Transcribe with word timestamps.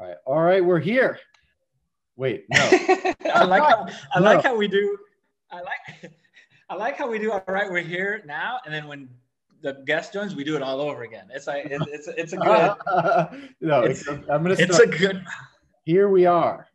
All 0.00 0.06
right, 0.06 0.16
all 0.24 0.40
right, 0.40 0.64
we're 0.64 0.78
here. 0.78 1.18
Wait, 2.16 2.44
no. 2.48 2.58
I 3.34 3.44
like 3.44 3.62
how 3.62 3.86
I 4.14 4.18
No. 4.20 4.24
like 4.24 4.42
how 4.42 4.56
we 4.56 4.66
do. 4.66 4.96
I 5.50 5.56
like 5.56 6.12
I 6.70 6.74
like 6.74 6.96
how 6.96 7.10
we 7.10 7.18
do. 7.18 7.32
All 7.32 7.42
right, 7.48 7.70
we're 7.70 7.82
here 7.82 8.22
now, 8.26 8.60
and 8.64 8.72
then 8.72 8.86
when 8.88 9.10
the 9.60 9.82
guest 9.86 10.14
joins, 10.14 10.34
we 10.34 10.42
do 10.42 10.56
it 10.56 10.62
all 10.62 10.80
over 10.80 11.02
again. 11.02 11.26
It's 11.34 11.46
like 11.46 11.66
it's 11.66 11.86
it's, 11.88 12.08
it's 12.16 12.32
a 12.32 12.36
good. 12.38 13.50
no, 13.60 13.82
It's- 13.84 14.06
I'm 14.08 14.42
gonna 14.42 14.54
It's 14.58 14.78
a 14.78 14.86
good. 14.86 15.22
Here 15.84 16.08
we 16.08 16.24
are. 16.24 16.66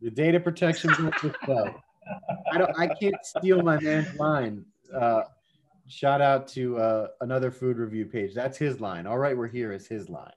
The 0.00 0.10
data 0.10 0.38
protection. 0.38 0.90
I 0.92 2.58
don't. 2.58 2.78
I 2.78 2.86
can't 3.00 3.16
steal 3.24 3.60
my 3.62 3.80
man's 3.80 4.14
line. 4.20 4.64
Uh, 4.94 5.22
shout 5.88 6.20
out 6.20 6.46
to 6.48 6.78
uh, 6.78 7.06
another 7.22 7.50
food 7.50 7.78
review 7.78 8.06
page. 8.06 8.34
That's 8.34 8.56
his 8.56 8.80
line. 8.80 9.08
All 9.08 9.18
right, 9.18 9.36
we're 9.36 9.48
here 9.48 9.72
is 9.72 9.88
his 9.88 10.08
line. 10.08 10.30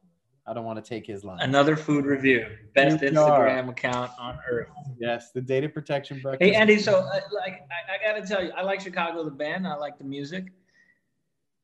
I 0.48 0.54
don't 0.54 0.66
want 0.66 0.84
to 0.84 0.88
take 0.88 1.07
his 1.07 1.23
line. 1.23 1.39
Another 1.41 1.75
food 1.75 2.05
review, 2.05 2.45
best 2.75 3.00
Here 3.00 3.12
we 3.12 3.18
are. 3.18 3.48
Instagram 3.48 3.70
account 3.70 4.12
on 4.20 4.38
earth. 4.49 4.70
Yes, 4.99 5.31
the 5.31 5.41
data 5.41 5.68
protection 5.68 6.20
breakfast. 6.21 6.48
Hey 6.48 6.55
Andy, 6.55 6.77
so 6.77 6.99
uh, 6.99 7.20
like 7.34 7.68
I, 7.71 7.95
I 7.95 8.13
gotta 8.13 8.27
tell 8.27 8.44
you, 8.44 8.52
I 8.52 8.62
like 8.62 8.80
Chicago 8.81 9.23
the 9.23 9.31
band, 9.31 9.68
I 9.68 9.76
like 9.76 9.98
the 9.98 10.04
music, 10.04 10.45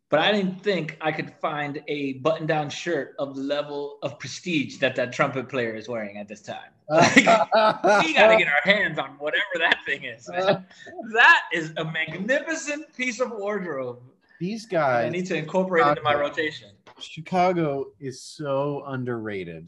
but 0.09 0.19
I 0.19 0.31
didn't 0.31 0.63
think 0.63 0.97
I 0.99 1.11
could 1.11 1.31
find 1.35 1.83
a 1.87 2.13
button-down 2.13 2.71
shirt 2.71 3.13
of 3.19 3.35
the 3.35 3.41
level 3.41 3.99
of 4.01 4.17
prestige 4.17 4.77
that 4.79 4.95
that 4.95 5.13
trumpet 5.13 5.47
player 5.47 5.75
is 5.75 5.87
wearing 5.87 6.17
at 6.17 6.27
this 6.27 6.41
time. 6.41 6.71
we 6.89 7.23
gotta 7.23 8.35
get 8.35 8.47
our 8.47 8.61
hands 8.63 8.97
on 8.97 9.11
whatever 9.19 9.43
that 9.59 9.77
thing 9.85 10.05
is. 10.05 10.25
That 10.25 11.41
is 11.53 11.71
a 11.77 11.85
magnificent 11.85 12.95
piece 12.97 13.19
of 13.19 13.31
wardrobe. 13.31 13.99
These 14.39 14.65
guys. 14.65 15.05
I 15.05 15.09
need 15.09 15.27
to 15.27 15.35
incorporate 15.35 15.85
into 15.85 16.01
my 16.01 16.15
rotation. 16.15 16.69
Chicago 17.03 17.87
is 17.99 18.21
so 18.23 18.83
underrated. 18.87 19.67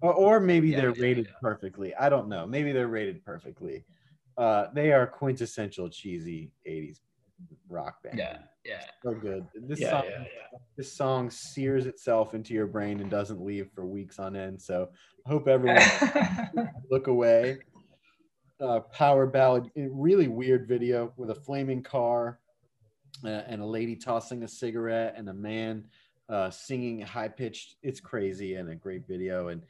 Or, 0.00 0.12
or 0.14 0.40
maybe 0.40 0.70
Yeah, 0.70 0.76
they're 0.80 0.94
yeah, 0.94 1.02
rated 1.02 1.26
yeah. 1.26 1.32
perfectly. 1.40 1.94
I 1.94 2.08
don't 2.08 2.28
know. 2.28 2.46
Maybe 2.46 2.72
they're 2.72 2.88
rated 2.88 3.24
perfectly. 3.24 3.84
Uh, 4.36 4.66
they 4.72 4.92
are 4.92 5.06
quintessential 5.06 5.88
cheesy 5.88 6.52
80s 6.66 7.00
rock 7.68 8.02
band. 8.02 8.18
Yeah, 8.18 8.38
yeah, 8.64 8.82
So 9.04 9.14
good. 9.14 9.46
This 9.54 9.80
yeah, 9.80 9.90
song 9.90 10.04
yeah, 10.08 10.24
this 10.76 10.92
song 10.92 11.30
sears 11.30 11.86
itself 11.86 12.34
into 12.34 12.54
your 12.54 12.66
brain 12.66 13.00
and 13.00 13.10
doesn't 13.10 13.44
leave 13.44 13.70
for 13.74 13.84
weeks 13.84 14.18
on 14.18 14.36
end. 14.36 14.60
So 14.62 14.90
I 15.26 15.28
hope 15.28 15.48
everyone 15.48 15.82
look 16.90 17.08
away. 17.08 17.58
Uh, 18.60 18.80
power 18.80 19.26
ballad, 19.26 19.70
really 19.76 20.26
weird 20.28 20.66
video 20.66 21.12
with 21.16 21.30
a 21.30 21.34
flaming 21.34 21.82
car 21.82 22.40
uh, 23.24 23.28
and 23.28 23.62
a 23.62 23.66
lady 23.66 23.94
tossing 23.96 24.42
a 24.42 24.48
cigarette 24.48 25.14
and 25.16 25.28
a 25.28 25.34
man 25.34 25.84
uh, 26.28 26.50
singing 26.50 27.00
high 27.00 27.28
pitched. 27.28 27.76
It's 27.82 28.00
crazy 28.00 28.54
and 28.54 28.70
a 28.70 28.74
great 28.74 29.06
video. 29.06 29.48
And 29.48 29.62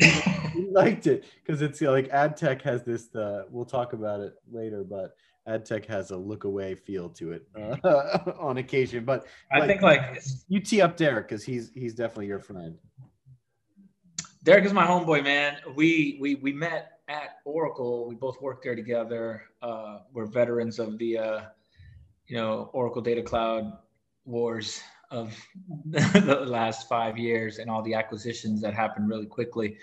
we 0.54 0.68
liked 0.70 1.06
it 1.06 1.24
because 1.44 1.62
it's 1.62 1.80
uh, 1.82 1.90
like 1.90 2.10
AdTech 2.10 2.62
has 2.62 2.84
this. 2.84 3.14
Uh, 3.14 3.44
we'll 3.50 3.64
talk 3.64 3.92
about 3.92 4.20
it 4.20 4.34
later, 4.50 4.84
but 4.84 5.16
AdTech 5.48 5.84
has 5.86 6.10
a 6.10 6.16
look 6.16 6.44
away 6.44 6.74
feel 6.74 7.08
to 7.10 7.32
it 7.32 7.46
uh, 7.56 8.18
on 8.38 8.58
occasion. 8.58 9.04
But 9.04 9.26
I 9.52 9.66
think 9.66 9.82
like 9.82 10.22
you 10.48 10.60
tee 10.60 10.80
up 10.80 10.96
Derek 10.96 11.28
because 11.28 11.44
he's 11.44 11.70
he's 11.74 11.94
definitely 11.94 12.26
your 12.26 12.40
friend. 12.40 12.76
Derek 14.42 14.64
is 14.64 14.72
my 14.72 14.86
homeboy, 14.86 15.22
man. 15.22 15.56
We 15.74 16.18
we 16.20 16.36
we 16.36 16.52
met 16.52 17.00
at 17.08 17.40
Oracle. 17.44 18.08
We 18.08 18.14
both 18.14 18.40
worked 18.40 18.64
there 18.64 18.74
together. 18.74 19.42
Uh, 19.62 19.98
we're 20.12 20.26
veterans 20.26 20.78
of 20.78 20.98
the 20.98 21.18
uh, 21.18 21.40
you 22.26 22.36
know 22.36 22.70
Oracle 22.72 23.02
Data 23.02 23.22
Cloud 23.22 23.72
wars 24.24 24.82
of 25.14 25.36
the 25.90 26.44
last 26.46 26.88
five 26.88 27.16
years 27.16 27.58
and 27.58 27.70
all 27.70 27.82
the 27.82 27.94
acquisitions 27.94 28.60
that 28.60 28.74
happened 28.74 29.08
really 29.08 29.26
quickly. 29.26 29.78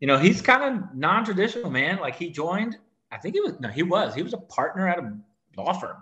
You 0.00 0.06
know, 0.06 0.18
he's 0.18 0.40
kind 0.40 0.62
of 0.62 0.94
non-traditional, 0.94 1.70
man. 1.70 1.98
Like 1.98 2.16
he 2.16 2.30
joined. 2.30 2.78
I 3.10 3.18
think 3.18 3.34
he 3.34 3.40
was 3.40 3.58
no, 3.60 3.68
he 3.68 3.82
was. 3.82 4.14
He 4.14 4.22
was 4.22 4.32
a 4.32 4.38
partner 4.38 4.88
at 4.88 4.98
a 4.98 5.12
law 5.56 5.72
firm. 5.72 5.96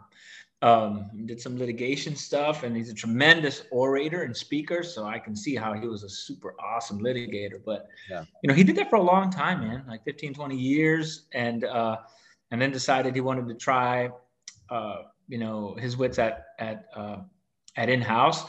Um, 0.62 1.11
did 1.27 1.41
some 1.41 1.59
litigation 1.59 2.17
stuff, 2.17 2.62
and 2.62 2.75
he's 2.75 2.89
a 2.89 2.94
tremendous 2.94 3.65
orator 3.71 4.23
and 4.23 4.34
speaker. 4.34 4.83
So 4.83 5.05
I 5.05 5.19
can 5.19 5.37
see 5.37 5.55
how 5.55 5.75
he 5.75 5.87
was 5.87 6.05
a 6.05 6.09
super 6.09 6.55
awesome 6.59 7.00
litigator. 7.00 7.61
But 7.65 7.89
Yeah. 8.11 8.25
you 8.43 8.49
know, 8.49 8.55
he 8.55 8.65
did 8.65 8.77
that 8.77 8.89
for 8.89 8.97
a 8.97 9.03
long 9.03 9.31
time, 9.31 9.61
man, 9.61 9.84
like 9.87 10.05
15, 10.05 10.33
20 10.34 10.56
years, 10.56 11.27
and 11.33 11.65
uh, 11.65 11.99
and 12.50 12.61
then 12.61 12.73
decided 12.73 13.15
he 13.15 13.21
wanted 13.21 13.47
to 13.49 13.55
try, 13.55 14.11
uh, 14.71 14.97
you 15.28 15.39
know, 15.39 15.77
his 15.78 15.97
wits 15.97 16.19
at 16.19 16.47
at 16.59 16.87
uh, 16.97 17.19
at 17.77 17.89
in 17.89 18.00
house. 18.00 18.44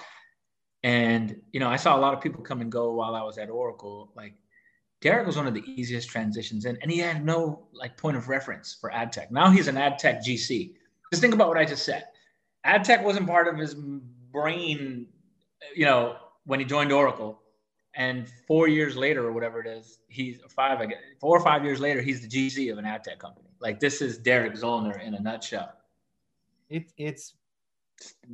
And 0.86 1.42
you 1.52 1.60
know, 1.60 1.68
I 1.68 1.78
saw 1.78 1.98
a 1.98 2.00
lot 2.00 2.14
of 2.14 2.22
people 2.22 2.44
come 2.44 2.62
and 2.62 2.72
go 2.72 2.94
while 2.94 3.16
I 3.16 3.24
was 3.24 3.40
at 3.40 3.50
Oracle. 3.50 4.12
Like 4.16 4.36
Derek 5.02 5.26
was 5.26 5.36
one 5.36 5.48
of 5.48 5.56
the 5.56 5.64
easiest 5.66 6.10
transitions 6.10 6.66
in, 6.66 6.78
and 6.84 6.92
he 6.92 7.00
had 7.00 7.26
no 7.26 7.66
like 7.74 7.98
point 7.98 8.16
of 8.16 8.30
reference 8.30 8.78
for 8.80 8.94
ad 8.94 9.12
tech. 9.12 9.32
Now 9.32 9.50
he's 9.50 9.68
an 9.68 9.78
ad 9.78 9.98
tech 9.98 10.24
GC. 10.24 10.74
Just 11.12 11.24
think 11.24 11.34
about 11.34 11.48
what 11.48 11.58
I 11.58 11.66
just 11.66 11.86
said. 11.86 12.06
Ad 12.66 12.84
tech 12.84 13.04
wasn't 13.04 13.26
part 13.26 13.48
of 13.48 13.58
his 13.58 13.74
brain, 13.74 15.08
you 15.76 15.86
know, 15.86 16.18
when 16.46 16.60
he 16.60 16.66
joined 16.68 16.92
Oracle. 16.92 17.42
And 17.96 18.30
four 18.48 18.68
years 18.68 18.96
later, 18.96 19.26
or 19.26 19.32
whatever 19.32 19.60
it 19.62 19.68
is, 19.68 20.02
he's 20.08 20.40
five, 20.50 20.82
I 20.82 20.86
guess, 20.86 21.00
four 21.20 21.36
or 21.36 21.44
five 21.44 21.64
years 21.64 21.80
later, 21.80 22.02
he's 22.02 22.22
the 22.22 22.28
GC 22.28 22.72
of 22.72 22.78
an 22.78 22.86
ad 22.86 23.04
tech 23.04 23.18
company. 23.18 23.50
Like 23.60 23.80
this 23.80 24.04
is 24.04 24.20
Derek 24.20 24.54
Zollner 24.54 25.02
in 25.04 25.16
a 25.16 25.20
nutshell. 25.20 25.74
It, 26.70 26.92
it's 26.96 27.34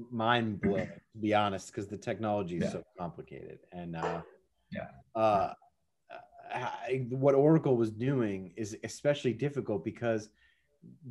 mind 0.10 0.62
blowing 0.62 0.88
to 1.14 1.18
be 1.20 1.34
honest 1.34 1.68
because 1.68 1.88
the 1.88 1.98
technology 1.98 2.58
is 2.58 2.64
Yeah. 2.66 2.72
so 2.72 2.84
complicated 2.98 3.60
and 3.72 3.96
uh, 3.96 4.22
Yeah. 4.72 4.88
uh, 5.16 5.54
I, 6.54 7.06
what 7.10 7.36
Oracle 7.36 7.78
was 7.78 7.92
doing 7.92 8.54
is 8.56 8.78
especially 8.84 9.34
difficult 9.34 9.84
because 9.86 10.30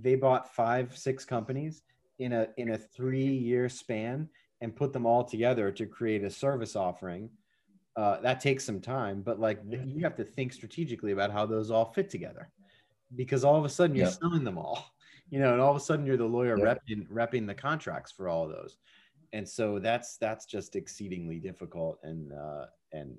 they 0.01 0.15
bought 0.15 0.55
five 0.55 0.97
six 0.97 1.25
companies 1.25 1.83
in 2.19 2.33
a 2.33 2.49
in 2.57 2.71
a 2.71 2.79
three 2.79 3.27
year 3.27 3.69
span 3.69 4.29
and 4.61 4.77
put 4.77 4.93
them 4.93 5.07
all 5.07 5.25
together 5.25 5.71
to 5.73 5.87
create 5.87 6.25
a 6.25 6.31
service 6.31 6.77
offering. 6.77 7.31
Uh, 7.97 8.21
that 8.21 8.41
takes 8.41 8.65
some 8.65 8.81
time, 8.81 9.23
but 9.23 9.41
like 9.41 9.61
you 9.69 10.03
have 10.03 10.17
to 10.17 10.25
think 10.25 10.53
strategically 10.53 11.13
about 11.13 11.31
how 11.31 11.47
those 11.47 11.71
all 11.71 11.87
fit 11.93 12.11
together 12.11 12.51
because 13.17 13.45
all 13.45 13.57
of 13.57 13.65
a 13.65 13.69
sudden 13.69 13.97
you're 13.97 14.07
selling 14.07 14.45
them 14.45 14.59
all 14.59 14.85
you 15.31 15.39
know, 15.39 15.53
and 15.53 15.61
all 15.61 15.71
of 15.71 15.77
a 15.77 15.81
sudden 15.81 16.05
you're 16.05 16.17
the 16.17 16.25
lawyer 16.25 16.59
Yeah. 16.59 16.75
repping, 16.75 17.07
repping 17.09 17.47
the 17.47 17.55
contracts 17.55 18.13
for 18.13 18.29
all 18.29 18.45
of 18.45 18.51
those. 18.51 18.77
And 19.33 19.49
so 19.49 19.79
that's 19.79 20.17
that's 20.17 20.45
just 20.45 20.75
exceedingly 20.75 21.39
difficult 21.39 22.01
and 22.03 22.33
uh, 22.33 22.67
and 22.93 23.17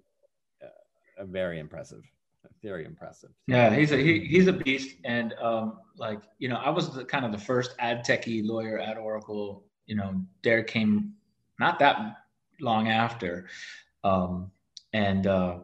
uh, 0.62 1.26
very 1.26 1.58
impressive, 1.58 2.04
very 2.62 2.86
impressive. 2.86 3.30
Yeah, 3.48 3.74
he's 3.74 3.94
a 3.94 3.98
he, 3.98 4.20
he's 4.26 4.48
a 4.48 4.54
beast, 4.54 4.98
and 5.06 5.34
um, 5.42 5.80
like 5.98 6.22
you 6.38 6.50
know, 6.50 6.58
I 6.58 6.70
was 6.70 6.94
the 6.94 7.06
kind 7.06 7.24
of 7.24 7.32
the 7.32 7.38
first 7.38 7.76
ad 7.80 8.06
techie 8.06 8.46
lawyer 8.46 8.78
at 8.78 8.98
Oracle. 8.98 9.64
You 9.86 9.96
know, 9.96 10.22
Derek 10.44 10.68
came 10.68 11.14
not 11.62 11.80
that 11.80 12.18
long 12.60 12.90
after, 12.90 13.48
um, 14.04 14.52
and 14.92 15.28
uh, 15.28 15.60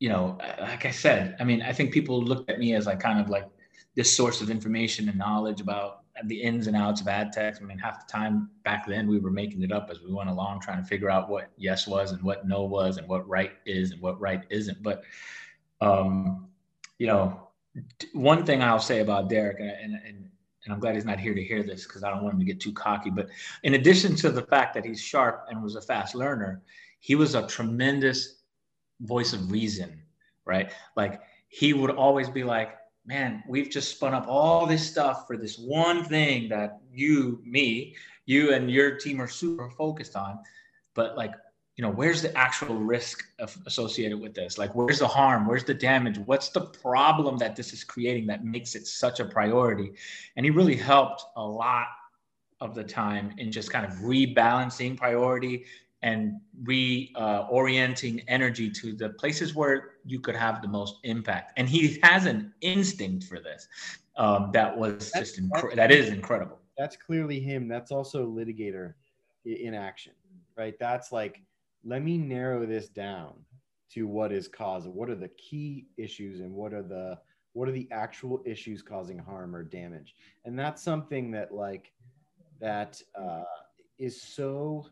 you 0.00 0.08
know, 0.08 0.36
like 0.60 0.84
I 0.84 0.90
said, 0.90 1.36
I 1.38 1.44
mean, 1.44 1.62
I 1.62 1.72
think 1.72 1.92
people 1.92 2.20
looked 2.20 2.50
at 2.50 2.58
me 2.58 2.74
as 2.74 2.86
like 2.86 2.98
kind 2.98 3.20
of 3.20 3.30
like 3.30 3.46
this 3.96 4.14
source 4.14 4.40
of 4.40 4.50
information 4.50 5.08
and 5.08 5.18
knowledge 5.18 5.60
about 5.60 6.02
the 6.24 6.40
ins 6.40 6.66
and 6.66 6.76
outs 6.76 7.00
of 7.00 7.08
ad 7.08 7.32
tech. 7.32 7.56
I 7.60 7.64
mean, 7.64 7.78
half 7.78 8.06
the 8.06 8.10
time 8.10 8.50
back 8.64 8.86
then 8.86 9.06
we 9.08 9.18
were 9.18 9.30
making 9.30 9.62
it 9.62 9.72
up 9.72 9.88
as 9.90 10.00
we 10.00 10.12
went 10.12 10.30
along, 10.30 10.60
trying 10.60 10.80
to 10.80 10.88
figure 10.88 11.10
out 11.10 11.28
what 11.28 11.50
yes 11.56 11.86
was 11.86 12.12
and 12.12 12.22
what 12.22 12.46
no 12.46 12.62
was 12.62 12.96
and 12.98 13.08
what 13.08 13.28
right 13.28 13.52
is 13.66 13.90
and 13.90 14.00
what 14.00 14.20
right 14.20 14.42
isn't. 14.48 14.82
But 14.82 15.02
um, 15.80 16.48
you 16.98 17.06
know, 17.06 17.48
one 18.12 18.46
thing 18.46 18.62
I'll 18.62 18.78
say 18.78 19.00
about 19.00 19.28
Derek, 19.28 19.60
and, 19.60 19.70
and, 19.70 19.94
and 20.06 20.28
and 20.66 20.74
I'm 20.74 20.80
glad 20.80 20.96
he's 20.96 21.04
not 21.04 21.20
here 21.20 21.32
to 21.32 21.42
hear 21.42 21.62
this 21.62 21.86
because 21.86 22.02
I 22.02 22.10
don't 22.10 22.24
want 22.24 22.34
him 22.34 22.40
to 22.40 22.44
get 22.44 22.60
too 22.60 22.72
cocky. 22.72 23.08
But 23.08 23.28
in 23.62 23.74
addition 23.74 24.16
to 24.16 24.30
the 24.30 24.42
fact 24.42 24.74
that 24.74 24.84
he's 24.84 25.00
sharp 25.00 25.46
and 25.48 25.62
was 25.62 25.76
a 25.76 25.80
fast 25.80 26.16
learner, 26.16 26.60
he 26.98 27.14
was 27.14 27.36
a 27.36 27.46
tremendous 27.46 28.42
voice 29.00 29.32
of 29.32 29.50
reason, 29.52 30.02
right? 30.44 30.72
Like 30.96 31.20
he 31.48 31.72
would 31.72 31.90
always 31.90 32.28
be 32.28 32.42
like, 32.42 32.70
man, 33.06 33.42
we've 33.48 33.70
just 33.70 33.90
spun 33.90 34.14
up 34.14 34.26
all 34.28 34.66
this 34.66 34.88
stuff 34.88 35.26
for 35.26 35.36
this 35.36 35.58
one 35.58 36.04
thing 36.04 36.48
that 36.48 36.80
you, 36.92 37.40
me, 37.44 37.94
you 38.26 38.52
and 38.52 38.70
your 38.70 38.96
team 38.96 39.20
are 39.20 39.28
super 39.28 39.70
focused 39.70 40.16
on. 40.16 40.38
But 40.94 41.16
like, 41.16 41.32
you 41.76 41.82
know, 41.82 41.90
where's 41.90 42.22
the 42.22 42.36
actual 42.36 42.74
risk 42.76 43.24
of, 43.38 43.56
associated 43.66 44.18
with 44.18 44.34
this? 44.34 44.58
Like, 44.58 44.74
where's 44.74 44.98
the 44.98 45.06
harm? 45.06 45.46
Where's 45.46 45.64
the 45.64 45.74
damage? 45.74 46.18
What's 46.18 46.48
the 46.48 46.62
problem 46.62 47.36
that 47.38 47.54
this 47.54 47.72
is 47.72 47.84
creating 47.84 48.26
that 48.26 48.44
makes 48.44 48.74
it 48.74 48.86
such 48.86 49.20
a 49.20 49.26
priority? 49.26 49.92
And 50.36 50.44
he 50.44 50.50
really 50.50 50.76
helped 50.76 51.22
a 51.36 51.42
lot 51.42 51.86
of 52.60 52.74
the 52.74 52.82
time 52.82 53.34
in 53.36 53.52
just 53.52 53.70
kind 53.70 53.84
of 53.84 53.92
rebalancing 53.98 54.96
priority 54.96 55.66
and 56.02 56.34
reorienting 56.64 58.22
energy 58.28 58.70
to 58.70 58.92
the 58.92 59.10
places 59.10 59.54
where 59.54 59.92
you 60.04 60.20
could 60.20 60.36
have 60.36 60.62
the 60.62 60.68
most 60.68 60.96
impact. 61.04 61.52
And 61.56 61.68
he 61.68 61.98
has 62.02 62.26
an 62.26 62.52
instinct 62.60 63.24
for 63.24 63.40
this 63.40 63.68
um, 64.16 64.50
that 64.52 64.76
was 64.76 65.10
That's- 65.10 65.32
just 65.32 65.40
incre- 65.42 65.74
that's- 65.74 66.08
incredible. 66.08 66.58
That's 66.78 66.96
clearly 66.96 67.40
him. 67.40 67.68
That's 67.68 67.90
also 67.90 68.26
litigator 68.26 68.94
in 69.46 69.72
action, 69.72 70.12
right? 70.58 70.74
That's 70.78 71.10
like, 71.10 71.40
let 71.84 72.02
me 72.02 72.18
narrow 72.18 72.66
this 72.66 72.88
down 72.88 73.32
to 73.92 74.06
what 74.06 74.32
is 74.32 74.48
causing 74.48 74.92
what 74.94 75.08
are 75.08 75.14
the 75.14 75.28
key 75.28 75.86
issues 75.96 76.40
and 76.40 76.52
what 76.52 76.74
are 76.74 76.82
the 76.82 77.16
what 77.52 77.68
are 77.68 77.72
the 77.72 77.88
actual 77.92 78.42
issues 78.44 78.82
causing 78.82 79.16
harm 79.16 79.54
or 79.54 79.62
damage 79.62 80.16
and 80.44 80.58
that's 80.58 80.82
something 80.82 81.30
that 81.30 81.54
like 81.54 81.92
that 82.60 83.00
uh, 83.18 83.44
is 83.98 84.20
so 84.20 84.86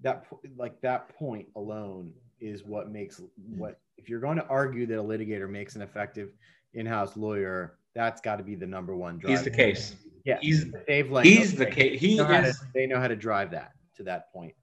that 0.00 0.26
like 0.56 0.80
that 0.80 1.08
point 1.16 1.46
alone 1.56 2.12
is 2.40 2.64
what 2.64 2.90
makes 2.90 3.20
what 3.56 3.80
if 3.96 4.08
you're 4.08 4.20
going 4.20 4.36
to 4.36 4.46
argue 4.46 4.86
that 4.86 4.98
a 4.98 5.02
litigator 5.02 5.48
makes 5.48 5.76
an 5.76 5.82
effective 5.82 6.30
in-house 6.74 7.16
lawyer 7.16 7.78
that's 7.94 8.20
got 8.20 8.36
to 8.36 8.42
be 8.42 8.54
the 8.54 8.66
number 8.66 8.96
one 8.96 9.18
drive. 9.18 9.30
He's 9.30 9.44
the 9.44 9.50
case. 9.50 9.94
Yeah, 10.24 10.38
he's 10.40 10.66
Dave 10.86 11.10
Lang. 11.10 11.24
He's 11.24 11.54
the 11.54 11.66
case. 11.66 12.00
He 12.00 12.16
know 12.16 12.28
is. 12.30 12.58
To, 12.58 12.66
they 12.74 12.86
know 12.86 12.98
how 12.98 13.08
to 13.08 13.16
drive 13.16 13.50
that 13.52 13.72
to 13.96 14.02
that 14.04 14.32
point. 14.32 14.54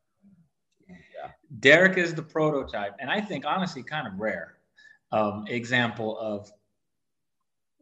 Derek 1.59 1.97
is 1.97 2.13
the 2.13 2.23
prototype, 2.23 2.95
and 2.99 3.09
I 3.09 3.21
think 3.21 3.45
honestly, 3.45 3.83
kind 3.83 4.07
of 4.07 4.19
rare 4.19 4.57
um, 5.11 5.45
example 5.47 6.17
of 6.17 6.51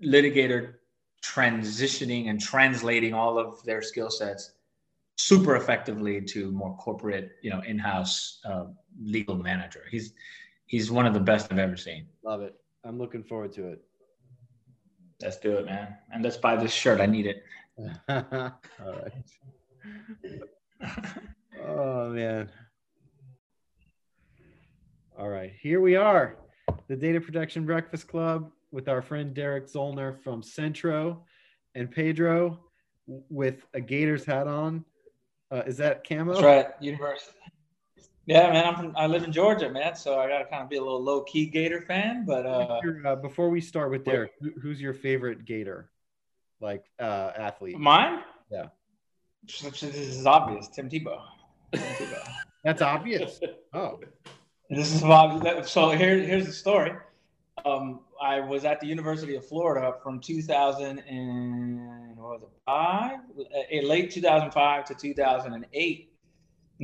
litigator 0.03 0.75
transitioning 1.23 2.29
and 2.29 2.39
translating 2.39 3.13
all 3.13 3.37
of 3.37 3.63
their 3.63 3.81
skill 3.81 4.09
sets 4.09 4.51
super 5.19 5.57
effectively 5.57 6.21
to 6.21 6.49
more 6.51 6.77
corporate, 6.77 7.31
you 7.41 7.49
know, 7.49 7.61
in-house 7.67 8.39
uh, 8.45 8.67
legal 9.03 9.35
manager. 9.35 9.83
He's 9.91 10.13
he's 10.65 10.89
one 10.89 11.05
of 11.05 11.13
the 11.13 11.19
best 11.19 11.51
I've 11.51 11.59
ever 11.59 11.75
seen. 11.75 12.07
Love 12.23 12.41
it. 12.41 12.55
I'm 12.85 12.97
looking 12.97 13.23
forward 13.23 13.51
to 13.53 13.67
it. 13.67 13.81
Let's 15.21 15.37
do 15.37 15.57
it, 15.57 15.65
man. 15.65 15.97
And 16.13 16.23
let's 16.23 16.37
buy 16.37 16.55
this 16.55 16.71
shirt. 16.71 17.01
I 17.01 17.05
need 17.05 17.25
it. 17.25 17.43
all 18.09 18.53
right. 18.79 19.13
oh 21.67 22.09
man. 22.09 22.49
All 25.17 25.27
right, 25.27 25.51
here 25.59 25.81
we 25.81 25.97
are, 25.97 26.37
the 26.87 26.95
Data 26.95 27.19
Protection 27.19 27.65
Breakfast 27.65 28.07
Club 28.07 28.51
with 28.71 28.87
our 28.87 29.01
friend 29.01 29.33
Derek 29.33 29.65
Zollner 29.65 30.17
from 30.23 30.41
Centro 30.41 31.25
and 31.75 31.91
Pedro 31.91 32.57
with 33.05 33.65
a 33.73 33.81
Gators 33.81 34.23
hat 34.23 34.47
on. 34.47 34.85
Uh, 35.51 35.63
is 35.65 35.77
that 35.77 36.07
camo? 36.07 36.33
That's 36.33 36.43
right, 36.43 36.67
University. 36.79 37.35
Yeah, 38.25 38.51
man, 38.51 38.65
I'm 38.67 38.75
from, 38.75 38.93
I 38.95 39.07
live 39.07 39.23
in 39.23 39.31
Georgia, 39.31 39.71
man, 39.71 39.95
so 39.95 40.19
I 40.19 40.27
got 40.27 40.37
to 40.37 40.45
kind 40.45 40.61
of 40.61 40.69
be 40.69 40.75
a 40.75 40.81
little 40.81 41.03
low 41.03 41.21
key 41.23 41.47
Gator 41.47 41.81
fan. 41.81 42.25
But 42.27 42.45
uh, 42.45 42.79
uh, 43.03 43.15
before 43.15 43.49
we 43.49 43.59
start 43.59 43.89
with 43.89 44.05
Derek, 44.05 44.33
who's 44.61 44.79
your 44.79 44.93
favorite 44.93 45.45
Gator, 45.45 45.89
like 46.61 46.85
uh, 46.99 47.31
athlete? 47.35 47.79
Mine? 47.79 48.19
Yeah. 48.51 48.67
This 49.43 49.81
is 49.81 50.27
obvious. 50.27 50.67
Tim 50.67 50.89
Tebow. 50.89 51.21
Tim 51.73 51.81
Tebow. 51.81 52.29
That's 52.63 52.81
obvious. 52.81 53.39
Oh. 53.73 53.99
This 54.71 54.93
is 54.93 55.01
so 55.01 55.91
here, 55.91 56.17
here's 56.17 56.47
the 56.47 56.51
story. 56.51 56.93
Um, 57.65 58.01
I 58.21 58.39
was 58.39 58.65
at 58.65 58.79
the 58.79 58.87
University 58.87 59.35
of 59.35 59.45
Florida 59.47 59.95
from 60.03 60.19
2000 60.19 60.99
and 60.99 62.17
what 62.17 62.41
was 62.41 62.43
it, 62.43 62.49
five, 62.65 63.19
uh, 63.39 63.87
late 63.87 64.11
2005 64.11 64.85
to 64.85 64.95
2008. 64.95 66.13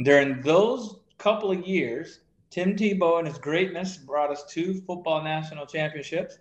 During 0.03 0.41
those 0.41 0.99
couple 1.17 1.51
of 1.51 1.65
years, 1.65 2.21
Tim 2.49 2.75
Tebow 2.75 3.19
and 3.19 3.27
his 3.27 3.37
greatness 3.37 3.97
brought 3.97 4.31
us 4.31 4.43
two 4.45 4.81
football 4.81 5.23
national 5.23 5.65
championships, 5.65 6.37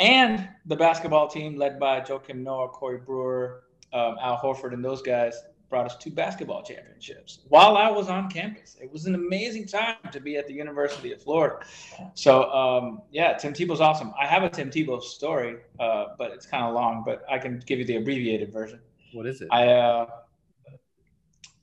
and 0.00 0.48
the 0.66 0.76
basketball 0.76 1.28
team 1.28 1.56
led 1.56 1.78
by 1.78 2.00
Joakim 2.00 2.42
Noah, 2.42 2.68
Corey 2.68 2.98
Brewer, 2.98 3.64
um, 3.92 4.16
Al 4.20 4.36
Horford, 4.38 4.72
and 4.72 4.84
those 4.84 5.02
guys 5.02 5.42
brought 5.68 5.86
us 5.86 5.96
two 5.96 6.10
basketball 6.10 6.62
championships 6.62 7.40
while 7.48 7.76
I 7.76 7.90
was 7.90 8.08
on 8.08 8.30
campus. 8.30 8.76
It 8.80 8.90
was 8.90 9.06
an 9.06 9.14
amazing 9.14 9.66
time 9.66 9.96
to 10.12 10.20
be 10.20 10.36
at 10.36 10.46
the 10.46 10.54
University 10.54 11.12
of 11.12 11.22
Florida. 11.22 11.58
So, 12.14 12.50
um, 12.52 13.02
yeah, 13.10 13.34
Tim 13.34 13.52
Tebow's 13.52 13.80
awesome. 13.80 14.12
I 14.18 14.26
have 14.26 14.42
a 14.42 14.48
Tim 14.48 14.70
Tebow 14.70 15.02
story, 15.02 15.56
uh, 15.78 16.06
but 16.16 16.30
it's 16.30 16.46
kind 16.46 16.64
of 16.64 16.74
long, 16.74 17.02
but 17.04 17.22
I 17.30 17.38
can 17.38 17.62
give 17.66 17.78
you 17.78 17.84
the 17.84 17.96
abbreviated 17.96 18.52
version. 18.52 18.80
What 19.12 19.26
is 19.26 19.40
it? 19.42 19.48
I, 19.50 19.68
uh, 19.68 20.06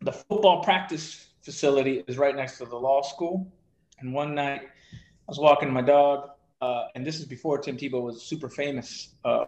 the 0.02 0.12
football 0.12 0.63
practice 0.63 1.28
facility 1.42 2.04
is 2.07 2.18
right 2.18 2.36
next 2.36 2.57
to 2.60 2.66
the 2.66 2.75
law 2.75 3.02
school. 3.02 3.52
And 4.00 4.13
one 4.13 4.36
night 4.36 4.62
I 4.94 5.28
was 5.28 5.40
walking 5.40 5.72
my 5.72 5.81
dog, 5.81 6.30
uh, 6.62 6.86
and 6.96 7.06
this 7.06 7.19
is 7.19 7.25
before 7.25 7.57
Tim 7.57 7.78
Tebow 7.78 8.04
was 8.04 8.22
super 8.22 8.50
famous 8.50 9.16
uh, 9.24 9.46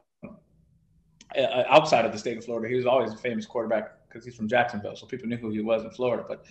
uh, 1.36 1.63
outside 1.68 2.06
of 2.06 2.12
the 2.12 2.18
state 2.18 2.38
of 2.38 2.45
Florida. 2.45 2.68
He 2.69 2.75
was 2.75 2.86
always 2.86 3.13
a 3.13 3.18
famous 3.18 3.45
quarterback 3.45 4.06
because 4.17 4.25
he's 4.25 4.35
from 4.35 4.47
Jacksonville, 4.47 4.95
so 4.95 5.05
people 5.05 5.27
knew 5.27 5.37
who 5.37 5.49
he 5.49 5.61
was 5.61 5.83
in 5.83 5.91
Florida. 5.91 6.25
But 6.27 6.45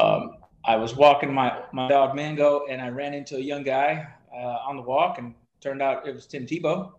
um, 0.00 0.36
I 0.64 0.76
was 0.76 0.94
walking 0.96 1.32
my 1.32 1.62
my 1.72 1.88
dog 1.88 2.14
Mango, 2.14 2.66
and 2.70 2.80
I 2.80 2.88
ran 2.88 3.12
into 3.14 3.36
a 3.36 3.40
young 3.40 3.62
guy 3.62 4.06
uh, 4.32 4.68
on 4.68 4.76
the 4.76 4.82
walk, 4.82 5.18
and 5.18 5.34
turned 5.60 5.82
out 5.82 6.06
it 6.06 6.14
was 6.14 6.26
Tim 6.26 6.46
Tebow. 6.46 6.92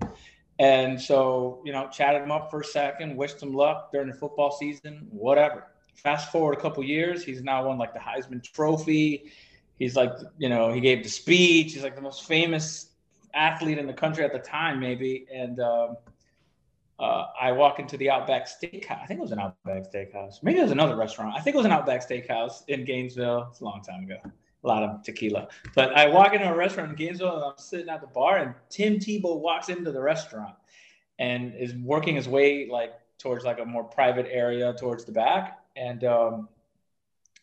And 0.60 1.02
so, 1.02 1.62
you 1.66 1.72
know, 1.72 1.88
chatted 1.88 2.22
him 2.22 2.32
up 2.32 2.52
for 2.52 2.62
a 2.62 2.64
second, 2.64 3.16
wished 3.16 3.42
him 3.42 3.54
luck 3.54 3.92
during 3.92 4.08
the 4.08 4.14
football 4.14 4.52
season, 4.52 5.08
whatever. 5.10 5.68
Fast 5.96 6.32
forward 6.32 6.58
a 6.58 6.62
couple 6.62 6.84
years, 6.84 7.24
he's 7.24 7.42
now 7.42 7.68
won 7.68 7.78
like 7.78 7.94
the 7.94 8.00
Heisman 8.00 8.44
Trophy. 8.44 9.32
He's 9.80 9.96
like, 9.96 10.12
you 10.38 10.50
know, 10.50 10.72
he 10.72 10.80
gave 10.80 11.04
the 11.04 11.10
speech. 11.10 11.74
He's 11.74 11.84
like 11.84 11.96
the 11.96 12.02
most 12.02 12.28
famous 12.28 12.92
athlete 13.34 13.80
in 13.80 13.88
the 13.88 13.94
country 13.94 14.24
at 14.24 14.32
the 14.32 14.40
time, 14.40 14.80
maybe. 14.80 15.26
And 15.34 15.60
um, 15.60 15.98
uh, 17.04 17.28
I 17.40 17.52
walk 17.52 17.80
into 17.80 17.98
the 17.98 18.10
Outback 18.10 18.48
Steakhouse. 18.48 19.04
I 19.04 19.06
think 19.06 19.20
it 19.20 19.24
was 19.24 19.34
an 19.34 19.40
Outback 19.40 19.92
Steakhouse. 19.92 20.42
Maybe 20.42 20.60
it 20.60 20.64
was 20.64 20.72
another 20.72 20.96
restaurant. 20.96 21.36
I 21.36 21.42
think 21.42 21.54
it 21.54 21.58
was 21.58 21.66
an 21.66 21.74
Outback 21.74 22.08
Steakhouse 22.08 22.64
in 22.70 22.86
Gainesville. 22.86 23.50
It's 23.52 23.60
a 23.60 23.66
long 23.66 23.82
time 23.82 24.06
ago. 24.06 24.16
A 24.24 24.68
lot 24.68 24.84
of 24.84 25.04
tequila. 25.04 25.50
But 25.76 25.92
I 25.98 26.08
walk 26.08 26.34
into 26.34 26.50
a 26.50 26.56
restaurant 26.56 26.92
in 26.92 26.96
Gainesville 26.96 27.36
and 27.36 27.44
I'm 27.44 27.58
sitting 27.58 27.90
at 27.90 28.00
the 28.00 28.08
bar 28.08 28.38
and 28.38 28.56
Tim 28.70 29.00
Tebow 29.00 29.38
walks 29.38 29.68
into 29.68 29.92
the 29.92 30.00
restaurant 30.00 30.56
and 31.20 31.54
is 31.56 31.76
working 31.76 32.16
his 32.16 32.30
way 32.30 32.70
like 32.70 32.94
towards 33.18 33.44
like 33.44 33.60
a 33.60 33.66
more 33.66 33.84
private 33.84 34.28
area 34.32 34.74
towards 34.74 35.04
the 35.04 35.12
back. 35.12 35.60
And 35.76 36.06
um, 36.06 36.48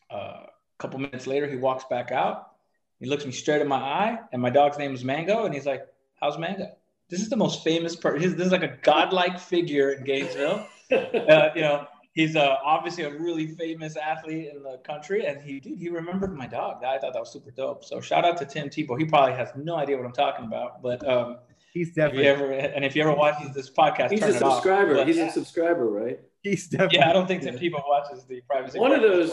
uh, 0.09 0.15
a 0.15 0.49
couple 0.79 0.97
minutes 0.99 1.27
later, 1.27 1.47
he 1.47 1.57
walks 1.57 1.83
back 1.87 2.11
out. 2.11 2.53
He 2.99 3.05
looks 3.05 3.27
me 3.27 3.31
straight 3.31 3.61
in 3.61 3.67
my 3.67 3.77
eye, 3.77 4.19
and 4.31 4.41
my 4.41 4.49
dog's 4.49 4.77
name 4.77 4.93
is 4.93 5.03
Mango, 5.03 5.45
and 5.45 5.53
he's 5.55 5.65
like, 5.65 5.87
"How's 6.19 6.37
Mango?" 6.37 6.71
This 7.11 7.21
is 7.21 7.29
the 7.29 7.37
most 7.37 7.63
famous 7.63 7.95
person. 7.95 8.35
This 8.37 8.47
is 8.47 8.51
like 8.51 8.63
a 8.63 8.77
godlike 8.81 9.37
figure 9.37 9.91
in 9.91 10.03
Gainesville. 10.05 10.65
uh, 10.91 11.49
you 11.53 11.61
know, 11.61 11.85
he's 12.13 12.37
uh, 12.37 12.55
obviously 12.63 13.03
a 13.03 13.11
really 13.11 13.47
famous 13.47 13.97
athlete 13.97 14.49
in 14.55 14.63
the 14.63 14.79
country, 14.85 15.25
and 15.25 15.41
he 15.41 15.59
dude, 15.59 15.77
he 15.77 15.89
remembered 15.89 16.35
my 16.35 16.47
dog. 16.47 16.83
I 16.83 16.97
thought 16.97 17.13
that 17.13 17.19
was 17.19 17.31
super 17.31 17.51
dope. 17.51 17.83
So 17.83 17.99
shout 17.99 18.23
out 18.23 18.37
to 18.37 18.45
Tim 18.45 18.69
Tebow. 18.69 18.97
He 18.97 19.05
probably 19.05 19.35
has 19.35 19.49
no 19.55 19.75
idea 19.75 19.97
what 19.97 20.05
I'm 20.05 20.13
talking 20.13 20.45
about, 20.45 20.81
but 20.81 21.05
um, 21.07 21.37
he's 21.73 21.93
definitely. 21.93 22.27
If 22.27 22.39
ever, 22.39 22.51
and 22.53 22.85
if 22.85 22.95
you 22.95 23.03
ever 23.03 23.13
watch 23.13 23.35
this 23.53 23.69
podcast, 23.69 24.11
he's 24.11 24.23
a 24.23 24.33
subscriber. 24.33 24.95
But, 24.95 25.07
he's 25.07 25.17
yeah. 25.17 25.27
a 25.27 25.31
subscriber, 25.31 25.89
right? 25.89 26.19
He's 26.43 26.67
definitely. 26.67 26.99
Yeah, 26.99 27.09
I 27.09 27.13
don't 27.13 27.27
think 27.27 27.43
Tim 27.43 27.57
Tebow 27.57 27.83
watches 27.85 28.23
the 28.23 28.41
privacy. 28.41 28.79
One 28.79 28.93
of 28.93 29.01
those. 29.01 29.31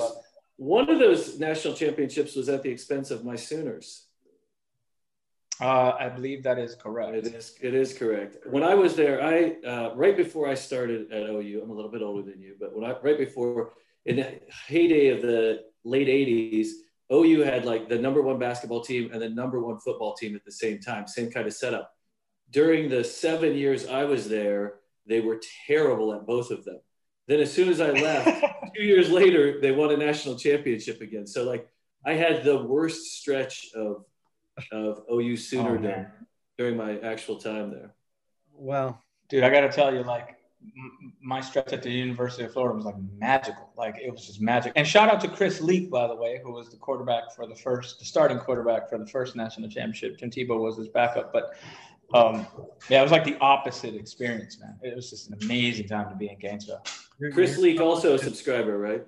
One 0.60 0.90
of 0.90 0.98
those 0.98 1.38
national 1.38 1.74
championships 1.74 2.34
was 2.34 2.48
at 2.48 2.64
the 2.64 2.68
expense 2.68 3.12
of 3.12 3.24
my 3.24 3.36
Sooners. 3.36 4.07
Uh, 5.60 5.92
I 5.98 6.08
believe 6.08 6.44
that 6.44 6.58
is 6.58 6.76
correct. 6.76 7.14
It 7.14 7.34
is. 7.34 7.54
It 7.60 7.74
is 7.74 7.92
correct. 7.92 8.36
When 8.46 8.62
I 8.62 8.74
was 8.74 8.94
there, 8.94 9.22
I 9.22 9.56
uh, 9.66 9.94
right 9.94 10.16
before 10.16 10.48
I 10.48 10.54
started 10.54 11.10
at 11.10 11.28
OU, 11.28 11.60
I'm 11.62 11.70
a 11.70 11.74
little 11.74 11.90
bit 11.90 12.02
older 12.02 12.22
than 12.22 12.40
you, 12.40 12.54
but 12.60 12.74
when 12.76 12.88
I 12.88 12.94
right 13.00 13.18
before 13.18 13.72
in 14.06 14.16
the 14.16 14.40
heyday 14.66 15.08
of 15.08 15.20
the 15.20 15.64
late 15.84 16.06
'80s, 16.06 16.68
OU 17.12 17.40
had 17.40 17.64
like 17.64 17.88
the 17.88 17.98
number 17.98 18.22
one 18.22 18.38
basketball 18.38 18.82
team 18.82 19.10
and 19.12 19.20
the 19.20 19.28
number 19.28 19.60
one 19.60 19.80
football 19.80 20.14
team 20.14 20.36
at 20.36 20.44
the 20.44 20.52
same 20.52 20.78
time, 20.78 21.06
same 21.06 21.30
kind 21.30 21.46
of 21.46 21.52
setup. 21.52 21.92
During 22.50 22.88
the 22.88 23.02
seven 23.02 23.54
years 23.54 23.86
I 23.86 24.04
was 24.04 24.28
there, 24.28 24.74
they 25.06 25.20
were 25.20 25.40
terrible 25.66 26.14
at 26.14 26.26
both 26.26 26.50
of 26.50 26.64
them. 26.64 26.78
Then 27.26 27.40
as 27.40 27.52
soon 27.52 27.68
as 27.68 27.80
I 27.80 27.90
left, 27.90 28.44
two 28.76 28.82
years 28.82 29.10
later, 29.10 29.60
they 29.60 29.72
won 29.72 29.90
a 29.90 29.96
national 29.96 30.36
championship 30.36 31.00
again. 31.00 31.26
So 31.26 31.44
like 31.44 31.68
I 32.04 32.14
had 32.14 32.44
the 32.44 32.62
worst 32.62 33.18
stretch 33.18 33.68
of 33.74 34.04
of 34.72 35.04
OU 35.12 35.36
Sooner 35.36 35.78
oh, 35.78 36.06
during 36.56 36.76
my 36.76 36.98
actual 37.00 37.36
time 37.36 37.70
there. 37.70 37.94
Well, 38.52 39.02
dude, 39.28 39.44
I 39.44 39.50
got 39.50 39.60
to 39.60 39.70
tell 39.70 39.94
you, 39.94 40.02
like 40.02 40.36
my 41.22 41.40
stretch 41.40 41.72
at 41.72 41.82
the 41.82 41.90
University 41.90 42.44
of 42.44 42.52
Florida 42.52 42.74
was 42.74 42.84
like 42.84 42.96
magical. 43.16 43.70
Like 43.76 43.96
it 44.02 44.10
was 44.10 44.26
just 44.26 44.40
magic. 44.40 44.72
And 44.76 44.86
shout 44.86 45.08
out 45.08 45.20
to 45.20 45.28
Chris 45.28 45.60
Leak, 45.60 45.90
by 45.90 46.06
the 46.06 46.14
way, 46.14 46.40
who 46.42 46.52
was 46.52 46.68
the 46.68 46.76
quarterback 46.76 47.34
for 47.34 47.46
the 47.46 47.54
first, 47.54 47.98
the 47.98 48.04
starting 48.04 48.38
quarterback 48.38 48.88
for 48.88 48.98
the 48.98 49.06
first 49.06 49.36
national 49.36 49.68
championship. 49.68 50.18
Tim 50.18 50.30
Tebow 50.30 50.58
was 50.60 50.76
his 50.76 50.88
backup, 50.88 51.32
but 51.32 51.54
um, 52.14 52.46
yeah, 52.88 53.00
it 53.00 53.02
was 53.02 53.12
like 53.12 53.24
the 53.24 53.36
opposite 53.40 53.94
experience, 53.94 54.58
man. 54.60 54.78
It 54.82 54.96
was 54.96 55.10
just 55.10 55.30
an 55.30 55.38
amazing 55.42 55.88
time 55.88 56.08
to 56.08 56.16
be 56.16 56.28
in 56.28 56.38
Gainesville. 56.38 56.82
Chris 57.32 57.58
Leak, 57.58 57.80
also 57.80 58.14
a 58.14 58.18
subscriber, 58.18 58.78
right? 58.78 59.04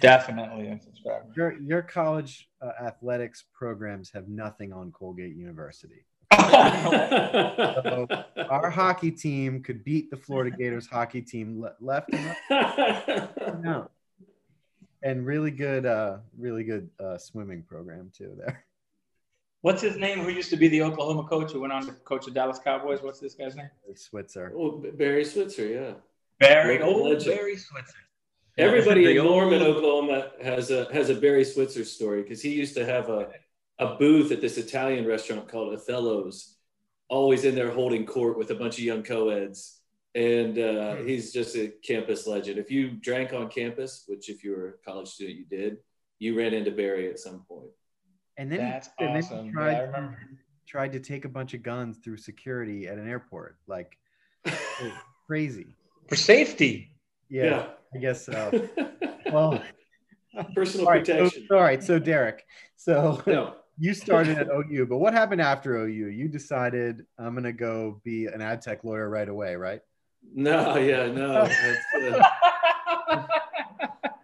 Definitely 0.00 0.68
a 0.68 0.80
subscriber. 0.80 1.26
Your 1.36 1.60
your 1.60 1.82
college 1.82 2.48
uh, 2.60 2.70
athletics 2.82 3.44
programs 3.52 4.10
have 4.12 4.28
nothing 4.28 4.72
on 4.72 4.92
Colgate 4.92 5.36
University. 5.36 6.04
so 6.32 8.06
our 8.48 8.70
hockey 8.70 9.10
team 9.10 9.62
could 9.62 9.84
beat 9.84 10.10
the 10.10 10.16
Florida 10.16 10.56
Gators 10.56 10.86
hockey 10.86 11.20
team 11.20 11.60
le- 11.60 11.74
left 11.80 12.12
and 12.12 12.36
right. 12.50 13.60
no. 13.62 13.90
And 15.02 15.26
really 15.26 15.50
good, 15.50 15.84
uh, 15.84 16.18
really 16.38 16.64
good 16.64 16.88
uh, 16.98 17.18
swimming 17.18 17.62
program 17.62 18.10
too 18.16 18.34
there. 18.38 18.64
What's 19.60 19.82
his 19.82 19.96
name? 19.96 20.20
Who 20.20 20.30
used 20.30 20.50
to 20.50 20.56
be 20.56 20.68
the 20.68 20.82
Oklahoma 20.82 21.24
coach 21.28 21.52
who 21.52 21.60
went 21.60 21.72
on 21.72 21.86
to 21.86 21.92
coach 21.92 22.24
the 22.24 22.30
Dallas 22.30 22.58
Cowboys? 22.58 23.00
What's 23.02 23.20
this 23.20 23.34
guy's 23.34 23.54
name? 23.54 23.70
Barry 23.84 23.96
Switzer. 23.96 24.52
Oh, 24.56 24.82
Barry 24.94 25.24
Switzer, 25.24 25.68
yeah. 25.68 25.92
Barry, 26.40 26.78
Local 26.78 26.94
oh, 26.94 27.02
legend. 27.10 27.36
Barry 27.36 27.56
Switzer. 27.56 27.98
Everybody 28.58 29.06
in 29.18 29.24
Norman, 29.24 29.62
old- 29.62 29.76
Oklahoma 29.76 30.30
has 30.42 30.70
a 30.70 30.92
has 30.92 31.10
a 31.10 31.14
Barry 31.14 31.44
Switzer 31.44 31.84
story 31.84 32.22
because 32.22 32.42
he 32.42 32.50
used 32.50 32.74
to 32.76 32.84
have 32.84 33.08
a, 33.08 33.28
a 33.78 33.94
booth 33.96 34.30
at 34.32 34.40
this 34.40 34.58
Italian 34.58 35.06
restaurant 35.06 35.48
called 35.48 35.74
Othello's, 35.74 36.56
always 37.08 37.44
in 37.44 37.54
there 37.54 37.70
holding 37.70 38.04
court 38.06 38.36
with 38.38 38.50
a 38.50 38.54
bunch 38.54 38.78
of 38.78 38.84
young 38.84 39.02
co-eds. 39.02 39.78
And 40.14 40.58
uh, 40.58 40.96
Hmm. 40.96 41.06
he's 41.08 41.32
just 41.32 41.56
a 41.56 41.68
campus 41.82 42.26
legend. 42.26 42.58
If 42.58 42.70
you 42.70 42.90
drank 42.90 43.32
on 43.32 43.48
campus, 43.48 44.04
which 44.06 44.28
if 44.28 44.44
you 44.44 44.50
were 44.50 44.68
a 44.68 44.84
college 44.90 45.08
student 45.08 45.38
you 45.38 45.46
did, 45.46 45.78
you 46.18 46.36
ran 46.36 46.52
into 46.52 46.70
Barry 46.70 47.08
at 47.08 47.18
some 47.18 47.44
point. 47.48 47.70
And 48.36 48.52
then, 48.52 48.58
That's 48.58 48.90
and 48.98 49.16
then 49.16 49.24
awesome. 49.24 49.46
he 49.46 49.52
Yeah, 49.54 49.60
I 49.60 49.78
remember. 49.80 50.18
tried 50.66 50.92
to 50.92 51.00
take 51.00 51.24
a 51.24 51.28
bunch 51.30 51.54
of 51.54 51.62
guns 51.62 51.96
through 51.98 52.18
security 52.18 52.86
at 52.88 52.98
an 52.98 53.08
airport. 53.08 53.56
Like 53.66 53.96
crazy. 55.26 55.74
For 56.08 56.16
safety. 56.16 56.90
Yeah, 57.30 57.68
I 57.94 57.98
guess 57.98 58.24
so. 58.26 58.68
Well, 59.32 59.62
Personal 60.54 60.86
all 60.86 60.92
right, 60.92 61.06
so, 61.06 61.14
protection. 61.14 61.48
all 61.50 61.60
right. 61.60 61.82
So 61.82 61.98
Derek, 61.98 62.44
so 62.76 63.22
no. 63.26 63.54
you 63.78 63.94
started 63.94 64.36
at 64.36 64.48
OU, 64.48 64.86
but 64.86 64.98
what 64.98 65.14
happened 65.14 65.40
after 65.40 65.76
OU? 65.76 66.08
You 66.08 66.28
decided 66.28 67.06
I'm 67.18 67.34
gonna 67.34 67.52
go 67.52 68.00
be 68.04 68.26
an 68.26 68.42
ad 68.42 68.60
tech 68.60 68.84
lawyer 68.84 69.08
right 69.08 69.28
away, 69.28 69.56
right? 69.56 69.80
No, 70.34 70.76
yeah, 70.76 71.10
no. 71.10 71.48
Uh, 73.12 73.26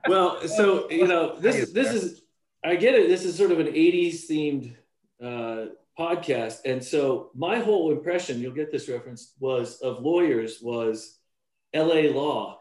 well, 0.09 0.47
so 0.49 0.91
you 0.91 1.07
know, 1.07 1.39
this 1.39 1.71
this 1.73 1.93
is 1.93 2.23
I 2.65 2.77
get 2.77 2.95
it. 2.95 3.09
This 3.09 3.25
is 3.25 3.37
sort 3.37 3.51
of 3.51 3.61
an 3.61 3.67
'80s 3.67 4.27
themed 4.29 4.75
uh, 5.23 5.73
podcast, 5.99 6.61
and 6.65 6.83
so 6.83 7.31
my 7.35 7.59
whole 7.59 7.93
impression, 7.93 8.41
you'll 8.41 8.55
get 8.55 8.71
this 8.73 8.89
reference, 8.89 9.35
was 9.41 9.81
of 9.81 10.01
lawyers 10.01 10.61
was 10.63 11.19
L.A. 11.75 12.11
law. 12.13 12.61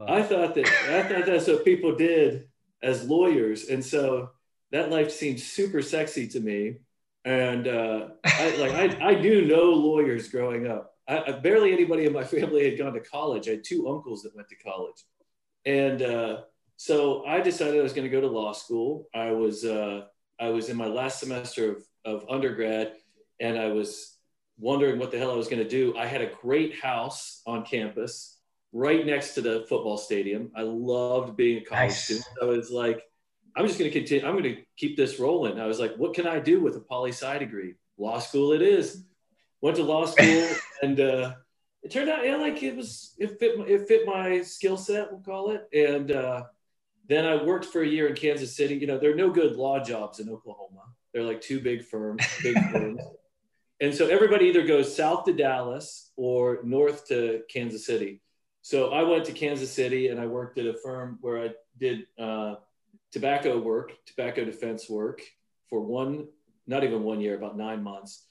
I 0.00 0.22
thought 0.22 0.54
that 0.54 0.66
I 0.66 1.02
thought 1.02 1.26
that's 1.26 1.46
what 1.46 1.64
people 1.64 1.94
did 1.94 2.48
as 2.82 3.08
lawyers, 3.08 3.68
and 3.68 3.84
so 3.84 4.30
that 4.72 4.90
life 4.90 5.10
seemed 5.10 5.40
super 5.40 5.82
sexy 5.82 6.26
to 6.28 6.40
me. 6.40 6.76
And 7.24 7.68
uh, 7.68 8.08
I 8.24 8.56
like 8.56 8.72
I, 8.72 9.10
I 9.10 9.20
knew 9.20 9.46
no 9.46 9.70
lawyers 9.70 10.28
growing 10.28 10.66
up. 10.66 10.94
I, 11.08 11.22
I 11.28 11.32
barely 11.32 11.72
anybody 11.72 12.06
in 12.06 12.12
my 12.12 12.24
family 12.24 12.68
had 12.68 12.78
gone 12.78 12.92
to 12.94 13.00
college. 13.00 13.48
I 13.48 13.52
had 13.52 13.64
two 13.64 13.88
uncles 13.88 14.22
that 14.22 14.34
went 14.34 14.48
to 14.48 14.56
college, 14.56 15.04
and 15.64 16.02
uh, 16.02 16.40
so 16.76 17.24
I 17.24 17.40
decided 17.40 17.78
I 17.78 17.82
was 17.82 17.92
going 17.92 18.08
to 18.08 18.10
go 18.10 18.20
to 18.20 18.26
law 18.26 18.52
school. 18.52 19.08
I 19.14 19.30
was 19.30 19.64
uh, 19.64 20.06
I 20.40 20.48
was 20.50 20.68
in 20.68 20.76
my 20.76 20.86
last 20.86 21.20
semester 21.20 21.70
of, 21.70 21.84
of 22.04 22.28
undergrad, 22.28 22.94
and 23.40 23.58
I 23.58 23.68
was 23.68 24.16
wondering 24.58 24.98
what 24.98 25.10
the 25.10 25.18
hell 25.18 25.30
I 25.30 25.36
was 25.36 25.48
going 25.48 25.62
to 25.62 25.68
do. 25.68 25.96
I 25.96 26.06
had 26.06 26.20
a 26.20 26.30
great 26.42 26.78
house 26.78 27.42
on 27.46 27.64
campus, 27.64 28.33
right 28.74 29.06
next 29.06 29.34
to 29.34 29.40
the 29.40 29.64
football 29.68 29.96
stadium. 29.96 30.50
I 30.54 30.62
loved 30.62 31.36
being 31.36 31.58
a 31.58 31.64
college 31.64 31.90
Nice. 31.90 32.04
student. 32.04 32.26
I 32.42 32.44
was 32.44 32.70
like, 32.70 33.02
I'm 33.56 33.66
just 33.66 33.78
going 33.78 33.90
to 33.90 33.96
continue. 33.96 34.26
I'm 34.26 34.32
going 34.32 34.56
to 34.56 34.62
keep 34.76 34.96
this 34.96 35.20
rolling. 35.20 35.60
I 35.60 35.66
was 35.66 35.78
like, 35.78 35.94
what 35.94 36.12
can 36.12 36.26
I 36.26 36.40
do 36.40 36.60
with 36.60 36.74
a 36.76 36.80
poli 36.80 37.12
sci 37.12 37.38
degree? 37.38 37.74
Law 37.96 38.18
school 38.18 38.52
it 38.52 38.62
is. 38.62 39.04
Went 39.60 39.76
to 39.76 39.84
law 39.84 40.04
school, 40.14 40.48
and 40.82 40.98
uh, 40.98 41.34
it 41.84 41.92
turned 41.92 42.10
out, 42.10 42.26
yeah, 42.26 42.36
like 42.36 42.62
it 42.64 42.76
was, 42.76 43.14
it 43.16 43.38
fit, 43.38 43.60
it 43.68 43.86
fit 43.86 44.06
my 44.06 44.42
skill 44.42 44.76
set, 44.76 45.10
we'll 45.10 45.20
call 45.20 45.52
it. 45.52 45.68
And 45.72 46.10
uh, 46.10 46.42
then 47.08 47.24
I 47.24 47.42
worked 47.42 47.66
for 47.66 47.82
a 47.82 47.86
year 47.86 48.08
in 48.08 48.16
Kansas 48.16 48.56
City. 48.56 48.74
You 48.74 48.88
know, 48.88 48.98
there 48.98 49.12
are 49.12 49.16
no 49.16 49.30
good 49.30 49.54
law 49.54 49.82
jobs 49.82 50.18
in 50.18 50.28
Oklahoma. 50.28 50.82
They're 51.12 51.22
like 51.22 51.40
two 51.40 51.60
big 51.60 51.84
firms, 51.84 52.26
big 52.42 52.58
firms. 52.72 53.00
And 53.80 53.94
so 53.94 54.08
everybody 54.08 54.46
either 54.46 54.66
goes 54.66 54.94
south 54.94 55.24
to 55.26 55.32
Dallas 55.32 56.10
or 56.16 56.58
north 56.64 57.06
to 57.08 57.42
Kansas 57.48 57.86
City. 57.86 58.20
So 58.64 58.94
I 58.94 59.02
went 59.02 59.26
to 59.26 59.32
Kansas 59.32 59.70
City 59.70 60.08
and 60.08 60.18
I 60.18 60.24
worked 60.24 60.56
at 60.56 60.64
a 60.64 60.72
firm 60.72 61.18
where 61.20 61.38
I 61.38 61.50
did 61.78 62.06
uh, 62.18 62.54
tobacco 63.12 63.58
work, 63.58 63.92
tobacco 64.06 64.42
defense 64.46 64.88
work 64.88 65.20
for 65.68 65.82
one, 65.82 66.28
not 66.66 66.82
even 66.82 67.02
one 67.02 67.20
year, 67.20 67.36
about 67.36 67.58
nine 67.58 67.82
months. 67.82 68.24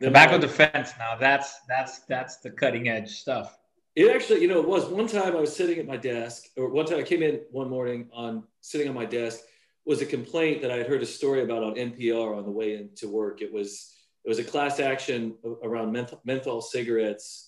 Then 0.00 0.08
Tobacco 0.08 0.36
I- 0.36 0.38
defense. 0.38 0.92
Now 0.98 1.16
that's 1.20 1.60
that's 1.68 1.98
that's 2.08 2.36
the 2.38 2.50
cutting 2.50 2.88
edge 2.88 3.10
stuff. 3.18 3.58
It 3.94 4.10
actually, 4.10 4.40
you 4.40 4.48
know, 4.48 4.58
it 4.58 4.66
was 4.66 4.86
one 4.86 5.06
time 5.06 5.36
I 5.36 5.40
was 5.40 5.54
sitting 5.54 5.78
at 5.78 5.86
my 5.86 5.98
desk, 5.98 6.44
or 6.56 6.70
one 6.70 6.86
time 6.86 7.00
I 7.00 7.02
came 7.02 7.22
in 7.22 7.42
one 7.50 7.68
morning 7.68 8.08
on 8.14 8.44
sitting 8.62 8.88
on 8.88 8.94
my 8.94 9.04
desk 9.04 9.40
was 9.84 10.00
a 10.00 10.06
complaint 10.06 10.62
that 10.62 10.70
I 10.70 10.78
had 10.78 10.86
heard 10.86 11.02
a 11.02 11.06
story 11.06 11.42
about 11.42 11.62
on 11.62 11.74
NPR 11.74 12.38
on 12.38 12.44
the 12.46 12.50
way 12.50 12.76
into 12.76 13.06
work. 13.06 13.42
It 13.42 13.52
was 13.52 13.92
it 14.24 14.30
was 14.30 14.38
a 14.38 14.44
class 14.44 14.80
action 14.80 15.34
around 15.62 15.92
menthol, 15.92 16.22
menthol 16.24 16.62
cigarettes 16.62 17.47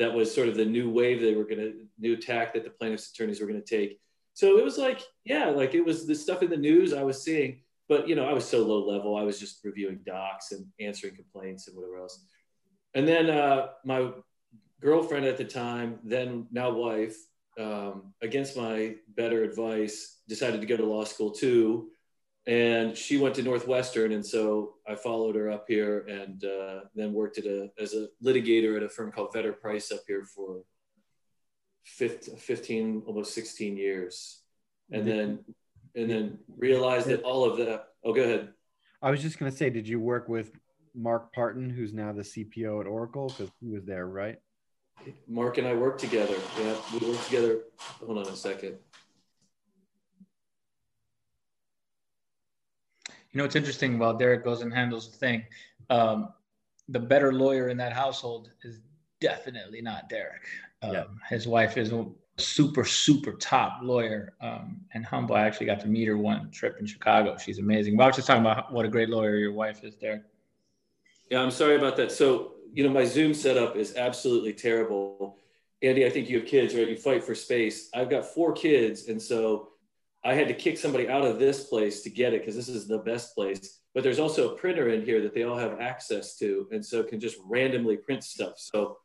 that 0.00 0.14
was 0.14 0.34
sort 0.34 0.48
of 0.48 0.56
the 0.56 0.64
new 0.64 0.88
wave 0.88 1.20
they 1.20 1.34
were 1.34 1.44
going 1.44 1.58
to 1.58 1.74
new 1.98 2.16
tack 2.16 2.54
that 2.54 2.64
the 2.64 2.70
plaintiffs 2.70 3.10
attorneys 3.10 3.38
were 3.38 3.46
going 3.46 3.62
to 3.62 3.76
take. 3.78 4.00
So 4.32 4.56
it 4.56 4.64
was 4.64 4.78
like, 4.78 5.02
yeah, 5.24 5.50
like 5.50 5.74
it 5.74 5.84
was 5.84 6.06
the 6.06 6.14
stuff 6.14 6.42
in 6.42 6.48
the 6.48 6.56
news 6.56 6.94
I 6.94 7.02
was 7.02 7.22
seeing, 7.22 7.60
but 7.86 8.08
you 8.08 8.14
know, 8.14 8.26
I 8.26 8.32
was 8.32 8.48
so 8.48 8.64
low 8.64 8.88
level. 8.88 9.14
I 9.14 9.22
was 9.22 9.38
just 9.38 9.62
reviewing 9.62 10.00
docs 10.06 10.52
and 10.52 10.64
answering 10.80 11.16
complaints 11.16 11.68
and 11.68 11.76
whatever 11.76 11.98
else. 11.98 12.24
And 12.94 13.06
then 13.06 13.28
uh, 13.28 13.68
my 13.84 14.10
girlfriend 14.80 15.26
at 15.26 15.36
the 15.36 15.44
time, 15.44 15.98
then 16.02 16.46
now 16.50 16.70
wife, 16.70 17.16
um, 17.58 18.14
against 18.22 18.56
my 18.56 18.94
better 19.16 19.44
advice, 19.44 20.22
decided 20.28 20.62
to 20.62 20.66
go 20.66 20.78
to 20.78 20.86
law 20.86 21.04
school 21.04 21.30
too. 21.30 21.90
And 22.46 22.96
she 22.96 23.18
went 23.18 23.34
to 23.36 23.42
Northwestern, 23.42 24.12
and 24.12 24.24
so 24.24 24.74
I 24.88 24.94
followed 24.94 25.36
her 25.36 25.50
up 25.50 25.66
here, 25.68 26.06
and 26.08 26.42
uh, 26.44 26.80
then 26.94 27.12
worked 27.12 27.38
at 27.38 27.44
a 27.44 27.70
as 27.78 27.94
a 27.94 28.08
litigator 28.24 28.76
at 28.76 28.82
a 28.82 28.88
firm 28.88 29.12
called 29.12 29.32
Vedder 29.32 29.52
Price 29.52 29.92
up 29.92 30.00
here 30.06 30.24
for 30.24 30.62
15, 31.84 32.36
15 32.36 33.02
almost 33.06 33.34
16 33.34 33.76
years, 33.76 34.40
and 34.90 35.06
then 35.06 35.44
and 35.94 36.10
then 36.10 36.38
realized 36.56 37.08
that 37.08 37.22
all 37.22 37.44
of 37.44 37.58
that. 37.58 37.88
Oh, 38.04 38.14
go 38.14 38.22
ahead. 38.22 38.48
I 39.02 39.10
was 39.10 39.20
just 39.20 39.38
gonna 39.38 39.52
say, 39.52 39.68
did 39.68 39.86
you 39.86 40.00
work 40.00 40.28
with 40.28 40.52
Mark 40.94 41.32
Parton, 41.32 41.70
who's 41.70 41.92
now 41.92 42.12
the 42.12 42.22
CPO 42.22 42.80
at 42.80 42.86
Oracle, 42.86 43.28
because 43.28 43.50
he 43.60 43.68
was 43.68 43.84
there, 43.84 44.06
right? 44.06 44.38
Mark 45.28 45.58
and 45.58 45.66
I 45.66 45.74
worked 45.74 46.00
together. 46.00 46.36
Yeah, 46.58 46.76
we 46.92 47.08
worked 47.08 47.24
together. 47.24 47.60
Hold 47.78 48.18
on 48.18 48.26
a 48.26 48.36
second. 48.36 48.76
You 53.32 53.38
know, 53.38 53.44
it's 53.44 53.56
interesting. 53.56 53.98
While 53.98 54.14
Derek 54.14 54.44
goes 54.44 54.62
and 54.62 54.72
handles 54.72 55.10
the 55.10 55.16
thing, 55.16 55.44
um, 55.88 56.30
the 56.88 56.98
better 56.98 57.32
lawyer 57.32 57.68
in 57.68 57.76
that 57.76 57.92
household 57.92 58.50
is 58.62 58.80
definitely 59.20 59.80
not 59.80 60.08
Derek. 60.08 60.42
Um, 60.82 60.92
Yeah. 60.92 61.04
His 61.28 61.46
wife 61.46 61.76
is 61.76 61.92
a 61.92 62.06
super, 62.38 62.84
super 62.84 63.32
top 63.32 63.80
lawyer 63.82 64.34
um, 64.40 64.80
and 64.94 65.04
humble. 65.04 65.36
I 65.36 65.42
actually 65.42 65.66
got 65.66 65.80
to 65.80 65.88
meet 65.88 66.08
her 66.08 66.16
one 66.16 66.50
trip 66.50 66.78
in 66.80 66.86
Chicago. 66.86 67.36
She's 67.36 67.58
amazing. 67.58 67.96
But 67.96 68.04
I 68.04 68.06
was 68.08 68.16
just 68.16 68.26
talking 68.26 68.42
about 68.42 68.72
what 68.72 68.84
a 68.84 68.88
great 68.88 69.10
lawyer 69.10 69.36
your 69.36 69.52
wife 69.52 69.84
is, 69.84 69.94
Derek. 69.94 70.22
Yeah, 71.30 71.40
I'm 71.40 71.50
sorry 71.50 71.76
about 71.76 71.96
that. 71.96 72.10
So, 72.10 72.54
you 72.72 72.82
know, 72.82 72.90
my 72.90 73.04
Zoom 73.04 73.34
setup 73.34 73.76
is 73.76 73.94
absolutely 73.96 74.52
terrible. 74.52 75.36
Andy, 75.82 76.04
I 76.04 76.10
think 76.10 76.28
you 76.28 76.40
have 76.40 76.48
kids, 76.48 76.74
right? 76.74 76.88
You 76.88 76.96
fight 76.96 77.22
for 77.22 77.34
space. 77.34 77.88
I've 77.94 78.10
got 78.10 78.24
four 78.24 78.52
kids. 78.52 79.08
And 79.08 79.20
so 79.20 79.69
I 80.22 80.34
had 80.34 80.48
to 80.48 80.54
kick 80.54 80.76
somebody 80.78 81.08
out 81.08 81.24
of 81.24 81.38
this 81.38 81.64
place 81.64 82.02
to 82.02 82.10
get 82.10 82.34
it 82.34 82.40
because 82.40 82.54
this 82.56 82.68
is 82.68 82.86
the 82.86 82.98
best 82.98 83.34
place. 83.34 83.78
But 83.94 84.02
there's 84.04 84.18
also 84.18 84.50
a 84.50 84.56
printer 84.56 84.90
in 84.90 85.04
here 85.04 85.22
that 85.22 85.34
they 85.34 85.44
all 85.44 85.56
have 85.56 85.80
access 85.80 86.36
to. 86.38 86.68
And 86.72 86.84
so 86.84 87.02
can 87.02 87.18
just 87.18 87.36
randomly 87.44 87.96
print 87.96 88.22
stuff. 88.22 88.54
So 88.56 88.98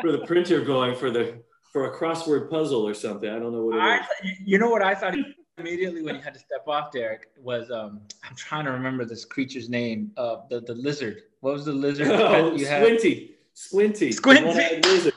for 0.00 0.12
the 0.12 0.22
printer 0.26 0.60
going 0.60 0.94
for 0.94 1.10
the 1.10 1.42
for 1.72 1.92
a 1.92 1.98
crossword 1.98 2.48
puzzle 2.50 2.86
or 2.86 2.94
something. 2.94 3.28
I 3.28 3.38
don't 3.38 3.52
know 3.52 3.64
what 3.64 3.76
it 3.76 3.80
I, 3.82 3.98
is. 4.24 4.38
you 4.44 4.58
know 4.58 4.70
what 4.70 4.82
I 4.82 4.94
thought 4.94 5.14
immediately 5.58 6.02
when 6.02 6.14
you 6.14 6.20
had 6.22 6.34
to 6.34 6.40
step 6.40 6.66
off, 6.66 6.92
Derek, 6.92 7.28
was 7.38 7.70
um, 7.70 8.00
I'm 8.24 8.34
trying 8.36 8.64
to 8.66 8.70
remember 8.72 9.04
this 9.04 9.24
creature's 9.24 9.68
name. 9.68 10.10
Uh, 10.16 10.38
the 10.48 10.60
the 10.60 10.74
lizard. 10.74 11.22
What 11.40 11.54
was 11.54 11.64
the 11.64 11.72
lizard 11.72 12.08
Oh, 12.08 12.54
you 12.54 12.66
had? 12.66 12.82
Squinty. 12.82 13.36
Squinty. 13.54 14.12
Squinty. 14.12 14.40
The 14.42 14.48
one-eyed 14.48 14.84
lizard. 14.86 15.12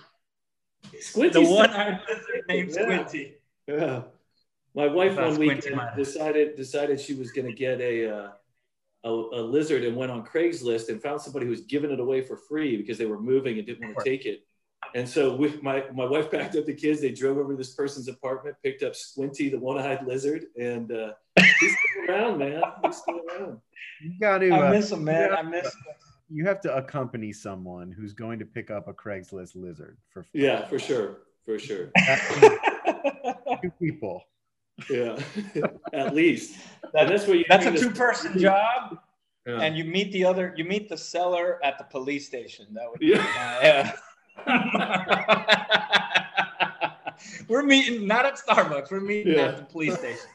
The 1.34 1.42
one-eyed 1.46 2.00
lizard 2.10 2.42
named 2.48 2.70
Yeah. 2.76 2.84
Squinty. 2.84 3.36
Yeah. 3.78 4.02
My 4.76 4.88
wife 4.88 5.16
one 5.16 5.38
weekend 5.38 5.76
Mine. 5.76 5.96
decided 5.98 6.56
decided 6.56 7.00
she 7.00 7.14
was 7.16 7.32
going 7.32 7.48
to 7.48 7.54
get 7.54 7.80
a, 7.82 8.10
uh, 8.16 8.30
a 9.04 9.10
a 9.10 9.42
lizard 9.42 9.84
and 9.84 9.96
went 9.96 10.12
on 10.12 10.26
Craigslist 10.26 10.90
and 10.90 11.02
found 11.02 11.22
somebody 11.22 11.46
who 11.46 11.52
was 11.52 11.62
giving 11.62 11.92
it 11.92 12.00
away 12.00 12.22
for 12.22 12.36
free 12.38 12.78
because 12.78 12.98
they 12.98 13.06
were 13.06 13.20
moving 13.20 13.58
and 13.58 13.66
didn't 13.68 13.84
want 13.86 13.98
to 13.98 14.04
take 14.04 14.26
it. 14.26 14.44
And 14.96 15.08
so 15.08 15.36
with 15.36 15.62
my 15.62 15.84
my 15.94 16.06
wife 16.06 16.32
packed 16.32 16.56
up 16.56 16.66
the 16.66 16.74
kids, 16.74 17.02
they 17.02 17.12
drove 17.12 17.38
over 17.38 17.52
to 17.54 17.58
this 17.58 17.74
person's 17.74 18.08
apartment, 18.08 18.56
picked 18.64 18.82
up 18.84 18.96
Squinty, 18.96 19.50
the 19.50 19.60
one-eyed 19.60 20.06
lizard, 20.08 20.46
and 20.60 20.92
uh, 20.92 21.12
he's 21.60 21.76
still 21.78 22.16
around, 22.16 22.38
man. 22.40 22.62
He's 22.86 22.96
still 22.98 23.20
around. 23.30 23.60
You 24.02 24.20
got 24.20 24.38
to. 24.40 24.50
I 24.52 24.68
Uh, 24.68 24.72
miss 24.72 24.92
him, 24.92 25.04
man. 25.04 25.30
yeah. 25.32 25.36
I 25.38 25.42
miss. 25.42 25.76
you 26.30 26.46
have 26.46 26.62
to 26.62 26.76
accompany 26.76 27.34
someone 27.34 27.92
who's 27.92 28.14
going 28.14 28.40
to 28.40 28.46
pick 28.46 28.72
up 28.72 28.88
a 28.88 28.94
Craigslist 28.94 29.56
lizard 29.56 29.98
for 30.10 30.24
Free. 30.24 30.44
Yeah, 30.44 30.66
for 30.66 30.80
sure, 30.80 31.18
for 31.46 31.60
sure. 31.60 31.92
two 33.62 33.72
people. 33.80 34.24
Yeah, 34.90 35.20
at 35.94 36.16
least. 36.16 36.58
That, 36.94 37.10
that's 37.10 37.28
what 37.28 37.38
you. 37.38 37.46
That's 37.50 37.66
a 37.66 37.78
two-person 37.78 38.40
job. 38.48 39.00
Yeah. 39.46 39.62
And 39.62 39.78
you 39.78 39.84
meet 39.84 40.12
the 40.12 40.26
other, 40.26 40.54
you 40.58 40.64
meet 40.64 40.90
the 40.90 40.98
seller 40.98 41.60
at 41.64 41.78
the 41.78 41.86
police 41.86 42.28
station. 42.28 42.68
That 42.74 42.90
would 42.90 43.00
be, 43.00 43.08
yeah. 43.08 43.94
yeah. 44.46 45.56
We're 47.48 47.64
meeting 47.64 48.06
not 48.06 48.26
at 48.26 48.36
Starbucks. 48.38 48.92
We're 48.92 49.00
meeting 49.00 49.34
yeah. 49.34 49.48
at 49.48 49.58
the 49.58 49.64
police 49.64 49.98
station. 49.98 50.30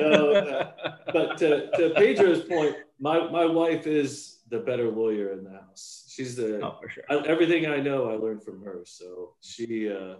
no, 0.00 0.32
uh, 0.32 0.72
but 1.12 1.38
to, 1.38 1.70
to 1.76 1.94
Pedro's 1.94 2.42
point, 2.42 2.76
my, 2.98 3.30
my 3.30 3.44
wife 3.44 3.86
is 3.86 4.38
the 4.50 4.58
better 4.58 4.90
lawyer 4.90 5.32
in 5.32 5.44
the 5.44 5.50
house. 5.50 6.04
She's 6.08 6.36
the 6.36 6.60
oh, 6.60 6.78
for 6.80 6.88
sure. 6.88 7.04
I, 7.10 7.16
everything 7.26 7.66
I 7.66 7.78
know 7.78 8.10
I 8.10 8.14
learned 8.14 8.42
from 8.42 8.62
her. 8.62 8.82
So 8.84 9.34
she 9.40 9.90
uh, 9.90 10.16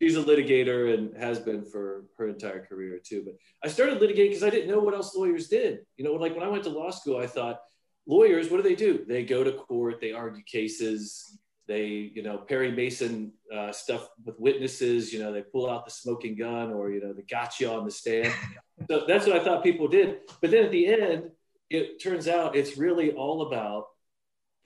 she's 0.00 0.16
a 0.16 0.22
litigator 0.22 0.94
and 0.94 1.16
has 1.16 1.38
been 1.38 1.64
for 1.64 2.04
her 2.16 2.28
entire 2.28 2.64
career 2.64 2.98
too. 3.02 3.22
But 3.24 3.34
I 3.62 3.68
started 3.68 4.00
litigating 4.00 4.28
because 4.28 4.42
I 4.42 4.50
didn't 4.50 4.70
know 4.70 4.80
what 4.80 4.94
else 4.94 5.14
lawyers 5.14 5.48
did. 5.48 5.80
You 5.96 6.04
know, 6.04 6.12
like 6.14 6.34
when 6.34 6.44
I 6.44 6.48
went 6.48 6.64
to 6.64 6.70
law 6.70 6.90
school, 6.90 7.18
I 7.18 7.26
thought 7.26 7.60
lawyers, 8.06 8.50
what 8.50 8.58
do 8.58 8.62
they 8.62 8.74
do? 8.74 9.04
They 9.06 9.24
go 9.24 9.44
to 9.44 9.52
court, 9.52 10.00
they 10.00 10.12
argue 10.12 10.42
cases, 10.42 11.38
they 11.68 12.10
you 12.14 12.22
know 12.22 12.38
Perry 12.38 12.72
Mason 12.72 13.32
uh, 13.54 13.70
stuff 13.72 14.08
with 14.24 14.38
witnesses. 14.40 15.12
You 15.12 15.20
know, 15.20 15.32
they 15.32 15.42
pull 15.42 15.70
out 15.70 15.84
the 15.84 15.90
smoking 15.92 16.36
gun 16.36 16.72
or 16.72 16.90
you 16.90 17.00
know 17.00 17.12
the 17.12 17.22
gotcha 17.22 17.72
on 17.72 17.84
the 17.84 17.90
stand. 17.90 18.32
so 18.88 19.04
that's 19.06 19.26
what 19.26 19.36
I 19.36 19.44
thought 19.44 19.62
people 19.62 19.86
did. 19.86 20.18
But 20.40 20.50
then 20.50 20.64
at 20.64 20.72
the 20.72 20.86
end, 20.86 21.30
it 21.68 22.02
turns 22.02 22.26
out 22.26 22.56
it's 22.56 22.76
really 22.76 23.12
all 23.12 23.42
about 23.42 23.84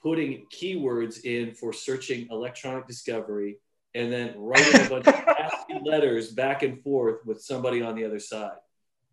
putting 0.02 0.46
keywords 0.52 1.24
in 1.24 1.54
for 1.54 1.72
searching 1.72 2.28
electronic 2.30 2.86
discovery 2.86 3.58
and 3.94 4.12
then 4.12 4.34
writing 4.36 4.86
a 4.86 4.88
bunch 4.88 5.06
of 5.06 5.14
nasty 5.26 5.80
letters 5.84 6.32
back 6.32 6.62
and 6.62 6.82
forth 6.82 7.24
with 7.24 7.42
somebody 7.42 7.82
on 7.82 7.94
the 7.94 8.04
other 8.04 8.18
side. 8.18 8.56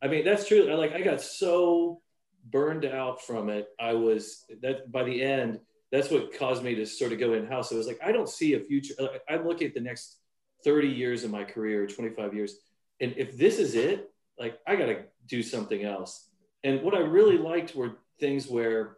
I 0.02 0.08
mean, 0.08 0.26
that's 0.26 0.48
true. 0.48 0.70
I 0.72 0.76
like 0.76 0.94
I 0.94 1.02
got 1.02 1.22
so 1.22 2.02
burned 2.46 2.86
out 2.86 3.22
from 3.22 3.50
it. 3.50 3.68
I 3.80 3.94
was 3.94 4.46
that 4.62 4.92
by 4.92 5.04
the 5.04 5.22
end, 5.22 5.60
that's 5.92 6.10
what 6.10 6.38
caused 6.38 6.64
me 6.64 6.76
to 6.76 6.86
sort 6.86 7.12
of 7.12 7.20
go 7.20 7.34
in 7.34 7.46
house. 7.46 7.72
I 7.72 7.76
was 7.76 7.88
like, 7.88 8.00
I 8.04 8.12
don't 8.12 8.30
see 8.30 8.54
a 8.54 8.60
future. 8.60 8.96
I'm 9.30 9.46
looking 9.46 9.68
at 9.68 9.74
the 9.74 9.82
next 9.82 10.18
30 10.64 10.88
years 10.88 11.24
of 11.24 11.32
my 11.32 11.44
career, 11.44 11.86
25 11.86 12.34
years. 12.34 12.56
And 13.00 13.14
if 13.18 13.38
this 13.38 13.60
is 13.60 13.76
it, 13.76 14.12
like 14.40 14.60
I 14.66 14.76
got 14.76 14.86
to 14.88 15.04
do 15.28 15.44
something 15.44 15.84
else. 15.84 16.28
And 16.64 16.82
what 16.82 16.96
I 16.96 17.00
really 17.00 17.38
liked 17.38 17.76
were 17.76 17.98
things 18.20 18.48
where 18.48 18.98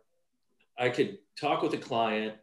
I 0.77 0.89
could 0.89 1.17
talk 1.39 1.61
with 1.61 1.73
a 1.73 1.77
client, 1.77 2.35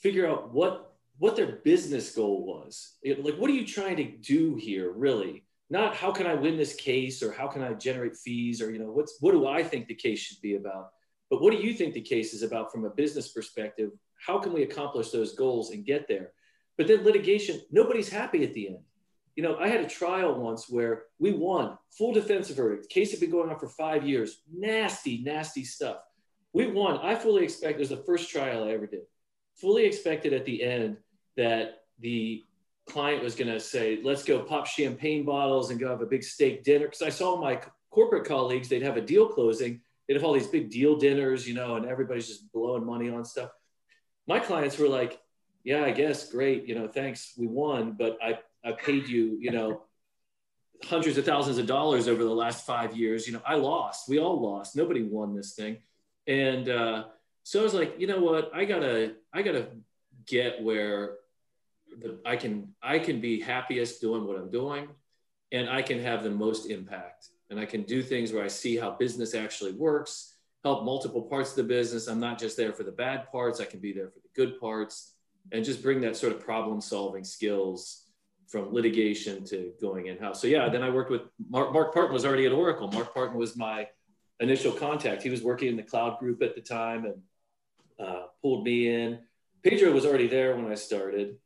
figure 0.00 0.26
out 0.26 0.52
what 0.52 0.91
what 1.18 1.36
their 1.36 1.56
business 1.64 2.14
goal 2.14 2.44
was. 2.44 2.96
Like, 3.04 3.36
what 3.36 3.50
are 3.50 3.54
you 3.54 3.66
trying 3.66 3.96
to 3.96 4.04
do 4.04 4.56
here, 4.56 4.92
really? 4.92 5.44
Not 5.70 5.96
how 5.96 6.12
can 6.12 6.26
I 6.26 6.34
win 6.34 6.56
this 6.56 6.74
case 6.74 7.22
or 7.22 7.32
how 7.32 7.46
can 7.46 7.62
I 7.62 7.72
generate 7.74 8.16
fees 8.16 8.60
or 8.60 8.70
you 8.70 8.78
know 8.78 8.90
what's 8.92 9.16
what 9.20 9.32
do 9.32 9.46
I 9.46 9.62
think 9.62 9.86
the 9.86 9.94
case 9.94 10.18
should 10.18 10.40
be 10.42 10.56
about? 10.56 10.90
But 11.30 11.40
what 11.40 11.52
do 11.52 11.58
you 11.58 11.72
think 11.72 11.94
the 11.94 12.00
case 12.02 12.34
is 12.34 12.42
about 12.42 12.70
from 12.70 12.84
a 12.84 12.90
business 12.90 13.28
perspective? 13.28 13.90
How 14.24 14.38
can 14.38 14.52
we 14.52 14.64
accomplish 14.64 15.10
those 15.10 15.34
goals 15.34 15.70
and 15.70 15.86
get 15.86 16.06
there? 16.08 16.32
But 16.76 16.88
then 16.88 17.04
litigation, 17.04 17.62
nobody's 17.70 18.10
happy 18.10 18.44
at 18.44 18.52
the 18.52 18.68
end. 18.68 18.84
You 19.34 19.42
know, 19.42 19.56
I 19.56 19.68
had 19.68 19.80
a 19.80 19.88
trial 19.88 20.38
once 20.38 20.68
where 20.68 21.04
we 21.18 21.32
won 21.32 21.78
full 21.96 22.12
defensive 22.12 22.56
verdict. 22.56 22.90
Case 22.90 23.12
had 23.12 23.20
been 23.20 23.30
going 23.30 23.48
on 23.48 23.58
for 23.58 23.68
five 23.68 24.06
years. 24.06 24.42
Nasty, 24.52 25.22
nasty 25.22 25.64
stuff 25.64 25.96
we 26.52 26.66
won. 26.66 26.98
I 26.98 27.14
fully 27.14 27.44
expect 27.44 27.76
it 27.76 27.80
was 27.80 27.88
the 27.88 27.96
first 27.96 28.30
trial 28.30 28.64
I 28.64 28.72
ever 28.72 28.86
did. 28.86 29.02
Fully 29.62 29.86
expected 29.86 30.32
at 30.32 30.44
the 30.44 30.62
end 30.62 30.96
that 31.36 31.84
the 32.00 32.42
client 32.86 33.22
was 33.22 33.36
going 33.36 33.50
to 33.50 33.60
say, 33.60 34.00
let's 34.02 34.24
go 34.24 34.40
pop 34.40 34.66
champagne 34.66 35.24
bottles 35.24 35.70
and 35.70 35.78
go 35.78 35.88
have 35.88 36.02
a 36.02 36.06
big 36.06 36.24
steak 36.24 36.64
dinner. 36.64 36.86
Because 36.86 37.02
I 37.02 37.10
saw 37.10 37.40
my 37.40 37.60
corporate 37.90 38.24
colleagues, 38.24 38.68
they'd 38.68 38.82
have 38.82 38.96
a 38.96 39.00
deal 39.00 39.28
closing, 39.28 39.80
they'd 40.06 40.14
have 40.14 40.24
all 40.24 40.32
these 40.32 40.48
big 40.48 40.68
deal 40.68 40.96
dinners, 40.96 41.46
you 41.46 41.54
know, 41.54 41.76
and 41.76 41.86
everybody's 41.86 42.26
just 42.26 42.52
blowing 42.52 42.84
money 42.84 43.08
on 43.08 43.24
stuff. 43.24 43.50
My 44.26 44.40
clients 44.40 44.78
were 44.78 44.88
like, 44.88 45.20
yeah, 45.62 45.84
I 45.84 45.92
guess, 45.92 46.28
great, 46.28 46.66
you 46.66 46.74
know, 46.74 46.88
thanks, 46.88 47.34
we 47.38 47.46
won, 47.46 47.92
but 47.96 48.18
I, 48.20 48.40
I 48.64 48.72
paid 48.72 49.06
you, 49.06 49.38
you 49.40 49.52
know, 49.52 49.82
hundreds 50.84 51.18
of 51.18 51.24
thousands 51.24 51.58
of 51.58 51.66
dollars 51.66 52.08
over 52.08 52.24
the 52.24 52.30
last 52.30 52.66
five 52.66 52.96
years. 52.96 53.28
You 53.28 53.34
know, 53.34 53.42
I 53.46 53.54
lost. 53.54 54.08
We 54.08 54.18
all 54.18 54.40
lost. 54.40 54.74
Nobody 54.74 55.02
won 55.02 55.36
this 55.36 55.54
thing. 55.54 55.78
And 56.26 56.68
uh, 56.68 57.04
so 57.44 57.60
I 57.60 57.62
was 57.62 57.74
like, 57.74 57.94
you 57.98 58.06
know 58.06 58.20
what? 58.20 58.50
I 58.54 58.64
gotta, 58.64 59.14
I 59.32 59.42
gotta 59.42 59.68
get 60.26 60.62
where 60.62 61.16
the, 62.00 62.18
I 62.24 62.36
can, 62.36 62.74
I 62.82 62.98
can 62.98 63.20
be 63.20 63.40
happiest 63.40 64.00
doing 64.00 64.26
what 64.26 64.36
I'm 64.36 64.50
doing, 64.50 64.88
and 65.50 65.68
I 65.68 65.82
can 65.82 66.00
have 66.00 66.22
the 66.22 66.30
most 66.30 66.66
impact. 66.66 67.28
And 67.50 67.60
I 67.60 67.66
can 67.66 67.82
do 67.82 68.02
things 68.02 68.32
where 68.32 68.42
I 68.42 68.48
see 68.48 68.76
how 68.76 68.92
business 68.92 69.34
actually 69.34 69.72
works, 69.72 70.36
help 70.64 70.84
multiple 70.84 71.22
parts 71.22 71.50
of 71.50 71.56
the 71.56 71.64
business. 71.64 72.06
I'm 72.06 72.20
not 72.20 72.38
just 72.38 72.56
there 72.56 72.72
for 72.72 72.82
the 72.82 72.92
bad 72.92 73.30
parts. 73.30 73.60
I 73.60 73.66
can 73.66 73.80
be 73.80 73.92
there 73.92 74.08
for 74.08 74.20
the 74.20 74.30
good 74.34 74.58
parts, 74.58 75.14
and 75.50 75.64
just 75.64 75.82
bring 75.82 76.00
that 76.02 76.16
sort 76.16 76.32
of 76.32 76.40
problem 76.40 76.80
solving 76.80 77.24
skills 77.24 78.06
from 78.48 78.72
litigation 78.72 79.44
to 79.46 79.72
going 79.80 80.06
in 80.06 80.18
house. 80.18 80.40
So 80.40 80.46
yeah, 80.46 80.68
then 80.68 80.82
I 80.82 80.90
worked 80.90 81.10
with 81.10 81.22
Mark. 81.50 81.72
Mark 81.72 81.94
Partin 81.94 82.12
was 82.12 82.24
already 82.24 82.46
at 82.46 82.52
Oracle. 82.52 82.88
Mark 82.88 83.12
Parton 83.12 83.36
was 83.36 83.56
my 83.56 83.88
initial 84.40 84.72
contact. 84.72 85.22
He 85.22 85.30
was 85.30 85.42
working 85.42 85.68
in 85.68 85.76
the 85.76 85.82
cloud 85.82 86.18
group 86.18 86.42
at 86.42 86.54
the 86.54 86.60
time 86.60 87.04
and 87.04 87.14
uh, 88.02 88.22
pulled 88.40 88.64
me 88.64 88.88
in. 88.88 89.18
Pedro 89.62 89.92
was 89.92 90.04
already 90.04 90.26
there 90.26 90.56
when 90.56 90.70
I 90.70 90.74
started, 90.74 91.36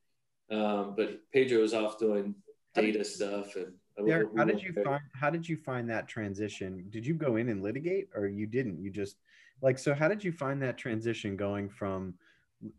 um, 0.51 0.95
but 0.97 1.21
Pedro 1.33 1.61
was 1.61 1.75
off 1.75 1.99
doing 1.99 2.35
data 2.75 3.05
stuff. 3.05 3.57
And 3.57 3.75
Derek, 4.07 4.29
how 4.37 4.45
did 4.45 4.63
you 4.63 4.73
find 4.73 5.03
how 5.15 5.31
did 5.31 5.49
you 5.49 5.57
find 5.57 5.89
that 5.91 6.09
transition? 6.09 6.87
Did 6.91 7.07
you 7.07 7.15
go 7.15 7.37
in 7.37 7.49
and 7.49 7.63
litigate, 7.63 8.09
or 8.15 8.27
you 8.27 8.47
didn't? 8.47 8.81
You 8.81 8.91
just 8.91 9.17
like 9.63 9.79
so. 9.79 9.95
How 9.95 10.09
did 10.09 10.25
you 10.25 10.33
find 10.33 10.63
that 10.63 10.79
transition 10.79 11.37
going 11.37 11.69
from 11.69 12.15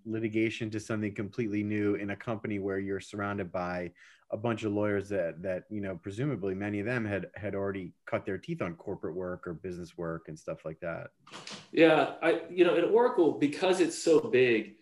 litigation 0.05 0.69
to 0.71 0.79
something 0.79 1.13
completely 1.13 1.63
new 1.63 1.95
in 1.95 2.11
a 2.11 2.15
company 2.15 2.59
where 2.59 2.79
you're 2.79 2.99
surrounded 2.99 3.51
by 3.51 3.91
a 4.31 4.37
bunch 4.37 4.63
of 4.63 4.73
lawyers 4.73 5.07
that 5.07 5.41
that 5.41 5.63
you 5.69 5.79
know 5.79 5.97
presumably 6.01 6.53
many 6.53 6.79
of 6.79 6.85
them 6.85 7.05
had 7.05 7.27
had 7.35 7.55
already 7.55 7.93
cut 8.05 8.25
their 8.25 8.37
teeth 8.37 8.61
on 8.61 8.73
corporate 8.75 9.15
work 9.15 9.47
or 9.47 9.53
business 9.53 9.97
work 9.97 10.25
and 10.27 10.37
stuff 10.37 10.65
like 10.65 10.79
that. 10.81 11.07
Yeah 11.71 12.13
i 12.21 12.41
you 12.49 12.65
know 12.65 12.75
at 12.75 12.83
oracle 12.83 13.33
because 13.33 13.79
it's 13.79 13.97
so 13.97 14.19
big 14.19 14.73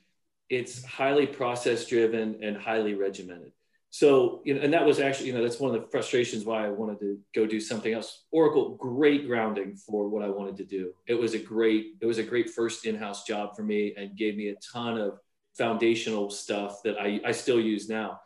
it's 0.49 0.83
highly 0.83 1.27
process 1.27 1.85
driven 1.85 2.37
and 2.41 2.57
highly 2.57 2.93
regimented 2.93 3.51
so 3.95 4.41
you 4.43 4.53
know 4.53 4.59
and 4.59 4.73
that 4.73 4.85
was 4.85 4.99
actually 4.99 5.27
you 5.27 5.31
know 5.31 5.41
that's 5.41 5.57
one 5.57 5.73
of 5.73 5.81
the 5.81 5.87
frustrations 5.87 6.43
why 6.43 6.65
i 6.65 6.69
wanted 6.69 6.99
to 6.99 7.17
go 7.33 7.45
do 7.45 7.61
something 7.61 7.93
else. 7.93 8.25
Oracle 8.29 8.75
great 8.75 9.25
grounding 9.25 9.77
for 9.77 10.09
what 10.09 10.21
i 10.21 10.27
wanted 10.27 10.57
to 10.57 10.65
do. 10.65 10.91
It 11.07 11.13
was 11.13 11.33
a 11.33 11.39
great 11.39 11.93
it 12.01 12.05
was 12.05 12.17
a 12.17 12.23
great 12.23 12.49
first 12.49 12.85
in-house 12.85 13.23
job 13.23 13.55
for 13.55 13.63
me 13.63 13.93
and 13.95 14.17
gave 14.17 14.35
me 14.35 14.49
a 14.49 14.55
ton 14.73 14.97
of 14.97 15.19
foundational 15.57 16.29
stuff 16.29 16.83
that 16.83 16.99
i, 16.99 17.21
I 17.25 17.31
still 17.31 17.57
use 17.57 17.87
now. 17.87 18.19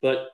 But 0.00 0.28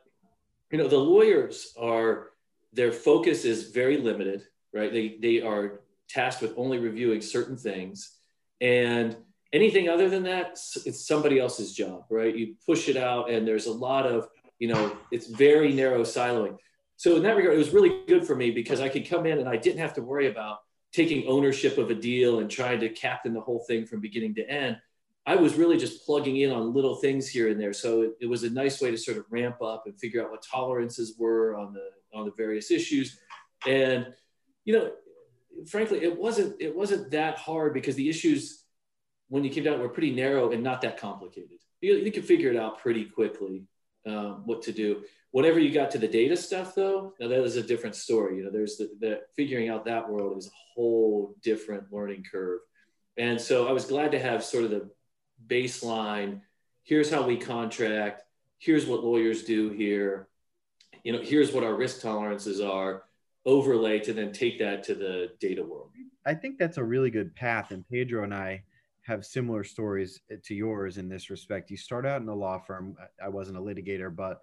you 0.71 0.77
know 0.77 0.89
the 0.89 0.99
lawyers 0.99 1.73
are 1.81 2.33
their 2.75 2.93
focus 2.93 3.47
is 3.47 3.71
very 3.71 3.97
limited 3.97 4.43
right? 4.75 4.93
They 4.93 5.17
they 5.23 5.41
are 5.41 5.81
tasked 6.07 6.43
with 6.43 6.53
only 6.59 6.79
reviewing 6.79 7.23
certain 7.23 7.57
things. 7.57 8.19
And 8.61 9.17
anything 9.55 9.89
other 9.89 10.11
than 10.11 10.25
that 10.25 10.59
it's 10.85 11.07
somebody 11.07 11.39
else's 11.39 11.73
job 11.73 12.05
right? 12.11 12.37
You 12.37 12.57
push 12.67 12.91
it 12.91 12.99
out 12.99 13.31
and 13.31 13.49
there's 13.49 13.69
a 13.69 13.73
lot 13.89 14.05
of 14.05 14.29
you 14.59 14.69
know 14.69 14.97
it's 15.11 15.27
very 15.27 15.73
narrow 15.73 16.03
siloing 16.03 16.57
so 16.97 17.17
in 17.17 17.23
that 17.23 17.37
regard 17.37 17.55
it 17.55 17.59
was 17.59 17.73
really 17.73 18.03
good 18.07 18.27
for 18.27 18.35
me 18.35 18.51
because 18.51 18.81
i 18.81 18.89
could 18.89 19.09
come 19.09 19.27
in 19.27 19.39
and 19.39 19.49
i 19.49 19.57
didn't 19.57 19.79
have 19.79 19.95
to 19.95 20.03
worry 20.03 20.29
about 20.29 20.59
taking 20.93 21.27
ownership 21.29 21.79
of 21.79 21.91
a 21.91 21.95
deal 21.95 22.39
and 22.39 22.51
trying 22.51 22.81
to 22.81 22.89
captain 22.89 23.35
the 23.35 23.41
whole 23.41 23.65
thing 23.67 23.85
from 23.87 24.01
beginning 24.01 24.35
to 24.35 24.49
end 24.49 24.77
I 25.27 25.35
was 25.35 25.57
really 25.57 25.77
just 25.77 26.07
plugging 26.07 26.37
in 26.39 26.53
on 26.53 26.73
little 26.73 26.95
things 26.97 27.29
here 27.29 27.49
and 27.49 27.61
there. 27.61 27.73
So 27.73 28.03
it, 28.03 28.13
it, 28.21 28.27
was 28.27 28.45
a 28.45 28.51
nice 28.51 28.81
way 28.81 28.93
to 28.93 28.97
sort 28.97 29.19
of 29.19 29.25
ramp 29.29 29.61
up 29.61 29.83
and 29.87 29.99
figure 29.99 30.23
out 30.23 30.31
what 30.31 30.41
tolerances 30.43 31.17
were 31.19 31.57
on 31.57 31.73
the 31.73 31.91
on 32.17 32.27
the 32.27 32.33
various 32.37 32.71
issues. 32.71 33.19
And 33.67 34.07
you 34.65 34.73
know, 34.73 34.93
frankly, 35.69 36.03
it 36.03 36.17
wasn't 36.17 36.61
it 36.61 36.75
wasn't 36.75 37.11
that 37.11 37.39
hard 37.39 37.75
because 37.75 37.97
the 37.97 38.09
issues 38.09 38.63
when 39.29 39.43
you 39.43 39.51
came 39.51 39.65
down 39.65 39.81
were 39.81 39.89
pretty 39.89 40.15
narrow 40.15 40.53
and 40.53 40.63
not 40.63 40.81
that 40.83 40.97
complicated. 40.97 41.59
You, 41.81 41.97
you 41.97 42.13
could 42.13 42.25
figure 42.25 42.51
it 42.51 42.57
out 42.57 42.79
pretty 42.79 43.05
quickly 43.05 43.65
um, 44.07 44.43
what 44.45 44.63
to 44.63 44.73
do. 44.73 45.03
Whenever 45.33 45.59
you 45.59 45.71
got 45.71 45.91
to 45.91 45.99
the 45.99 46.09
data 46.09 46.37
stuff, 46.37 46.75
though, 46.75 47.13
now 47.21 47.29
that 47.29 47.43
is 47.43 47.57
a 47.57 47.63
different 47.63 47.95
story. 47.95 48.39
You 48.39 48.45
know, 48.45 48.51
there's 48.51 48.77
the, 48.77 48.91
the 49.01 49.21
figuring 49.35 49.69
out 49.69 49.85
that 49.85 50.09
world 50.09 50.39
is 50.39 50.47
a 50.47 50.51
whole 50.75 51.35
different 51.43 51.93
learning 51.93 52.25
curve. 52.31 52.61
And 53.19 53.41
so 53.41 53.67
I 53.69 53.73
was 53.73 53.87
glad 53.87 54.13
to 54.13 54.19
have 54.19 54.45
sort 54.45 54.65
of 54.65 54.71
the 54.71 54.91
baseline 55.47 56.41
here's 56.83 57.11
how 57.11 57.27
we 57.27 57.37
contract 57.37 58.23
here's 58.59 58.87
what 58.87 59.05
lawyers 59.05 59.45
do 59.45 59.71
here 59.71 60.29
you 61.05 61.13
know 61.13 61.21
here's 61.23 61.53
what 61.53 61.65
our 61.65 61.75
risk 61.75 62.01
tolerances 62.01 62.61
are 62.61 63.05
overlay 63.45 63.99
to 63.99 64.13
then 64.13 64.33
take 64.33 64.59
that 64.59 64.83
to 64.83 64.95
the 64.95 65.31
data 65.41 65.63
world 65.63 65.91
i 66.25 66.35
think 66.35 66.59
that's 66.59 66.79
a 66.79 66.85
really 66.85 67.11
good 67.11 67.35
path 67.35 67.71
and 67.71 67.87
pedro 67.89 68.25
and 68.25 68.35
i 68.35 68.63
have 69.07 69.25
similar 69.25 69.65
stories 69.65 70.21
to 70.45 70.55
yours 70.55 70.99
in 70.99 71.09
this 71.09 71.31
respect 71.31 71.71
you 71.71 71.77
start 71.77 72.05
out 72.05 72.21
in 72.21 72.29
a 72.29 72.35
law 72.35 72.59
firm 72.59 72.97
i 73.23 73.29
wasn't 73.29 73.57
a 73.57 73.61
litigator 73.61 74.15
but 74.15 74.41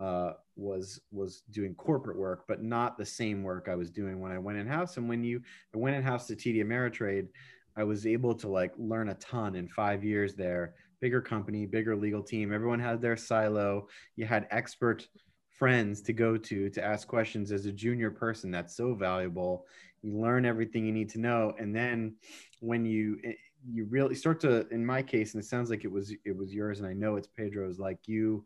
uh, 0.00 0.32
was 0.56 1.00
was 1.12 1.42
doing 1.50 1.74
corporate 1.74 2.18
work, 2.18 2.44
but 2.48 2.62
not 2.62 2.98
the 2.98 3.06
same 3.06 3.42
work 3.42 3.68
I 3.68 3.74
was 3.74 3.90
doing 3.90 4.20
when 4.20 4.32
I 4.32 4.38
went 4.38 4.58
in 4.58 4.66
house. 4.66 4.96
And 4.96 5.08
when 5.08 5.22
you 5.22 5.40
I 5.74 5.78
went 5.78 5.96
in 5.96 6.02
house 6.02 6.26
to 6.26 6.36
TD 6.36 6.64
Ameritrade, 6.64 7.28
I 7.76 7.84
was 7.84 8.06
able 8.06 8.34
to 8.36 8.48
like 8.48 8.72
learn 8.76 9.10
a 9.10 9.14
ton 9.14 9.54
in 9.54 9.68
five 9.68 10.04
years 10.04 10.34
there. 10.34 10.74
Bigger 11.00 11.20
company, 11.20 11.66
bigger 11.66 11.94
legal 11.96 12.22
team. 12.22 12.52
Everyone 12.52 12.80
had 12.80 13.00
their 13.00 13.16
silo. 13.16 13.88
You 14.16 14.26
had 14.26 14.46
expert 14.50 15.06
friends 15.58 16.02
to 16.02 16.12
go 16.12 16.36
to 16.36 16.68
to 16.68 16.84
ask 16.84 17.06
questions 17.06 17.52
as 17.52 17.66
a 17.66 17.72
junior 17.72 18.10
person. 18.10 18.50
That's 18.50 18.76
so 18.76 18.94
valuable. 18.94 19.66
You 20.02 20.18
learn 20.18 20.44
everything 20.44 20.84
you 20.84 20.92
need 20.92 21.08
to 21.10 21.20
know, 21.20 21.54
and 21.58 21.74
then 21.74 22.16
when 22.60 22.84
you 22.84 23.18
eh, 23.24 23.32
you 23.66 23.86
really 23.86 24.14
start 24.14 24.40
to, 24.40 24.68
in 24.68 24.84
my 24.84 25.02
case, 25.02 25.32
and 25.32 25.42
it 25.42 25.46
sounds 25.46 25.70
like 25.70 25.84
it 25.84 25.90
was 25.90 26.12
it 26.24 26.36
was 26.36 26.52
yours, 26.52 26.80
and 26.80 26.88
I 26.88 26.92
know 26.92 27.16
it's 27.16 27.28
Pedro's. 27.28 27.78
Like 27.78 27.98
you 28.06 28.44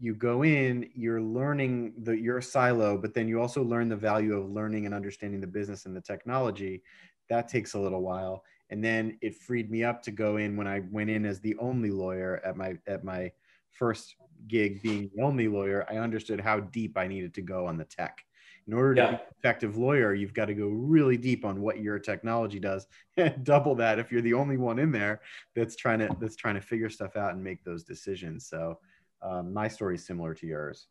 you 0.00 0.14
go 0.14 0.44
in, 0.44 0.88
you're 0.94 1.22
learning 1.22 1.94
the 2.02 2.16
your 2.16 2.40
silo, 2.40 2.96
but 2.96 3.14
then 3.14 3.26
you 3.26 3.40
also 3.40 3.62
learn 3.62 3.88
the 3.88 3.96
value 3.96 4.34
of 4.34 4.50
learning 4.50 4.86
and 4.86 4.94
understanding 4.94 5.40
the 5.40 5.46
business 5.46 5.86
and 5.86 5.96
the 5.96 6.00
technology. 6.00 6.82
That 7.28 7.48
takes 7.48 7.74
a 7.74 7.80
little 7.80 8.02
while. 8.02 8.44
And 8.70 8.84
then 8.84 9.18
it 9.22 9.34
freed 9.34 9.70
me 9.70 9.82
up 9.82 10.02
to 10.02 10.10
go 10.10 10.36
in 10.36 10.56
when 10.56 10.66
I 10.66 10.82
went 10.90 11.10
in 11.10 11.24
as 11.24 11.40
the 11.40 11.56
only 11.58 11.90
lawyer 11.90 12.40
at 12.44 12.56
my 12.56 12.74
at 12.86 13.02
my 13.02 13.32
first 13.70 14.16
gig 14.46 14.82
being 14.82 15.10
the 15.14 15.22
only 15.22 15.48
lawyer, 15.48 15.86
I 15.90 15.96
understood 15.96 16.40
how 16.40 16.60
deep 16.60 16.96
I 16.96 17.06
needed 17.06 17.34
to 17.34 17.42
go 17.42 17.66
on 17.66 17.76
the 17.76 17.84
tech. 17.84 18.24
In 18.66 18.74
order 18.74 18.94
to 18.96 19.00
yeah. 19.00 19.10
be 19.10 19.14
an 19.14 19.20
effective 19.38 19.78
lawyer, 19.78 20.12
you've 20.12 20.34
got 20.34 20.44
to 20.46 20.54
go 20.54 20.68
really 20.68 21.16
deep 21.16 21.46
on 21.46 21.62
what 21.62 21.80
your 21.80 21.98
technology 21.98 22.60
does. 22.60 22.86
Double 23.42 23.74
that 23.76 23.98
if 23.98 24.12
you're 24.12 24.20
the 24.20 24.34
only 24.34 24.58
one 24.58 24.78
in 24.78 24.92
there 24.92 25.22
that's 25.56 25.74
trying 25.74 26.00
to 26.00 26.14
that's 26.20 26.36
trying 26.36 26.54
to 26.54 26.60
figure 26.60 26.90
stuff 26.90 27.16
out 27.16 27.32
and 27.32 27.42
make 27.42 27.64
those 27.64 27.82
decisions. 27.82 28.46
So 28.46 28.78
um, 29.22 29.54
my 29.54 29.68
story 29.68 29.94
is 29.94 30.06
similar 30.06 30.34
to 30.34 30.46
yours. 30.46 30.88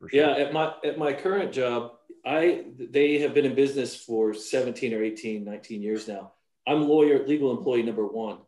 Sure. 0.00 0.08
Yeah, 0.12 0.30
at 0.30 0.52
my 0.52 0.74
at 0.82 0.98
my 0.98 1.12
current 1.12 1.52
job, 1.52 1.92
I 2.26 2.64
they 2.78 3.18
have 3.20 3.32
been 3.32 3.44
in 3.44 3.54
business 3.54 3.94
for 3.94 4.34
17 4.34 4.92
or 4.92 5.02
18, 5.02 5.44
19 5.44 5.82
years 5.82 6.08
now. 6.08 6.32
I'm 6.66 6.88
lawyer, 6.88 7.24
legal 7.26 7.56
employee 7.56 7.82
number 7.82 8.06
one, 8.06 8.38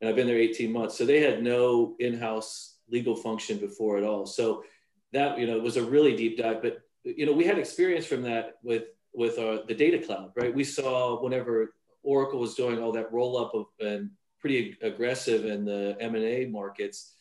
and 0.00 0.08
I've 0.08 0.16
been 0.16 0.26
there 0.26 0.38
18 0.38 0.72
months. 0.72 0.96
So 0.96 1.04
they 1.04 1.20
had 1.20 1.42
no 1.42 1.96
in-house 1.98 2.77
legal 2.90 3.16
function 3.16 3.58
before 3.58 3.98
at 3.98 4.04
all. 4.04 4.26
So 4.26 4.64
that 5.12 5.38
you 5.38 5.46
know 5.46 5.58
was 5.58 5.76
a 5.76 5.84
really 5.84 6.16
deep 6.16 6.38
dive. 6.38 6.62
But 6.62 6.80
you 7.04 7.26
know 7.26 7.32
we 7.32 7.44
had 7.44 7.58
experience 7.58 8.06
from 8.06 8.22
that 8.22 8.54
with 8.62 8.84
with 9.12 9.38
uh, 9.38 9.60
the 9.66 9.74
data 9.74 9.98
cloud, 9.98 10.32
right? 10.36 10.54
We 10.54 10.64
saw 10.64 11.22
whenever 11.22 11.74
Oracle 12.02 12.40
was 12.40 12.54
doing 12.54 12.80
all 12.80 12.92
that 12.92 13.12
roll 13.12 13.36
up 13.38 13.54
of 13.54 13.66
and 13.80 14.10
pretty 14.40 14.76
aggressive 14.82 15.44
in 15.44 15.64
the 15.64 15.96
M 16.00 16.14
and 16.14 16.24
A 16.24 16.46
markets 16.46 17.14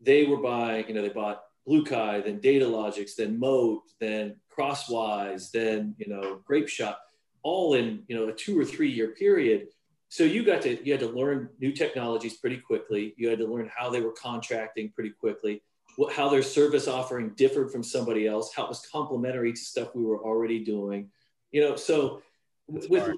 they 0.00 0.24
were 0.24 0.36
buying, 0.36 0.86
you 0.88 0.94
know, 0.94 1.02
they 1.02 1.08
bought 1.08 1.42
BlueKai, 1.68 2.24
then 2.24 2.40
Datalogix, 2.40 3.16
then 3.16 3.38
Moat, 3.38 3.82
then 4.00 4.36
Crosswise, 4.56 5.50
then, 5.50 5.94
you 5.98 6.08
know, 6.08 6.40
Grapeshot, 6.48 6.96
all 7.42 7.74
in, 7.74 8.02
you 8.08 8.16
know, 8.16 8.28
a 8.28 8.32
two 8.32 8.58
or 8.58 8.64
three 8.64 8.90
year 8.90 9.08
period. 9.08 9.68
So 10.16 10.24
you 10.24 10.46
got 10.46 10.62
to, 10.62 10.82
you 10.82 10.92
had 10.92 11.00
to 11.00 11.08
learn 11.08 11.50
new 11.60 11.72
technologies 11.72 12.38
pretty 12.38 12.56
quickly. 12.56 13.12
You 13.18 13.28
had 13.28 13.38
to 13.40 13.46
learn 13.46 13.70
how 13.76 13.90
they 13.90 14.00
were 14.00 14.12
contracting 14.12 14.90
pretty 14.90 15.10
quickly, 15.10 15.62
what, 15.96 16.14
how 16.14 16.30
their 16.30 16.42
service 16.42 16.88
offering 16.88 17.34
differed 17.36 17.70
from 17.70 17.82
somebody 17.82 18.26
else, 18.26 18.50
how 18.54 18.64
it 18.64 18.70
was 18.70 18.80
complementary 18.90 19.52
to 19.52 19.60
stuff 19.60 19.94
we 19.94 20.02
were 20.02 20.24
already 20.24 20.64
doing, 20.64 21.10
you 21.52 21.60
know, 21.60 21.76
so 21.76 22.22
with, 22.66 22.88
with 22.88 23.10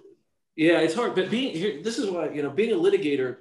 yeah, 0.57 0.81
it's 0.81 0.95
hard, 0.95 1.15
but 1.15 1.31
being 1.31 1.55
here, 1.55 1.81
this 1.85 1.99
is 1.99 2.11
why, 2.11 2.31
you 2.31 2.43
know, 2.43 2.51
being 2.51 2.73
a 2.73 2.77
litigator, 2.77 3.37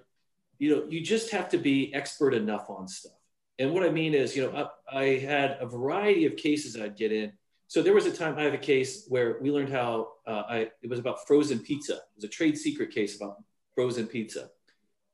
you 0.60 0.76
know, 0.76 0.86
you 0.88 1.02
just 1.02 1.32
have 1.32 1.50
to 1.50 1.58
be 1.58 1.92
expert 1.96 2.36
enough 2.36 2.70
on 2.70 2.88
stuff 2.88 3.18
and 3.58 3.74
what 3.74 3.84
I 3.84 3.90
mean 3.90 4.14
is, 4.14 4.36
you 4.36 4.44
know, 4.44 4.70
I, 4.92 5.00
I, 5.00 5.06
had 5.18 5.58
a 5.60 5.66
variety 5.66 6.26
of 6.26 6.36
cases 6.36 6.80
I'd 6.80 6.96
get 6.96 7.12
in. 7.12 7.34
So 7.68 7.82
there 7.82 7.94
was 7.94 8.06
a 8.06 8.12
time 8.12 8.38
I 8.38 8.44
have 8.44 8.54
a 8.54 8.58
case 8.58 9.06
where 9.10 9.38
we 9.42 9.52
learned 9.52 9.72
how 9.72 10.14
uh, 10.26 10.44
I, 10.50 10.58
it 10.82 10.90
was 10.90 11.00
about 11.00 11.28
frozen 11.28 11.60
pizza. 11.60 11.94
It 11.94 12.16
was 12.16 12.24
a 12.24 12.30
trade 12.30 12.58
secret 12.58 12.92
case 12.92 13.16
about 13.16 13.44
frozen 13.76 14.08
pizza. 14.08 14.50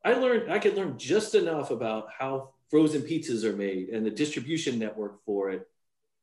I 0.06 0.14
learned 0.14 0.52
I 0.52 0.60
could 0.60 0.76
learn 0.76 0.98
just 0.98 1.34
enough 1.34 1.72
about 1.72 2.10
how 2.18 2.50
frozen 2.70 3.02
pizzas 3.02 3.44
are 3.44 3.56
made 3.56 3.90
and 3.90 4.06
the 4.06 4.12
distribution 4.12 4.78
network 4.78 5.24
for 5.26 5.50
it 5.50 5.68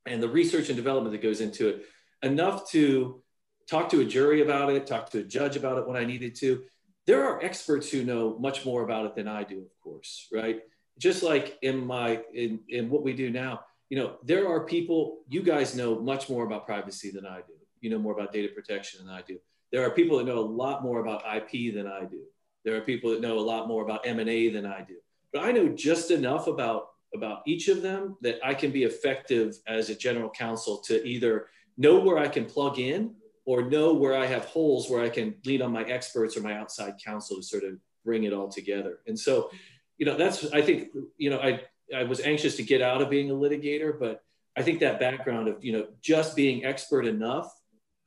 and 0.06 0.22
the 0.22 0.28
research 0.28 0.68
and 0.68 0.76
development 0.76 1.12
that 1.12 1.22
goes 1.22 1.40
into 1.40 1.68
it 1.68 1.86
enough 2.22 2.70
to 2.70 3.22
talk 3.68 3.88
to 3.90 4.00
a 4.00 4.04
jury 4.04 4.42
about 4.42 4.70
it, 4.70 4.86
talk 4.86 5.10
to 5.10 5.20
a 5.20 5.22
judge 5.22 5.56
about 5.56 5.78
it 5.78 5.86
when 5.86 5.96
I 5.96 6.04
needed 6.04 6.34
to. 6.36 6.62
There 7.06 7.24
are 7.24 7.42
experts 7.42 7.90
who 7.90 8.04
know 8.04 8.38
much 8.38 8.64
more 8.64 8.82
about 8.82 9.06
it 9.06 9.14
than 9.14 9.26
I 9.26 9.42
do, 9.44 9.58
of 9.58 9.80
course, 9.82 10.28
right? 10.32 10.60
just 11.00 11.22
like 11.22 11.58
in 11.62 11.84
my 11.84 12.20
in, 12.32 12.60
in 12.68 12.90
what 12.90 13.02
we 13.02 13.12
do 13.14 13.30
now 13.30 13.60
you 13.90 13.98
know 13.98 14.16
there 14.22 14.48
are 14.48 14.64
people 14.64 15.18
you 15.28 15.42
guys 15.42 15.74
know 15.74 16.00
much 16.00 16.30
more 16.30 16.44
about 16.44 16.64
privacy 16.64 17.10
than 17.10 17.26
i 17.26 17.38
do. 17.38 17.52
You 17.82 17.90
know 17.90 17.98
more 17.98 18.14
about 18.14 18.32
data 18.32 18.48
protection 18.54 19.04
than 19.04 19.14
i 19.14 19.20
do. 19.20 19.38
There 19.72 19.84
are 19.84 19.90
people 19.90 20.16
that 20.18 20.24
know 20.24 20.38
a 20.38 20.50
lot 20.64 20.82
more 20.82 21.00
about 21.00 21.22
ip 21.36 21.74
than 21.74 21.86
i 21.86 22.04
do. 22.04 22.22
There 22.64 22.76
are 22.76 22.80
people 22.80 23.10
that 23.10 23.20
know 23.20 23.38
a 23.38 23.46
lot 23.52 23.68
more 23.68 23.82
about 23.82 24.06
m&a 24.06 24.48
than 24.48 24.64
i 24.64 24.80
do. 24.82 24.96
But 25.32 25.42
i 25.42 25.52
know 25.52 25.68
just 25.68 26.10
enough 26.10 26.46
about 26.46 26.86
about 27.12 27.42
each 27.46 27.68
of 27.68 27.82
them 27.82 28.16
that 28.22 28.38
i 28.44 28.54
can 28.54 28.70
be 28.70 28.84
effective 28.84 29.56
as 29.66 29.90
a 29.90 29.94
general 29.94 30.30
counsel 30.30 30.78
to 30.86 31.04
either 31.06 31.48
know 31.76 31.98
where 31.98 32.18
i 32.18 32.28
can 32.28 32.44
plug 32.44 32.78
in 32.78 33.14
or 33.44 33.68
know 33.68 33.92
where 33.92 34.16
i 34.16 34.26
have 34.26 34.44
holes 34.44 34.88
where 34.88 35.02
i 35.02 35.08
can 35.08 35.34
lean 35.44 35.60
on 35.60 35.72
my 35.72 35.82
experts 35.82 36.36
or 36.36 36.42
my 36.42 36.54
outside 36.54 36.94
counsel 37.04 37.38
to 37.38 37.42
sort 37.42 37.64
of 37.64 37.72
bring 38.04 38.24
it 38.24 38.32
all 38.32 38.48
together. 38.48 39.00
And 39.06 39.18
so 39.18 39.50
you 40.00 40.06
know, 40.06 40.16
that's, 40.16 40.50
I 40.50 40.62
think, 40.62 40.88
you 41.18 41.28
know, 41.28 41.38
I, 41.40 41.60
I 41.94 42.04
was 42.04 42.20
anxious 42.20 42.56
to 42.56 42.62
get 42.62 42.82
out 42.82 43.02
of 43.02 43.10
being 43.10 43.30
a 43.30 43.34
litigator, 43.34 43.98
but 43.98 44.22
I 44.56 44.62
think 44.62 44.80
that 44.80 45.00
background 45.00 45.48
of, 45.48 45.64
you 45.64 45.72
know, 45.72 45.86
just 46.00 46.36
being 46.36 46.64
expert 46.64 47.06
enough 47.06 47.52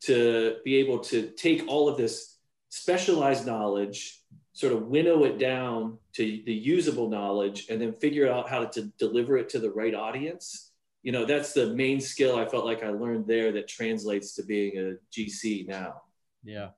to 0.01 0.57
be 0.65 0.75
able 0.75 0.99
to 0.99 1.29
take 1.31 1.63
all 1.67 1.87
of 1.87 1.97
this 1.97 2.37
specialized 2.69 3.45
knowledge, 3.45 4.19
sort 4.53 4.73
of 4.73 4.87
winnow 4.87 5.23
it 5.23 5.37
down 5.39 5.97
to 6.13 6.41
the 6.45 6.53
usable 6.53 7.09
knowledge, 7.09 7.67
and 7.69 7.81
then 7.81 7.93
figure 7.93 8.29
out 8.29 8.49
how 8.49 8.65
to, 8.65 8.81
to 8.81 8.87
deliver 8.97 9.37
it 9.37 9.49
to 9.49 9.59
the 9.59 9.71
right 9.71 9.95
audience. 9.95 10.71
You 11.01 11.11
know, 11.11 11.25
that's 11.25 11.53
the 11.53 11.67
main 11.67 11.99
skill 11.99 12.37
I 12.37 12.45
felt 12.45 12.65
like 12.65 12.83
I 12.83 12.89
learned 12.89 13.27
there 13.27 13.51
that 13.53 13.67
translates 13.67 14.35
to 14.35 14.43
being 14.43 14.77
a 14.77 14.95
GC 15.11 15.67
now. 15.67 16.01
Yeah. 16.43 16.69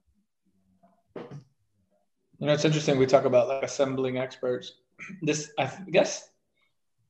You 1.16 2.48
know, 2.48 2.54
it's 2.54 2.66
interesting. 2.66 2.98
We 2.98 3.06
talk 3.06 3.26
about 3.26 3.48
like 3.48 3.64
assembling 3.64 4.18
experts 4.18 4.74
this 5.22 5.52
I 5.58 5.72
guess 5.92 6.30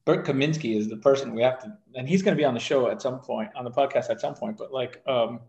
Bert 0.05 0.25
Kaminsky 0.25 0.77
is 0.77 0.87
the 0.87 0.97
person 0.97 1.33
we 1.33 1.41
have 1.41 1.59
to, 1.63 1.75
and 1.95 2.07
he's 2.07 2.21
going 2.21 2.37
to 2.37 2.39
be 2.39 2.45
on 2.45 2.53
the 2.53 2.59
show 2.59 2.89
at 2.89 3.01
some 3.01 3.19
point, 3.19 3.49
on 3.55 3.63
the 3.63 3.71
podcast 3.71 4.09
at 4.09 4.21
some 4.21 4.35
point. 4.35 4.57
But 4.57 4.71
like, 4.71 5.01
um, 5.07 5.39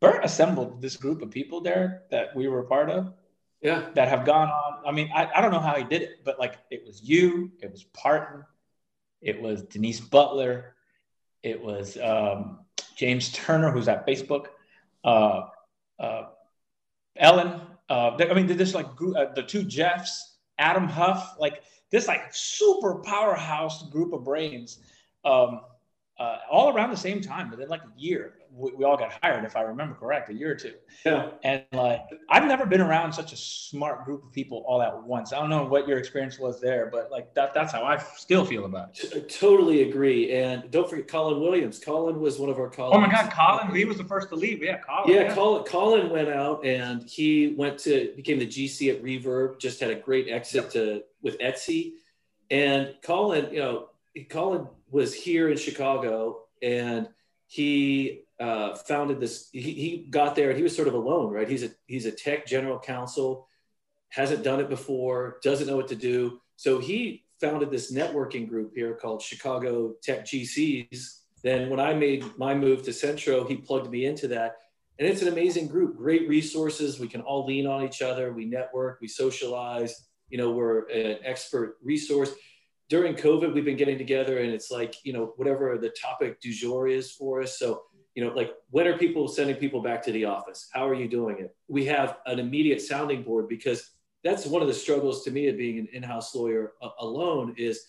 Bert 0.00 0.24
assembled 0.24 0.82
this 0.82 0.96
group 0.96 1.22
of 1.22 1.30
people 1.30 1.60
there 1.62 2.02
that 2.10 2.36
we 2.36 2.48
were 2.48 2.60
a 2.60 2.66
part 2.66 2.90
of. 2.90 3.12
Yeah. 3.62 3.90
That 3.94 4.08
have 4.08 4.26
gone 4.26 4.48
on. 4.48 4.82
I 4.84 4.90
mean, 4.90 5.08
I, 5.14 5.28
I 5.36 5.40
don't 5.40 5.52
know 5.52 5.60
how 5.60 5.76
he 5.76 5.84
did 5.84 6.02
it, 6.02 6.24
but 6.24 6.38
like, 6.38 6.58
it 6.70 6.84
was 6.84 7.00
you, 7.00 7.52
it 7.60 7.70
was 7.70 7.84
Parton, 7.84 8.44
it 9.20 9.40
was 9.40 9.62
Denise 9.62 10.00
Butler, 10.00 10.74
it 11.44 11.62
was 11.62 11.96
um, 11.96 12.58
James 12.96 13.30
Turner, 13.30 13.70
who's 13.70 13.88
at 13.88 14.06
Facebook, 14.06 14.46
uh, 15.04 15.42
uh, 15.98 16.24
Ellen. 17.16 17.60
Uh, 17.88 18.16
I 18.18 18.34
mean, 18.34 18.48
there's 18.48 18.74
like 18.74 18.86
uh, 18.86 19.26
the 19.34 19.44
two 19.44 19.62
Jeffs 19.62 20.31
Adam 20.62 20.86
Huff, 20.86 21.34
like 21.38 21.62
this 21.90 22.06
like 22.06 22.32
super 22.32 23.02
powerhouse 23.02 23.90
group 23.90 24.12
of 24.12 24.24
brains, 24.24 24.78
um, 25.24 25.60
uh, 26.18 26.38
all 26.50 26.72
around 26.72 26.90
the 26.90 26.96
same 26.96 27.20
time. 27.20 27.50
Within 27.50 27.68
like 27.68 27.82
a 27.82 28.00
year, 28.00 28.34
we, 28.54 28.72
we, 28.72 28.84
all 28.84 28.96
got 28.96 29.12
hired, 29.22 29.44
if 29.44 29.56
I 29.56 29.62
remember 29.62 29.94
correct, 29.94 30.28
a 30.28 30.34
year 30.34 30.52
or 30.52 30.54
two. 30.54 30.74
Yeah. 31.04 31.30
And 31.42 31.64
like 31.72 32.02
I've 32.28 32.44
never 32.44 32.66
been 32.66 32.80
around 32.80 33.12
such 33.12 33.32
a 33.32 33.36
smart 33.36 34.04
group 34.04 34.24
of 34.24 34.32
people 34.32 34.64
all 34.66 34.82
at 34.82 35.02
once. 35.02 35.32
I 35.32 35.38
don't 35.38 35.50
know 35.50 35.64
what 35.64 35.88
your 35.88 35.98
experience 35.98 36.38
was 36.38 36.60
there, 36.60 36.88
but 36.92 37.10
like 37.10 37.34
that 37.34 37.54
that's 37.54 37.72
how 37.72 37.84
I 37.84 37.96
still 38.16 38.44
feel 38.44 38.64
about 38.66 38.90
it. 39.02 39.12
I 39.16 39.20
totally 39.20 39.88
agree. 39.88 40.32
And 40.32 40.70
don't 40.70 40.88
forget 40.88 41.08
Colin 41.08 41.40
Williams. 41.40 41.78
Colin 41.78 42.20
was 42.20 42.38
one 42.38 42.50
of 42.50 42.58
our 42.58 42.68
colleagues. 42.68 42.96
Oh 42.96 43.00
my 43.00 43.10
God, 43.10 43.32
Colin! 43.32 43.74
He 43.74 43.84
was 43.84 43.96
the 43.96 44.04
first 44.04 44.28
to 44.28 44.36
leave. 44.36 44.62
Yeah, 44.62 44.78
Colin. 44.78 45.10
Yeah, 45.10 45.22
yeah. 45.22 45.34
Colin. 45.34 45.64
Colin 45.64 46.10
went 46.10 46.28
out 46.28 46.64
and 46.64 47.02
he 47.08 47.54
went 47.56 47.78
to 47.80 48.12
became 48.16 48.38
the 48.38 48.46
GC 48.46 48.94
at 48.94 49.02
Reverb. 49.02 49.58
Just 49.58 49.80
had 49.80 49.90
a 49.90 49.96
great 49.96 50.28
exit 50.28 50.64
yep. 50.64 50.72
to 50.72 51.02
with 51.22 51.38
Etsy. 51.38 51.92
And 52.50 52.94
Colin, 53.02 53.52
you 53.52 53.60
know, 53.60 53.88
Colin 54.28 54.66
was 54.90 55.14
here 55.14 55.48
in 55.48 55.56
Chicago 55.56 56.42
and 56.62 57.08
he 57.46 58.22
uh, 58.40 58.74
founded 58.74 59.20
this. 59.20 59.48
He, 59.52 59.60
he 59.60 60.06
got 60.10 60.34
there 60.34 60.48
and 60.48 60.56
he 60.56 60.62
was 60.62 60.74
sort 60.74 60.88
of 60.88 60.94
alone, 60.94 61.32
right? 61.32 61.48
He's 61.48 61.62
a 61.62 61.70
he's 61.86 62.06
a 62.06 62.12
tech 62.12 62.46
general 62.46 62.78
counsel, 62.78 63.48
hasn't 64.08 64.42
done 64.42 64.60
it 64.60 64.68
before, 64.68 65.38
doesn't 65.42 65.66
know 65.66 65.76
what 65.76 65.88
to 65.88 65.96
do. 65.96 66.40
So 66.56 66.78
he 66.78 67.24
founded 67.40 67.70
this 67.70 67.92
networking 67.92 68.48
group 68.48 68.72
here 68.74 68.94
called 68.94 69.22
Chicago 69.22 69.94
Tech 70.02 70.24
GCs. 70.24 71.18
Then 71.42 71.70
when 71.70 71.80
I 71.80 71.92
made 71.94 72.24
my 72.38 72.54
move 72.54 72.82
to 72.84 72.92
Centro, 72.92 73.44
he 73.44 73.56
plugged 73.56 73.90
me 73.90 74.06
into 74.06 74.28
that. 74.28 74.58
And 74.98 75.08
it's 75.08 75.22
an 75.22 75.28
amazing 75.28 75.66
group, 75.66 75.96
great 75.96 76.28
resources. 76.28 77.00
We 77.00 77.08
can 77.08 77.22
all 77.22 77.44
lean 77.44 77.66
on 77.66 77.82
each 77.82 78.02
other. 78.02 78.32
We 78.32 78.44
network, 78.44 78.98
we 79.00 79.08
socialize. 79.08 80.06
You 80.28 80.38
know, 80.38 80.52
we're 80.52 80.88
an 80.88 81.18
expert 81.24 81.78
resource 81.82 82.32
during 82.92 83.14
COVID, 83.14 83.54
we've 83.54 83.64
been 83.64 83.78
getting 83.78 83.96
together 83.96 84.40
and 84.40 84.52
it's 84.52 84.70
like, 84.70 84.96
you 85.02 85.14
know, 85.14 85.32
whatever 85.36 85.78
the 85.78 85.88
topic 85.88 86.42
du 86.42 86.52
jour 86.52 86.86
is 86.86 87.10
for 87.10 87.40
us. 87.40 87.58
So, 87.58 87.84
you 88.14 88.24
know, 88.24 88.32
like 88.34 88.52
when 88.70 88.86
are 88.86 88.98
people 88.98 89.28
sending 89.28 89.56
people 89.56 89.80
back 89.82 90.02
to 90.04 90.12
the 90.12 90.26
office? 90.26 90.68
How 90.72 90.86
are 90.86 90.94
you 90.94 91.08
doing 91.08 91.38
it? 91.38 91.54
We 91.68 91.86
have 91.86 92.18
an 92.26 92.38
immediate 92.38 92.82
sounding 92.82 93.22
board 93.22 93.48
because 93.48 93.90
that's 94.22 94.46
one 94.46 94.62
of 94.62 94.68
the 94.68 94.74
struggles 94.74 95.24
to 95.24 95.30
me 95.30 95.48
of 95.48 95.56
being 95.56 95.78
an 95.78 95.88
in-house 95.92 96.34
lawyer 96.34 96.72
uh, 96.82 96.90
alone 97.00 97.54
is 97.56 97.86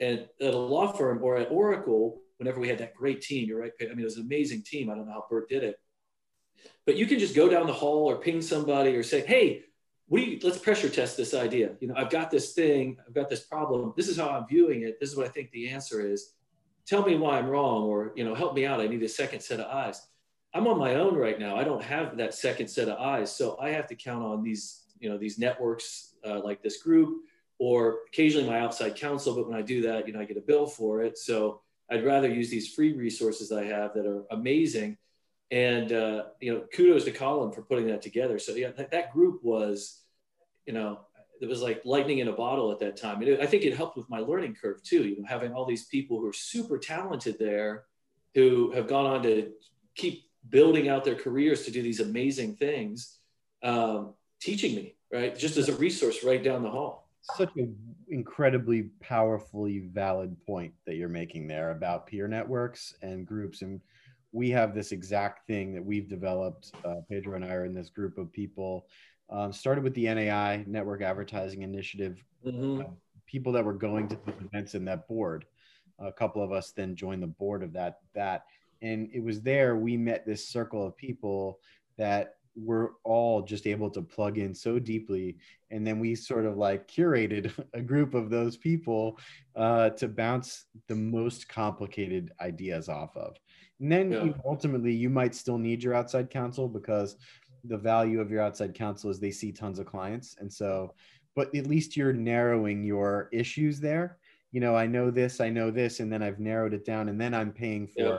at, 0.00 0.30
a 0.40 0.50
law 0.50 0.92
firm 0.92 1.20
or 1.22 1.36
at 1.36 1.50
Oracle, 1.50 2.20
whenever 2.38 2.60
we 2.60 2.68
had 2.68 2.78
that 2.78 2.94
great 2.94 3.20
team, 3.20 3.48
you're 3.48 3.60
right. 3.60 3.72
I 3.80 3.86
mean, 3.86 4.00
it 4.00 4.04
was 4.04 4.16
an 4.16 4.24
amazing 4.24 4.62
team. 4.62 4.90
I 4.90 4.94
don't 4.94 5.06
know 5.06 5.12
how 5.12 5.26
Bert 5.28 5.48
did 5.48 5.64
it, 5.64 5.76
but 6.86 6.96
you 6.96 7.06
can 7.06 7.18
just 7.18 7.34
go 7.34 7.48
down 7.48 7.66
the 7.66 7.72
hall 7.72 8.10
or 8.10 8.16
ping 8.16 8.40
somebody 8.42 8.96
or 8.96 9.02
say, 9.02 9.24
Hey, 9.26 9.64
you, 10.10 10.38
let's 10.42 10.58
pressure 10.58 10.88
test 10.88 11.16
this 11.16 11.34
idea. 11.34 11.72
You 11.80 11.88
know, 11.88 11.94
I've 11.96 12.10
got 12.10 12.30
this 12.30 12.54
thing, 12.54 12.96
I've 13.06 13.14
got 13.14 13.28
this 13.28 13.40
problem. 13.40 13.92
This 13.96 14.08
is 14.08 14.16
how 14.16 14.30
I'm 14.30 14.46
viewing 14.48 14.82
it. 14.82 14.98
This 15.00 15.10
is 15.10 15.16
what 15.16 15.26
I 15.26 15.30
think 15.30 15.50
the 15.50 15.68
answer 15.68 16.00
is. 16.00 16.32
Tell 16.88 17.04
me 17.04 17.16
why 17.16 17.38
I'm 17.38 17.48
wrong, 17.48 17.84
or, 17.84 18.12
you 18.16 18.24
know, 18.24 18.34
help 18.34 18.54
me 18.54 18.64
out. 18.64 18.80
I 18.80 18.86
need 18.86 19.02
a 19.02 19.08
second 19.08 19.40
set 19.40 19.60
of 19.60 19.66
eyes. 19.66 20.00
I'm 20.54 20.66
on 20.66 20.78
my 20.78 20.94
own 20.94 21.14
right 21.14 21.38
now. 21.38 21.54
I 21.54 21.62
don't 21.62 21.82
have 21.82 22.16
that 22.16 22.32
second 22.32 22.68
set 22.68 22.88
of 22.88 22.98
eyes. 22.98 23.34
So 23.34 23.58
I 23.60 23.68
have 23.70 23.86
to 23.88 23.94
count 23.94 24.24
on 24.24 24.42
these, 24.42 24.84
you 24.98 25.10
know, 25.10 25.18
these 25.18 25.38
networks 25.38 26.14
uh, 26.26 26.40
like 26.42 26.62
this 26.62 26.82
group 26.82 27.24
or 27.58 27.98
occasionally 28.08 28.48
my 28.48 28.60
outside 28.60 28.96
counsel. 28.96 29.34
But 29.34 29.48
when 29.48 29.58
I 29.58 29.60
do 29.60 29.82
that, 29.82 30.06
you 30.06 30.14
know, 30.14 30.20
I 30.20 30.24
get 30.24 30.38
a 30.38 30.40
bill 30.40 30.66
for 30.66 31.02
it. 31.02 31.18
So 31.18 31.60
I'd 31.90 32.06
rather 32.06 32.28
use 32.28 32.48
these 32.48 32.72
free 32.72 32.94
resources 32.94 33.52
I 33.52 33.64
have 33.64 33.92
that 33.92 34.06
are 34.06 34.24
amazing. 34.30 34.96
And, 35.50 35.92
uh, 35.92 36.24
you 36.40 36.54
know, 36.54 36.64
kudos 36.74 37.04
to 37.04 37.10
Colin 37.10 37.52
for 37.52 37.62
putting 37.62 37.86
that 37.88 38.00
together. 38.00 38.38
So 38.38 38.52
yeah, 38.52 38.70
that, 38.70 38.90
that 38.92 39.12
group 39.12 39.44
was, 39.44 40.02
you 40.66 40.72
know, 40.72 41.00
it 41.40 41.48
was 41.48 41.62
like 41.62 41.82
lightning 41.84 42.18
in 42.18 42.28
a 42.28 42.32
bottle 42.32 42.72
at 42.72 42.78
that 42.80 42.96
time. 42.96 43.20
And 43.20 43.28
it, 43.28 43.40
I 43.40 43.46
think 43.46 43.64
it 43.64 43.76
helped 43.76 43.96
with 43.96 44.08
my 44.10 44.18
learning 44.18 44.56
curve 44.60 44.82
too, 44.82 45.04
you 45.04 45.18
know, 45.18 45.26
having 45.26 45.52
all 45.52 45.64
these 45.64 45.86
people 45.86 46.18
who 46.18 46.28
are 46.28 46.32
super 46.32 46.78
talented 46.78 47.38
there 47.38 47.84
who 48.34 48.70
have 48.72 48.86
gone 48.86 49.06
on 49.06 49.22
to 49.22 49.50
keep 49.94 50.24
building 50.48 50.88
out 50.88 51.04
their 51.04 51.14
careers 51.14 51.64
to 51.64 51.70
do 51.70 51.82
these 51.82 52.00
amazing 52.00 52.56
things, 52.56 53.18
um, 53.62 54.14
teaching 54.40 54.74
me, 54.74 54.94
right? 55.12 55.36
Just 55.36 55.56
as 55.56 55.68
a 55.68 55.74
resource 55.74 56.24
right 56.24 56.42
down 56.42 56.62
the 56.62 56.70
hall. 56.70 57.10
Such 57.36 57.50
an 57.56 57.76
incredibly 58.08 58.84
powerfully 59.00 59.80
valid 59.92 60.36
point 60.46 60.72
that 60.86 60.96
you're 60.96 61.08
making 61.08 61.46
there 61.46 61.70
about 61.70 62.06
peer 62.06 62.28
networks 62.28 62.94
and 63.02 63.26
groups. 63.26 63.62
And 63.62 63.80
we 64.32 64.50
have 64.50 64.74
this 64.74 64.92
exact 64.92 65.46
thing 65.46 65.74
that 65.74 65.84
we've 65.84 66.08
developed. 66.08 66.72
Uh, 66.84 66.96
Pedro 67.08 67.34
and 67.36 67.44
I 67.44 67.52
are 67.52 67.64
in 67.64 67.74
this 67.74 67.90
group 67.90 68.18
of 68.18 68.32
people 68.32 68.86
um, 69.30 69.52
started 69.52 69.84
with 69.84 69.94
the 69.94 70.12
NAI 70.12 70.64
Network 70.66 71.02
Advertising 71.02 71.62
Initiative. 71.62 72.22
Mm-hmm. 72.44 72.80
Uh, 72.80 72.84
people 73.26 73.52
that 73.52 73.64
were 73.64 73.74
going 73.74 74.08
to 74.08 74.16
the 74.24 74.32
events 74.44 74.74
in 74.74 74.84
that 74.86 75.06
board. 75.06 75.44
A 75.98 76.12
couple 76.12 76.42
of 76.42 76.52
us 76.52 76.72
then 76.72 76.94
joined 76.94 77.22
the 77.22 77.26
board 77.26 77.62
of 77.62 77.72
that 77.74 77.98
that, 78.14 78.44
and 78.80 79.10
it 79.12 79.22
was 79.22 79.42
there 79.42 79.76
we 79.76 79.96
met 79.96 80.24
this 80.24 80.48
circle 80.48 80.86
of 80.86 80.96
people 80.96 81.58
that 81.96 82.36
were 82.64 82.94
all 83.04 83.42
just 83.42 83.66
able 83.66 83.90
to 83.90 84.02
plug 84.02 84.38
in 84.38 84.54
so 84.54 84.78
deeply 84.78 85.36
and 85.70 85.86
then 85.86 85.98
we 85.98 86.14
sort 86.14 86.44
of 86.44 86.56
like 86.56 86.88
curated 86.88 87.52
a 87.74 87.80
group 87.80 88.14
of 88.14 88.30
those 88.30 88.56
people 88.56 89.18
uh, 89.56 89.90
to 89.90 90.08
bounce 90.08 90.64
the 90.88 90.94
most 90.94 91.48
complicated 91.48 92.32
ideas 92.40 92.88
off 92.88 93.16
of 93.16 93.36
and 93.80 93.92
then 93.92 94.10
yeah. 94.10 94.32
ultimately 94.44 94.92
you 94.92 95.08
might 95.08 95.34
still 95.34 95.58
need 95.58 95.82
your 95.82 95.94
outside 95.94 96.30
counsel 96.30 96.68
because 96.68 97.16
the 97.64 97.76
value 97.76 98.20
of 98.20 98.30
your 98.30 98.42
outside 98.42 98.74
counsel 98.74 99.10
is 99.10 99.20
they 99.20 99.30
see 99.30 99.52
tons 99.52 99.78
of 99.78 99.86
clients. 99.86 100.36
And 100.38 100.52
so 100.52 100.94
but 101.38 101.54
at 101.54 101.68
least 101.68 101.96
you're 101.96 102.12
narrowing 102.12 102.82
your 102.82 103.28
issues 103.32 103.78
there. 103.78 104.18
You 104.50 104.60
know 104.60 104.74
i 104.74 104.86
know 104.86 105.10
this 105.10 105.40
i 105.40 105.50
know 105.50 105.70
this 105.70 106.00
and 106.00 106.10
then 106.10 106.22
i've 106.22 106.40
narrowed 106.40 106.72
it 106.72 106.86
down 106.86 107.10
and 107.10 107.20
then 107.20 107.34
i'm 107.34 107.52
paying 107.52 107.86
for 107.86 108.02
yeah. 108.02 108.18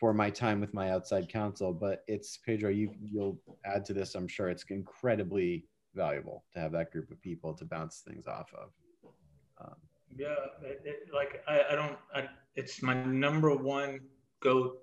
for 0.00 0.12
my 0.12 0.28
time 0.28 0.60
with 0.60 0.74
my 0.74 0.90
outside 0.90 1.28
counsel. 1.28 1.72
But 1.72 2.02
it's 2.08 2.38
pedro 2.38 2.70
you 2.70 2.92
you'll 3.00 3.38
add 3.64 3.84
to 3.86 3.94
this 3.94 4.14
i'm 4.16 4.26
sure 4.26 4.48
it's 4.48 4.64
incredibly 4.68 5.64
valuable 5.94 6.44
to 6.52 6.60
have 6.60 6.72
that 6.72 6.90
group 6.90 7.10
of 7.10 7.22
people 7.22 7.54
to 7.54 7.64
bounce 7.64 8.00
things 8.00 8.26
off 8.26 8.52
of. 8.52 8.70
Um, 9.60 9.76
yeah 10.16 10.34
it, 10.62 10.82
it, 10.84 10.96
like 11.14 11.42
I, 11.46 11.62
I 11.70 11.74
don't 11.76 11.98
I, 12.14 12.28
it's 12.56 12.82
my 12.82 12.94
number 13.04 13.54
one 13.54 14.00
go 14.40 14.78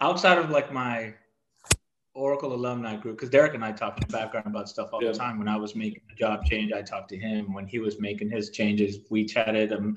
outside 0.00 0.38
of 0.38 0.50
like 0.50 0.72
my 0.72 1.14
Oracle 2.20 2.52
alumni 2.52 2.96
group 2.96 3.16
because 3.16 3.30
Derek 3.30 3.54
and 3.54 3.64
I 3.64 3.72
talk 3.72 3.96
in 3.96 4.06
the 4.06 4.12
background 4.12 4.46
about 4.46 4.68
stuff 4.68 4.90
all 4.92 5.02
yeah. 5.02 5.10
the 5.10 5.18
time. 5.18 5.38
When 5.38 5.48
I 5.48 5.56
was 5.56 5.74
making 5.74 6.02
a 6.12 6.14
job 6.14 6.44
change, 6.44 6.70
I 6.70 6.82
talked 6.82 7.08
to 7.08 7.18
him. 7.18 7.54
When 7.54 7.66
he 7.66 7.78
was 7.78 7.98
making 7.98 8.30
his 8.30 8.50
changes, 8.50 8.98
we 9.08 9.24
chatted. 9.24 9.72
Um, 9.72 9.96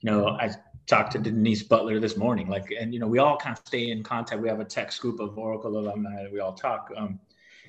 you 0.00 0.10
know, 0.10 0.28
I 0.28 0.50
talked 0.86 1.12
to 1.12 1.18
Denise 1.18 1.64
Butler 1.64 1.98
this 1.98 2.16
morning. 2.16 2.48
Like, 2.48 2.72
and 2.78 2.94
you 2.94 3.00
know, 3.00 3.08
we 3.08 3.18
all 3.18 3.36
kind 3.36 3.58
of 3.58 3.66
stay 3.66 3.90
in 3.90 4.04
contact. 4.04 4.40
We 4.40 4.48
have 4.48 4.60
a 4.60 4.64
text 4.64 5.00
group 5.00 5.18
of 5.18 5.36
Oracle 5.36 5.76
alumni. 5.76 6.26
We 6.32 6.38
all 6.38 6.54
talk. 6.54 6.92
Um, 6.96 7.18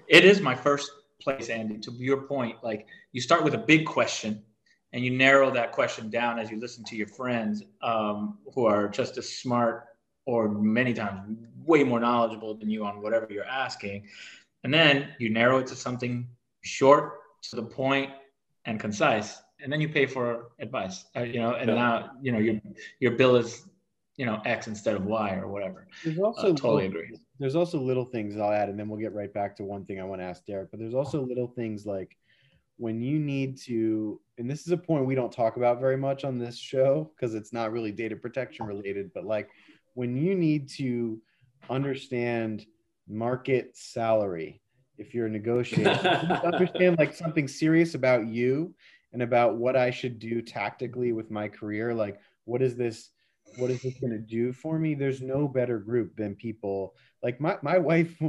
it 0.07 0.23
is 0.23 0.39
my 0.39 0.53
first 0.53 0.91
place, 1.19 1.49
Andy. 1.49 1.79
To 1.79 1.91
your 1.93 2.21
point, 2.21 2.63
like 2.63 2.85
you 3.11 3.21
start 3.21 3.43
with 3.43 3.55
a 3.55 3.59
big 3.59 3.87
question, 3.87 4.43
and 4.93 5.03
you 5.03 5.11
narrow 5.11 5.49
that 5.49 5.71
question 5.71 6.11
down 6.11 6.37
as 6.37 6.51
you 6.51 6.59
listen 6.59 6.83
to 6.85 6.95
your 6.95 7.07
friends 7.07 7.63
um, 7.81 8.37
who 8.53 8.65
are 8.65 8.87
just 8.87 9.17
as 9.17 9.27
smart 9.27 9.85
or 10.25 10.49
many 10.49 10.93
times 10.93 11.37
way 11.65 11.83
more 11.83 11.99
knowledgeable 11.99 12.55
than 12.55 12.69
you 12.69 12.85
on 12.85 13.01
whatever 13.01 13.27
you're 13.29 13.45
asking. 13.45 14.07
And 14.63 14.73
then 14.73 15.09
you 15.19 15.29
narrow 15.29 15.59
it 15.59 15.67
to 15.67 15.75
something 15.75 16.27
short, 16.61 17.19
to 17.49 17.55
the 17.55 17.63
point, 17.63 18.11
and 18.65 18.79
concise. 18.79 19.37
And 19.61 19.71
then 19.71 19.79
you 19.79 19.89
pay 19.89 20.05
for 20.05 20.51
advice, 20.59 21.05
uh, 21.15 21.21
you 21.21 21.39
know, 21.39 21.53
and 21.53 21.69
yeah. 21.69 21.75
now, 21.75 22.11
you 22.21 22.31
know, 22.31 22.39
your, 22.39 22.59
your 22.99 23.11
bill 23.11 23.35
is, 23.35 23.67
you 24.17 24.25
know, 24.25 24.41
X 24.45 24.67
instead 24.67 24.95
of 24.95 25.05
Y 25.05 25.35
or 25.35 25.47
whatever. 25.47 25.87
There's 26.03 26.19
uh, 26.19 26.23
also 26.23 26.53
uh, 26.53 26.55
totally 26.55 26.87
little, 26.87 27.01
agree. 27.01 27.19
There's 27.39 27.55
also 27.55 27.79
little 27.79 28.05
things 28.05 28.37
I'll 28.37 28.51
add, 28.51 28.69
and 28.69 28.79
then 28.79 28.89
we'll 28.89 28.99
get 28.99 29.13
right 29.13 29.33
back 29.33 29.55
to 29.57 29.63
one 29.63 29.85
thing 29.85 29.99
I 29.99 30.03
want 30.03 30.21
to 30.21 30.25
ask 30.25 30.45
Derek, 30.45 30.71
but 30.71 30.79
there's 30.79 30.93
also 30.93 31.21
little 31.25 31.47
things 31.47 31.85
like 31.85 32.17
when 32.77 33.01
you 33.01 33.19
need 33.19 33.57
to, 33.61 34.19
and 34.37 34.49
this 34.49 34.65
is 34.65 34.71
a 34.71 34.77
point 34.77 35.05
we 35.05 35.15
don't 35.15 35.31
talk 35.31 35.57
about 35.57 35.79
very 35.79 35.97
much 35.97 36.25
on 36.25 36.37
this 36.37 36.57
show 36.57 37.11
because 37.15 37.33
it's 37.35 37.53
not 37.53 37.71
really 37.71 37.91
data 37.91 38.15
protection 38.15 38.65
related, 38.65 39.11
but 39.13 39.25
like 39.25 39.49
when 39.95 40.15
you 40.15 40.35
need 40.35 40.69
to 40.69 41.19
understand 41.69 42.65
market 43.07 43.75
salary 43.75 44.61
if 44.97 45.13
you're 45.13 45.27
negotiating 45.27 45.87
understand 46.45 46.97
like 46.97 47.13
something 47.13 47.47
serious 47.47 47.95
about 47.95 48.27
you 48.27 48.73
and 49.13 49.21
about 49.23 49.55
what 49.57 49.75
i 49.75 49.89
should 49.89 50.19
do 50.19 50.41
tactically 50.41 51.11
with 51.11 51.31
my 51.31 51.47
career 51.47 51.93
like 51.93 52.19
what 52.45 52.61
is 52.61 52.75
this 52.75 53.09
what 53.57 53.71
is 53.71 53.81
this 53.81 53.97
going 53.99 54.11
to 54.11 54.19
do 54.19 54.51
for 54.51 54.77
me? 54.77 54.95
There's 54.95 55.21
no 55.21 55.47
better 55.47 55.79
group 55.79 56.15
than 56.15 56.35
people. 56.35 56.95
Like 57.23 57.39
my, 57.39 57.57
my 57.61 57.77
wife 57.77 58.19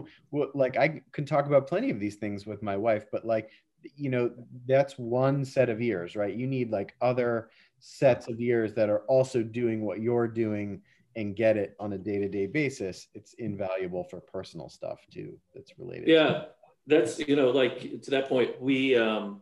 like 0.55 0.77
i 0.79 1.03
can 1.13 1.27
talk 1.27 1.47
about 1.47 1.67
plenty 1.67 1.91
of 1.91 2.01
these 2.01 2.17
things 2.17 2.47
with 2.47 2.63
my 2.63 2.77
wife 2.77 3.05
but 3.13 3.27
like 3.27 3.51
you 3.95 4.09
know 4.09 4.31
that's 4.67 4.95
one 4.95 5.45
set 5.45 5.69
of 5.69 5.83
ears 5.83 6.17
right? 6.17 6.35
You 6.35 6.47
need 6.47 6.71
like 6.71 6.95
other 7.01 7.51
sets 7.79 8.29
of 8.29 8.41
ears 8.41 8.73
that 8.75 8.89
are 8.89 9.03
also 9.03 9.43
doing 9.43 9.85
what 9.85 10.01
you're 10.01 10.29
doing 10.29 10.81
and 11.17 11.35
get 11.35 11.57
it 11.57 11.75
on 11.81 11.95
a 11.95 11.99
day-to-day 11.99 12.47
basis 12.47 13.09
it's 13.15 13.33
invaluable 13.35 14.05
for 14.05 14.21
personal 14.21 14.69
stuff 14.69 15.01
too 15.11 15.37
that's 15.55 15.79
related 15.79 16.07
yeah 16.07 16.45
that's 16.87 17.19
you 17.19 17.35
know 17.35 17.51
like 17.51 18.03
to 18.03 18.11
that 18.11 18.29
point 18.29 18.61
we 18.61 18.95
um 18.97 19.41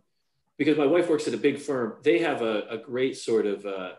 because 0.56 0.78
my 0.78 0.86
wife 0.86 1.10
works 1.10 1.28
at 1.28 1.34
a 1.34 1.38
big 1.38 1.58
firm 1.58 1.96
they 2.02 2.18
have 2.20 2.40
a, 2.42 2.62
a 2.70 2.78
great 2.78 3.16
sort 3.16 3.44
of 3.44 3.66
uh 3.66 3.92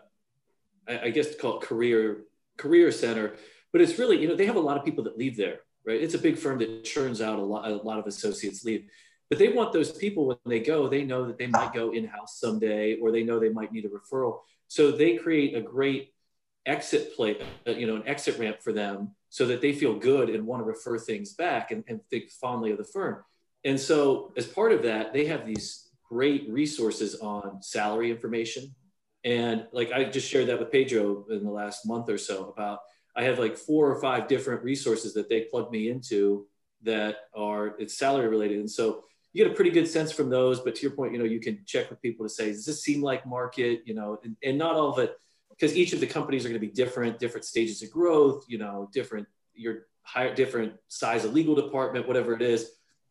I, 0.88 1.00
I 1.04 1.10
guess 1.10 1.36
called 1.36 1.62
career 1.62 2.24
career 2.56 2.90
center 2.90 3.34
but 3.72 3.80
it's 3.80 3.98
really 3.98 4.20
you 4.20 4.26
know 4.26 4.34
they 4.34 4.46
have 4.46 4.56
a 4.56 4.60
lot 4.60 4.76
of 4.76 4.84
people 4.84 5.04
that 5.04 5.18
leave 5.18 5.36
there 5.36 5.60
right? 5.86 6.02
It's 6.02 6.14
a 6.14 6.18
big 6.18 6.36
firm 6.36 6.58
that 6.58 6.82
churns 6.82 7.20
out 7.20 7.38
a 7.38 7.42
lot 7.42 7.70
a 7.70 7.76
lot 7.76 7.98
of 7.98 8.06
associates 8.06 8.64
leave 8.64 8.86
but 9.28 9.38
they 9.38 9.48
want 9.48 9.72
those 9.72 9.92
people 9.92 10.26
when 10.26 10.38
they 10.46 10.60
go 10.60 10.88
they 10.88 11.04
know 11.04 11.26
that 11.26 11.38
they 11.38 11.46
might 11.46 11.74
go 11.74 11.92
in-house 11.92 12.40
someday 12.40 12.96
or 12.98 13.12
they 13.12 13.22
know 13.22 13.38
they 13.38 13.50
might 13.50 13.72
need 13.72 13.84
a 13.84 13.88
referral 13.88 14.38
so 14.68 14.90
they 14.90 15.16
create 15.16 15.54
a 15.54 15.60
great 15.60 16.12
exit 16.66 17.14
play, 17.16 17.38
uh, 17.66 17.70
you 17.70 17.86
know, 17.86 17.96
an 17.96 18.06
exit 18.06 18.38
ramp 18.38 18.58
for 18.60 18.72
them 18.72 19.12
so 19.28 19.46
that 19.46 19.60
they 19.60 19.72
feel 19.72 19.94
good 19.94 20.30
and 20.30 20.46
want 20.46 20.60
to 20.60 20.64
refer 20.64 20.98
things 20.98 21.34
back 21.34 21.70
and, 21.70 21.84
and 21.88 22.00
think 22.10 22.30
fondly 22.30 22.70
of 22.70 22.78
the 22.78 22.84
firm. 22.84 23.22
And 23.64 23.78
so 23.78 24.32
as 24.36 24.46
part 24.46 24.72
of 24.72 24.82
that, 24.82 25.12
they 25.12 25.26
have 25.26 25.46
these 25.46 25.90
great 26.08 26.48
resources 26.48 27.16
on 27.16 27.62
salary 27.62 28.10
information. 28.10 28.74
And 29.24 29.66
like 29.72 29.92
I 29.92 30.04
just 30.04 30.28
shared 30.28 30.48
that 30.48 30.58
with 30.58 30.70
Pedro 30.70 31.24
in 31.30 31.44
the 31.44 31.50
last 31.50 31.86
month 31.86 32.08
or 32.08 32.18
so 32.18 32.54
about 32.56 32.80
I 33.16 33.24
have 33.24 33.38
like 33.38 33.56
four 33.56 33.90
or 33.90 34.00
five 34.00 34.28
different 34.28 34.62
resources 34.62 35.14
that 35.14 35.28
they 35.28 35.42
plug 35.42 35.70
me 35.72 35.88
into 35.88 36.46
that 36.82 37.16
are 37.34 37.74
it's 37.78 37.98
salary 37.98 38.28
related. 38.28 38.58
And 38.58 38.70
so 38.70 39.04
you 39.32 39.42
get 39.42 39.52
a 39.52 39.54
pretty 39.54 39.70
good 39.70 39.88
sense 39.88 40.12
from 40.12 40.30
those. 40.30 40.60
But 40.60 40.76
to 40.76 40.82
your 40.82 40.92
point, 40.92 41.12
you 41.12 41.18
know, 41.18 41.24
you 41.24 41.40
can 41.40 41.58
check 41.66 41.90
with 41.90 42.00
people 42.02 42.24
to 42.24 42.30
say, 42.30 42.52
does 42.52 42.66
this 42.66 42.82
seem 42.82 43.02
like 43.02 43.26
market? 43.26 43.82
You 43.84 43.94
know, 43.94 44.18
and, 44.22 44.36
and 44.44 44.58
not 44.58 44.76
all 44.76 44.92
of 44.92 44.98
it 44.98 45.16
because 45.58 45.76
each 45.76 45.92
of 45.92 46.00
the 46.00 46.06
companies 46.06 46.44
are 46.44 46.48
going 46.48 46.60
to 46.60 46.66
be 46.66 46.72
different, 46.72 47.18
different 47.18 47.44
stages 47.44 47.82
of 47.82 47.90
growth, 47.90 48.44
you 48.48 48.58
know, 48.58 48.90
different, 48.92 49.26
your 49.54 49.86
higher, 50.02 50.34
different 50.34 50.74
size 50.88 51.24
of 51.24 51.32
legal 51.32 51.54
department, 51.54 52.06
whatever 52.06 52.34
it 52.34 52.42
is. 52.42 52.70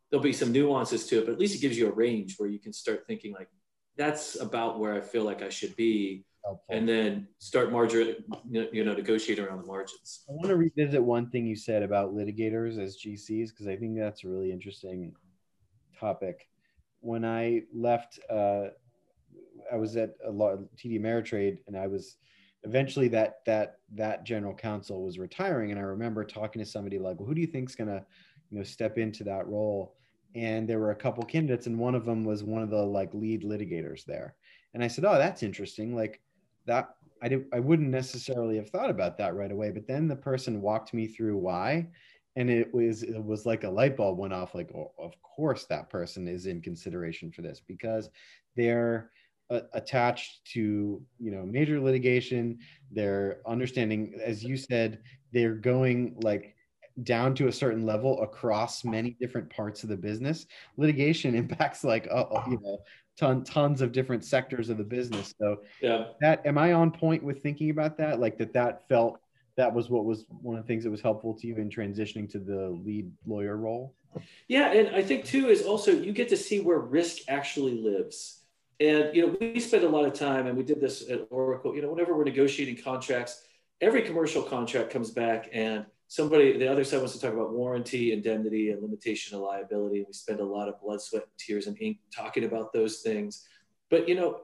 There'll 0.10 0.23
be 0.23 0.34
some 0.34 0.51
nuances 0.51 1.08
to 1.08 1.19
it, 1.19 1.25
but 1.25 1.34
at 1.34 1.39
least 1.39 1.55
it 1.55 1.62
gives 1.62 1.77
you 1.77 1.88
a 1.88 1.91
range 1.91 2.36
where 2.38 2.47
you 2.47 2.60
can 2.60 2.71
start 2.71 3.05
thinking 3.08 3.34
like, 3.34 3.49
that's 3.97 4.39
about 4.39 4.79
where 4.79 4.93
I 4.93 5.01
feel 5.01 5.23
like 5.23 5.41
I 5.41 5.49
should 5.49 5.75
be. 5.75 6.25
Helpful. 6.43 6.75
And 6.75 6.88
then 6.88 7.27
start 7.39 7.71
margin, 7.71 8.17
you 8.51 8.86
know, 8.86 8.93
negotiate 8.93 9.39
around 9.39 9.62
the 9.62 9.65
margins. 9.65 10.25
I 10.29 10.34
want 10.34 10.47
to 10.49 10.55
revisit 10.55 11.01
one 11.01 11.31
thing 11.31 11.47
you 11.47 11.55
said 11.55 11.81
about 11.81 12.13
litigators 12.13 12.77
as 12.77 12.97
GCs 12.97 13.49
because 13.49 13.67
I 13.67 13.75
think 13.75 13.97
that's 13.97 14.23
a 14.23 14.27
really 14.27 14.51
interesting 14.51 15.15
topic. 15.99 16.47
When 16.99 17.25
I 17.25 17.63
left, 17.73 18.19
uh, 18.29 18.65
I 19.73 19.77
was 19.77 19.97
at 19.97 20.13
a 20.23 20.29
lot 20.29 20.60
TD 20.77 20.99
Ameritrade, 21.01 21.60
and 21.65 21.75
I 21.75 21.88
was 21.88 22.17
eventually 22.65 23.08
that 23.10 23.45
that 23.45 23.80
that 23.93 24.23
general 24.23 24.54
counsel 24.54 25.04
was 25.04 25.19
retiring, 25.19 25.71
and 25.71 25.80
I 25.80 25.84
remember 25.84 26.23
talking 26.23 26.60
to 26.62 26.65
somebody 26.65 26.99
like, 26.99 27.19
"Well, 27.19 27.28
who 27.28 27.36
do 27.36 27.41
you 27.41 27.47
think's 27.47 27.75
gonna, 27.75 28.06
you 28.49 28.58
know, 28.58 28.63
step 28.63 28.97
into 28.97 29.23
that 29.25 29.47
role?" 29.47 29.95
And 30.36 30.67
there 30.67 30.80
were 30.80 30.91
a 30.91 30.95
couple 30.95 31.23
candidates, 31.23 31.67
and 31.67 31.80
one 31.80 31.95
of 31.95 32.06
them 32.06 32.23
was 32.25 32.43
one 32.43 32.62
of 32.62 32.69
the 32.69 32.84
like 32.84 33.13
lead 33.13 33.43
litigators 33.43 34.06
there. 34.06 34.36
And 34.73 34.84
I 34.84 34.88
said, 34.88 35.06
"Oh, 35.06 35.17
that's 35.17 35.43
interesting. 35.43 35.95
Like 35.95 36.21
that 36.65 36.95
I 37.21 37.30
didn't 37.30 37.47
I 37.54 37.60
wouldn't 37.60 37.89
necessarily 37.89 38.58
have 38.58 38.69
thought 38.69 38.89
about 38.89 39.17
that 39.17 39.36
right 39.36 39.51
away, 39.51 39.71
but 39.71 39.88
then 39.88 40.08
the 40.08 40.15
person 40.15 40.62
walked 40.62 40.93
me 40.93 41.08
through 41.08 41.38
why 41.38 41.89
and 42.36 42.49
it 42.49 42.73
was 42.73 43.04
it 43.04 43.23
was 43.23 43.45
like 43.45 43.63
a 43.63 43.69
light 43.69 43.95
bulb 43.95 44.17
went 44.17 44.34
off 44.34 44.56
like 44.56 44.71
oh, 44.75 44.91
of 44.99 45.13
course 45.21 45.65
that 45.65 45.89
person 45.89 46.28
is 46.28 46.45
in 46.45 46.62
consideration 46.62 47.32
for 47.32 47.41
this 47.41 47.62
because 47.65 48.10
they're 48.56 49.12
uh, 49.49 49.62
attached 49.73 50.43
to 50.45 51.01
you 51.19 51.31
know 51.31 51.45
major 51.45 51.79
litigation 51.79 52.58
they're 52.91 53.41
understanding 53.45 54.13
as 54.23 54.43
you 54.43 54.58
said 54.58 54.99
they're 55.31 55.55
going 55.55 56.15
like 56.21 56.55
down 57.03 57.36
to 57.36 57.47
a 57.47 57.51
certain 57.51 57.86
level 57.86 58.21
across 58.23 58.86
many 58.86 59.15
different 59.19 59.49
parts 59.49 59.84
of 59.84 59.89
the 59.89 59.97
business 59.97 60.47
litigation 60.77 61.36
impacts 61.43 61.84
like 61.84 62.08
uh, 62.12 62.25
you 62.47 62.60
know 62.63 62.79
ton, 63.17 63.43
tons 63.43 63.81
of 63.81 63.91
different 63.91 64.23
sectors 64.23 64.69
of 64.69 64.77
the 64.77 64.84
business. 64.84 65.34
So 65.39 65.58
yeah, 65.81 66.05
that 66.21 66.45
am 66.45 66.58
I 66.58 66.73
on 66.73 66.91
point 66.91 67.23
with 67.23 67.41
thinking 67.41 67.69
about 67.69 67.97
that? 67.97 68.19
Like 68.19 68.38
that 68.38 68.53
that 68.53 68.88
felt 68.88 69.19
that 69.58 69.73
was 69.73 69.89
what 69.89 70.05
was 70.05 70.25
one 70.41 70.58
of 70.58 70.63
the 70.63 70.67
things 70.67 70.84
that 70.84 70.89
was 70.89 71.01
helpful 71.01 71.34
to 71.34 71.47
you 71.47 71.55
in 71.55 71.69
transitioning 71.69 72.29
to 72.31 72.39
the 72.39 72.69
lead 72.84 73.12
lawyer 73.25 73.58
role. 73.58 73.95
Yeah, 74.47 74.71
and 74.71 74.95
I 74.95 75.01
think 75.01 75.25
too 75.25 75.49
is 75.49 75.63
also 75.63 75.91
you 75.91 76.13
get 76.13 76.29
to 76.29 76.38
see 76.38 76.60
where 76.60 76.79
risk 76.79 77.23
actually 77.27 77.81
lives. 77.81 78.41
And 78.80 79.16
you 79.16 79.28
know, 79.28 79.38
we 79.40 79.60
spend 79.60 79.84
a 79.84 79.90
lot 79.90 80.06
of 80.06 80.14
time, 80.14 80.48
and 80.48 80.58
we 80.58 80.64
did 80.64 80.82
this 80.82 81.10
at 81.10 81.28
Oracle. 81.30 81.76
You 81.76 81.82
know, 81.82 81.92
whenever 81.92 82.16
we're 82.16 82.26
negotiating 82.26 82.84
contracts, 82.84 83.44
every 83.80 84.02
commercial 84.02 84.44
contract 84.44 84.90
comes 84.90 85.12
back, 85.12 85.50
and 85.54 85.86
somebody 86.08 86.58
the 86.58 86.72
other 86.72 86.84
side 86.84 86.98
wants 86.98 87.14
to 87.14 87.20
talk 87.20 87.34
about 87.34 87.54
warranty 87.54 88.14
indemnity 88.14 88.70
and 88.70 88.82
limitation 88.82 89.36
of 89.36 89.42
liability 89.42 90.04
we 90.06 90.14
spend 90.14 90.40
a 90.40 90.46
lot 90.46 90.68
of 90.68 90.80
blood 90.82 91.02
sweat 91.02 91.24
and 91.24 91.32
tears 91.38 91.68
and 91.68 91.82
ink 91.82 91.98
talking 92.16 92.44
about 92.44 92.72
those 92.72 93.00
things 93.00 93.48
but 93.90 94.08
you 94.08 94.16
know 94.16 94.42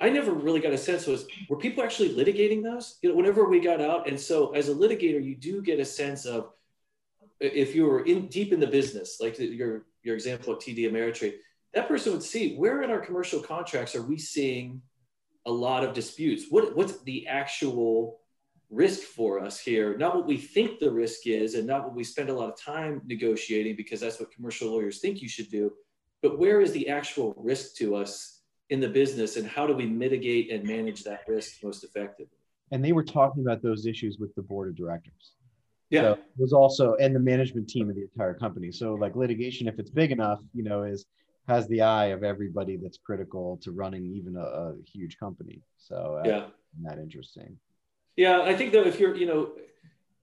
i 0.00 0.08
never 0.08 0.32
really 0.32 0.60
got 0.60 0.72
a 0.72 0.78
sense 0.78 1.06
was 1.06 1.26
were 1.48 1.58
people 1.58 1.84
actually 1.84 2.14
litigating 2.14 2.62
those 2.62 2.98
you 3.02 3.10
know 3.10 3.14
whenever 3.14 3.44
we 3.44 3.60
got 3.60 3.80
out 3.80 4.08
and 4.08 4.18
so 4.18 4.52
as 4.52 4.68
a 4.68 4.74
litigator 4.74 5.22
you 5.22 5.36
do 5.36 5.60
get 5.60 5.78
a 5.78 5.84
sense 5.84 6.24
of 6.24 6.50
if 7.40 7.74
you 7.74 7.84
were 7.84 8.04
in 8.04 8.26
deep 8.28 8.52
in 8.52 8.60
the 8.60 8.66
business 8.66 9.18
like 9.20 9.38
your 9.38 9.84
your 10.02 10.14
example 10.14 10.54
of 10.54 10.58
td 10.58 10.90
ameritrade 10.90 11.34
that 11.74 11.88
person 11.88 12.12
would 12.12 12.22
see 12.22 12.56
where 12.56 12.82
in 12.82 12.90
our 12.90 13.00
commercial 13.00 13.40
contracts 13.40 13.94
are 13.94 14.02
we 14.02 14.18
seeing 14.18 14.80
a 15.46 15.50
lot 15.50 15.84
of 15.84 15.94
disputes 15.94 16.46
what 16.50 16.76
what's 16.76 17.00
the 17.02 17.26
actual 17.26 18.20
risk 18.70 19.00
for 19.00 19.40
us 19.40 19.58
here, 19.58 19.96
not 19.96 20.14
what 20.14 20.26
we 20.26 20.36
think 20.36 20.78
the 20.78 20.90
risk 20.90 21.26
is 21.26 21.54
and 21.54 21.66
not 21.66 21.84
what 21.84 21.94
we 21.94 22.04
spend 22.04 22.28
a 22.28 22.34
lot 22.34 22.50
of 22.50 22.60
time 22.60 23.00
negotiating 23.06 23.76
because 23.76 24.00
that's 24.00 24.20
what 24.20 24.30
commercial 24.30 24.70
lawyers 24.70 25.00
think 25.00 25.22
you 25.22 25.28
should 25.28 25.50
do, 25.50 25.72
but 26.22 26.38
where 26.38 26.60
is 26.60 26.72
the 26.72 26.88
actual 26.88 27.34
risk 27.36 27.76
to 27.76 27.94
us 27.96 28.42
in 28.70 28.80
the 28.80 28.88
business 28.88 29.36
and 29.36 29.46
how 29.46 29.66
do 29.66 29.74
we 29.74 29.86
mitigate 29.86 30.50
and 30.50 30.64
manage 30.64 31.02
that 31.04 31.20
risk 31.26 31.62
most 31.62 31.82
effectively? 31.82 32.36
And 32.70 32.84
they 32.84 32.92
were 32.92 33.04
talking 33.04 33.42
about 33.42 33.62
those 33.62 33.86
issues 33.86 34.18
with 34.18 34.34
the 34.34 34.42
board 34.42 34.68
of 34.68 34.76
directors. 34.76 35.32
Yeah. 35.88 36.02
So 36.02 36.12
it 36.12 36.20
was 36.36 36.52
also 36.52 36.96
and 36.96 37.16
the 37.16 37.20
management 37.20 37.66
team 37.66 37.88
of 37.88 37.96
the 37.96 38.02
entire 38.02 38.34
company. 38.34 38.70
So 38.70 38.92
like 38.92 39.16
litigation, 39.16 39.66
if 39.66 39.78
it's 39.78 39.88
big 39.88 40.12
enough, 40.12 40.40
you 40.52 40.62
know, 40.62 40.82
is 40.82 41.06
has 41.48 41.66
the 41.66 41.80
eye 41.80 42.06
of 42.06 42.22
everybody 42.22 42.76
that's 42.76 42.98
critical 42.98 43.56
to 43.62 43.72
running 43.72 44.04
even 44.04 44.36
a, 44.36 44.40
a 44.40 44.74
huge 44.84 45.18
company. 45.18 45.62
So 45.78 46.20
uh, 46.22 46.28
yeah, 46.28 46.46
that 46.82 46.98
interesting. 46.98 47.58
Yeah, 48.16 48.42
I 48.42 48.54
think 48.54 48.72
though 48.72 48.84
if 48.84 49.00
you're, 49.00 49.16
you 49.16 49.26
know, 49.26 49.52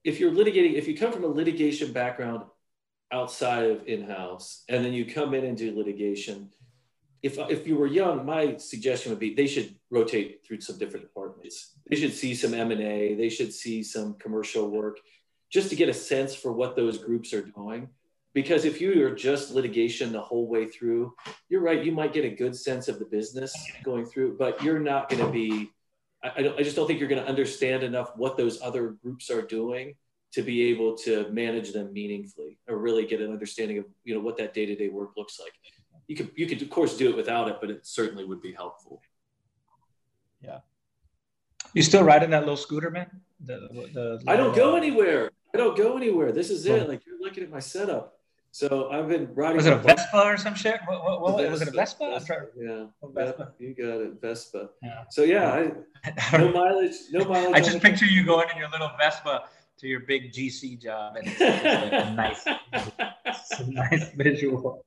if 0.04 0.20
you're 0.20 0.32
litigating, 0.32 0.76
if 0.76 0.88
you 0.88 0.96
come 0.96 1.12
from 1.12 1.24
a 1.24 1.28
litigation 1.28 1.92
background 1.92 2.44
outside 3.12 3.70
of 3.72 3.88
in-house, 3.88 4.64
and 4.70 4.86
then 4.86 4.94
you 4.94 5.06
come 5.06 5.34
in 5.34 5.44
and 5.46 5.58
do 5.58 5.76
litigation, 5.76 6.52
if 7.24 7.40
if 7.50 7.66
you 7.66 7.76
were 7.76 7.88
young, 7.88 8.24
my 8.24 8.58
suggestion 8.58 9.12
would 9.12 9.20
be 9.20 9.34
they 9.34 9.48
should 9.48 9.76
rotate 9.90 10.46
through 10.46 10.62
some 10.62 10.78
different 10.78 11.08
departments. 11.08 11.74
They 11.90 11.96
should 11.96 12.14
see 12.14 12.36
some 12.36 12.54
M 12.54 12.72
and 12.72 12.82
A. 12.82 13.16
They 13.16 13.30
should 13.30 13.52
see 13.52 13.82
some 13.82 14.14
commercial 14.16 14.70
work, 14.70 15.00
just 15.50 15.70
to 15.70 15.76
get 15.76 15.90
a 15.90 15.94
sense 15.94 16.36
for 16.36 16.52
what 16.52 16.76
those 16.76 17.00
groups 17.00 17.34
are 17.34 17.42
doing. 17.42 17.90
Because 18.36 18.66
if 18.66 18.82
you 18.82 19.08
are 19.08 19.16
just 19.16 19.52
litigation 19.52 20.12
the 20.12 20.22
whole 20.22 20.48
way 20.48 20.66
through, 20.66 21.16
you're 21.50 21.62
right. 21.62 21.84
You 21.84 21.94
might 21.94 22.14
get 22.14 22.26
a 22.26 22.30
good 22.30 22.56
sense 22.56 22.88
of 22.88 23.00
the 23.00 23.06
business 23.06 23.56
going 23.82 24.06
through, 24.06 24.38
but 24.38 24.62
you're 24.62 24.78
not 24.78 25.10
going 25.10 25.26
to 25.26 25.32
be 25.32 25.72
I, 26.24 26.54
I 26.58 26.64
just 26.64 26.76
don't 26.76 26.88
think 26.88 27.00
you're 27.00 27.10
going 27.10 27.22
to 27.22 27.28
understand 27.28 27.84
enough 27.84 28.12
what 28.16 28.36
those 28.36 28.62
other 28.62 28.96
groups 29.04 29.30
are 29.30 29.42
doing 29.42 29.96
to 30.34 30.42
be 30.42 30.64
able 30.64 30.98
to 30.98 31.30
manage 31.32 31.72
them 31.72 31.94
meaningfully 31.94 32.58
or 32.68 32.78
really 32.78 33.06
get 33.06 33.22
an 33.22 33.32
understanding 33.32 33.78
of 33.78 33.86
you 34.04 34.14
know 34.14 34.20
what 34.20 34.38
that 34.38 34.54
day-to-day 34.54 34.90
work 34.90 35.12
looks 35.16 35.40
like. 35.40 35.54
You 36.08 36.16
could 36.16 36.32
you 36.36 36.46
could 36.48 36.62
of 36.62 36.70
course 36.70 36.98
do 36.98 37.10
it 37.10 37.16
without 37.16 37.48
it 37.48 37.58
but 37.62 37.70
it 37.70 37.86
certainly 37.86 38.26
would 38.26 38.42
be 38.42 38.54
helpful. 38.54 39.02
Yeah. 40.42 40.60
You 41.74 41.84
still 41.84 42.04
riding 42.04 42.32
that 42.32 42.42
little 42.42 42.58
scooter 42.58 42.90
man? 42.90 43.10
The, 43.40 43.68
the, 43.94 44.20
the 44.24 44.24
i 44.28 44.36
don't 44.36 44.56
go 44.56 44.74
uh, 44.74 44.78
anywhere. 44.78 45.32
I 45.54 45.58
don't 45.58 45.78
go 45.78 45.96
anywhere. 45.96 46.32
This 46.32 46.50
is 46.50 46.66
it. 46.66 46.90
Like 46.90 47.06
you're 47.06 47.20
looking 47.20 47.44
at 47.44 47.50
my 47.50 47.60
setup 47.60 48.15
so 48.56 48.90
I've 48.90 49.10
been 49.10 49.28
riding. 49.34 49.58
Was 49.58 49.66
it 49.66 49.74
a 49.74 49.78
Vespa 49.80 50.18
or 50.18 50.38
some 50.38 50.56
shit? 50.56 50.80
What, 50.86 51.04
what, 51.04 51.22
what 51.22 51.38
Vespa, 51.40 51.52
was 51.52 51.62
it 51.62 51.68
a 51.68 51.72
Vespa? 51.72 52.10
Vespa 52.14 52.46
yeah, 52.58 52.86
Vespa. 53.04 53.52
you 53.60 53.76
got 53.76 54.00
it, 54.00 54.22
Vespa. 54.22 54.70
Yeah. 54.82 55.04
So 55.10 55.24
yeah, 55.24 55.52
I, 55.52 56.38
no 56.38 56.54
mileage, 56.54 56.96
no 57.12 57.26
mileage. 57.26 57.54
I 57.54 57.60
just 57.60 57.82
picture 57.82 58.06
you 58.06 58.26
going 58.26 58.48
in 58.54 58.58
your 58.58 58.70
little 58.70 58.92
Vespa 58.98 59.50
to 59.80 59.88
your 59.88 60.00
big 60.00 60.32
GC 60.32 60.82
job, 60.82 61.18
and 61.18 61.28
it's, 61.28 61.42
like 61.42 61.92
a 61.92 62.14
nice, 62.14 62.48
a 63.60 63.70
nice 63.70 64.10
visual. 64.12 64.86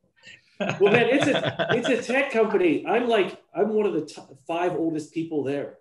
well, 0.58 0.90
man, 0.90 1.06
it's 1.10 1.26
a 1.26 1.66
it's 1.72 1.88
a 1.90 2.10
tech 2.10 2.32
company. 2.32 2.86
I'm 2.86 3.06
like 3.06 3.38
I'm 3.54 3.74
one 3.74 3.84
of 3.84 3.92
the 3.92 4.06
top 4.06 4.34
five 4.46 4.72
oldest 4.76 5.12
people 5.12 5.44
there. 5.44 5.74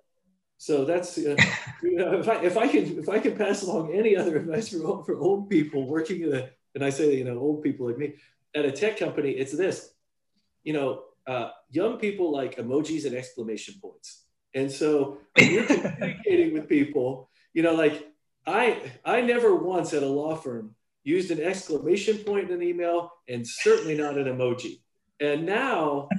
So 0.58 0.84
that's 0.84 1.18
uh, 1.18 1.38
you 1.82 1.96
know, 1.96 2.20
if 2.20 2.28
I 2.28 2.44
if 2.44 2.58
I 2.58 2.68
can 2.68 3.00
if 3.00 3.08
I 3.08 3.20
can 3.20 3.38
pass 3.38 3.64
along 3.64 3.94
any 3.94 4.18
other 4.18 4.36
advice 4.36 4.68
for 4.68 5.06
for 5.06 5.18
old 5.18 5.50
people 5.50 5.88
working 5.88 6.24
in 6.24 6.34
a 6.34 6.50
and 6.78 6.86
I 6.86 6.92
say, 6.92 7.18
you 7.18 7.24
know, 7.24 7.40
old 7.40 7.64
people 7.64 7.88
like 7.88 7.98
me 7.98 8.14
at 8.54 8.64
a 8.64 8.72
tech 8.72 9.00
company, 9.00 9.32
it's 9.32 9.52
this, 9.52 9.96
you 10.64 10.74
know, 10.74 11.06
uh, 11.26 11.50
young 11.72 11.98
people 11.98 12.32
like 12.32 12.58
emojis 12.58 13.08
and 13.08 13.16
exclamation 13.16 13.74
points. 13.82 14.26
And 14.54 14.72
so 14.72 15.18
when 15.36 15.52
you're 15.54 15.66
communicating 15.66 16.54
with 16.54 16.70
people, 16.70 17.32
you 17.56 17.64
know, 17.64 17.74
like 17.74 18.08
I, 18.46 18.92
I 19.04 19.22
never 19.22 19.56
once 19.56 19.96
at 19.96 20.04
a 20.04 20.08
law 20.08 20.36
firm 20.36 20.76
used 21.04 21.32
an 21.32 21.42
exclamation 21.42 22.20
point 22.20 22.52
in 22.52 22.62
an 22.62 22.62
email 22.62 23.12
and 23.28 23.48
certainly 23.48 23.98
not 23.98 24.20
an 24.20 24.26
emoji. 24.26 24.82
And 25.20 25.48
now 25.48 26.10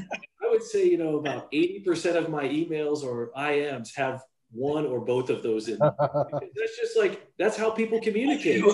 I 0.43 0.51
would 0.51 0.65
say, 0.65 0.89
you 0.89 0.99
know, 0.99 1.19
about 1.19 1.53
80% 1.53 2.17
of 2.17 2.31
my 2.31 2.49
emails 2.49 3.05
or 3.05 3.31
IMs 3.39 3.95
have 3.95 4.23
one 4.51 4.87
or 4.87 4.99
both 4.99 5.31
of 5.31 5.45
those 5.45 5.69
in. 5.69 5.79
that's 5.79 6.77
just 6.81 6.99
like, 6.99 7.31
that's 7.39 7.57
how 7.57 7.71
people 7.71 8.01
communicate 8.01 8.65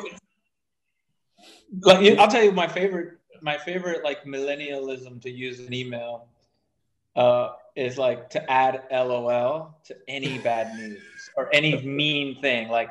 like 1.81 2.19
I'll 2.19 2.29
tell 2.29 2.43
you 2.43 2.53
my 2.53 2.69
favorite 2.69 3.19
my 3.43 3.59
favorite 3.59 4.03
like 4.03 4.25
millennialism 4.25 5.21
to 5.23 5.31
use 5.31 5.61
an 5.61 5.73
email 5.73 6.29
uh, 7.17 7.51
is 7.77 7.99
like 7.99 8.31
to 8.31 8.51
add 8.51 8.83
LOL 8.91 9.79
to 9.85 9.97
any 10.09 10.39
bad 10.39 10.75
news 10.77 11.03
or 11.37 11.49
any 11.53 11.83
mean 11.87 12.41
thing. 12.41 12.69
Like, 12.69 12.91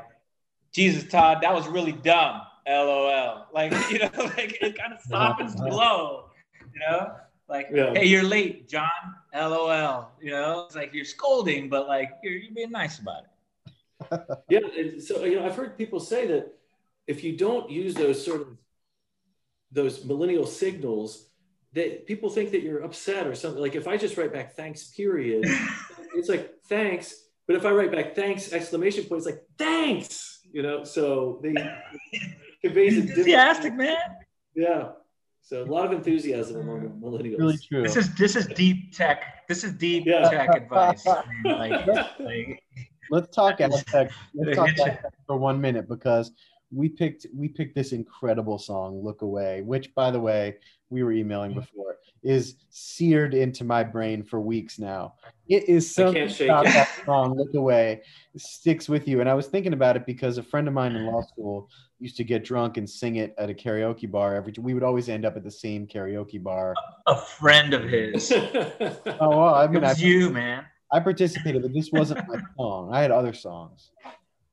Jesus, 0.72 1.10
Todd, 1.10 1.40
that 1.42 1.54
was 1.54 1.68
really 1.68 1.92
dumb. 1.92 2.42
LOL. 2.68 3.48
Like, 3.54 3.72
you 3.92 4.00
know, 4.00 4.10
like 4.18 4.62
it 4.62 4.78
kind 4.78 4.94
of 4.94 5.02
softens 5.02 5.56
the 5.56 5.64
blow. 5.64 6.30
You 6.74 6.80
know, 6.80 7.16
like, 7.48 7.70
yeah. 7.72 7.94
hey, 7.94 8.06
you're 8.06 8.24
late, 8.24 8.70
John. 8.70 8.90
LOL. 9.34 10.12
You 10.22 10.32
know, 10.32 10.66
it's 10.66 10.76
like 10.76 10.94
you're 10.94 11.06
scolding, 11.06 11.70
but 11.70 11.88
like 11.88 12.12
you're, 12.24 12.34
you're 12.34 12.54
being 12.54 12.72
nice 12.72 13.00
about 13.00 13.24
it. 13.24 13.30
yeah. 14.50 15.00
So 15.00 15.24
you 15.24 15.40
know, 15.40 15.46
I've 15.46 15.56
heard 15.56 15.78
people 15.78 16.00
say 16.00 16.28
that 16.28 16.54
if 17.08 17.24
you 17.24 17.38
don't 17.38 17.70
use 17.70 17.94
those 17.94 18.24
sort 18.24 18.42
of 18.42 18.58
those 19.74 20.06
millennial 20.06 20.46
signals 20.46 21.30
that 21.74 22.06
people 22.06 22.30
think 22.30 22.52
that 22.52 22.62
you're 22.62 22.84
upset 22.84 23.26
or 23.28 23.36
something. 23.36 23.62
Like 23.62 23.76
if 23.76 23.88
I 23.88 23.98
just 23.98 24.16
write 24.18 24.32
back 24.32 24.56
thanks, 24.56 24.86
period, 24.86 25.46
it's 26.16 26.30
like 26.30 26.54
thanks. 26.70 27.16
But 27.48 27.58
if 27.58 27.66
I 27.66 27.72
write 27.72 27.92
back 27.92 28.16
thanks, 28.16 28.54
exclamation 28.54 29.04
point, 29.06 29.20
it's 29.20 29.26
like 29.26 29.44
thanks, 29.58 30.40
you 30.52 30.62
know. 30.62 30.84
So 30.84 31.40
they 31.44 31.54
conveys 32.64 32.98
enthusiastic, 32.98 33.74
man. 33.74 33.98
Yeah. 34.56 34.90
So 35.42 35.64
a 35.64 35.66
lot 35.66 35.86
of 35.86 35.92
enthusiasm 35.92 36.62
among 36.62 36.84
the 36.84 36.90
millennials. 36.90 37.38
Really 37.40 37.58
true. 37.58 37.84
This 37.84 37.98
is 37.98 38.16
this 38.16 38.36
is 38.38 38.46
deep 38.48 38.96
tech. 38.96 39.46
This 39.50 39.64
is 39.66 39.74
deep 39.74 40.06
Yeah. 40.06 40.30
tech 40.30 40.56
advice. 40.56 41.06
I 41.06 41.24
mean, 41.44 41.58
like, 41.58 41.88
like, 42.20 42.64
Let's 43.12 43.36
talk 43.36 43.60
ad 43.60 43.74
tech. 43.88 44.12
Let's 44.34 44.56
talk 44.56 44.68
Get 44.68 44.78
you. 44.78 44.84
ad 44.86 45.00
tech 45.02 45.14
for 45.28 45.36
one 45.36 45.60
minute 45.60 45.90
because 45.90 46.32
we 46.74 46.90
picked 46.90 47.28
we 47.36 47.48
picked 47.48 47.76
this 47.76 47.92
incredible 47.92 48.58
song, 48.58 49.04
"Look 49.04 49.22
Away," 49.22 49.62
which, 49.62 49.94
by 49.94 50.12
the 50.12 50.20
way, 50.20 50.58
we 50.90 51.04
were 51.04 51.12
emailing 51.12 51.52
mm-hmm. 51.52 51.60
before, 51.60 51.98
is 52.24 52.56
seared 52.70 53.34
into 53.34 53.64
my 53.64 53.84
brain 53.84 54.24
for 54.24 54.40
weeks 54.40 54.80
now. 54.80 55.14
It 55.48 55.68
is 55.70 55.86
I 55.98 56.04
something 56.04 56.22
can't 56.24 56.32
shake 56.32 56.50
about 56.50 56.66
that 56.66 56.90
song, 57.06 57.38
"Look 57.38 57.54
Away," 57.54 58.02
sticks 58.38 58.90
with 58.90 59.08
you. 59.08 59.22
And 59.22 59.30
I 59.30 59.34
was 59.34 59.48
thinking 59.48 59.74
about 59.74 59.96
it 59.96 60.06
because 60.06 60.38
a 60.38 60.44
friend 60.44 60.68
of 60.68 60.74
mine 60.74 60.96
in 60.96 61.06
law 61.06 61.22
school 61.28 61.70
used 62.00 62.18
to 62.18 62.24
get 62.24 62.44
drunk 62.44 62.78
and 62.78 62.90
sing 62.90 63.18
it 63.18 63.34
at 63.38 63.50
a 63.50 63.54
karaoke 63.54 64.10
bar. 64.10 64.36
Every 64.36 64.54
we 64.60 64.74
would 64.74 64.84
always 64.84 65.10
end 65.10 65.26
up 65.26 65.38
at 65.38 65.44
the 65.44 65.52
same 65.52 65.88
karaoke 65.88 66.42
bar. 66.42 66.74
a 67.08 67.16
friend 67.16 67.74
of 67.74 67.84
his. 67.84 68.32
Oh, 68.32 69.30
well, 69.30 69.56
I 69.56 69.68
mean, 69.68 69.84
I, 69.84 69.90
was 69.90 70.02
you, 70.02 70.30
man. 70.30 70.66
I 70.92 71.00
participated, 71.00 71.62
but 71.62 71.74
this 71.74 71.92
wasn't 71.92 72.28
my 72.28 72.40
song. 72.58 72.94
I 72.94 73.02
had 73.02 73.12
other 73.12 73.34
songs, 73.34 73.92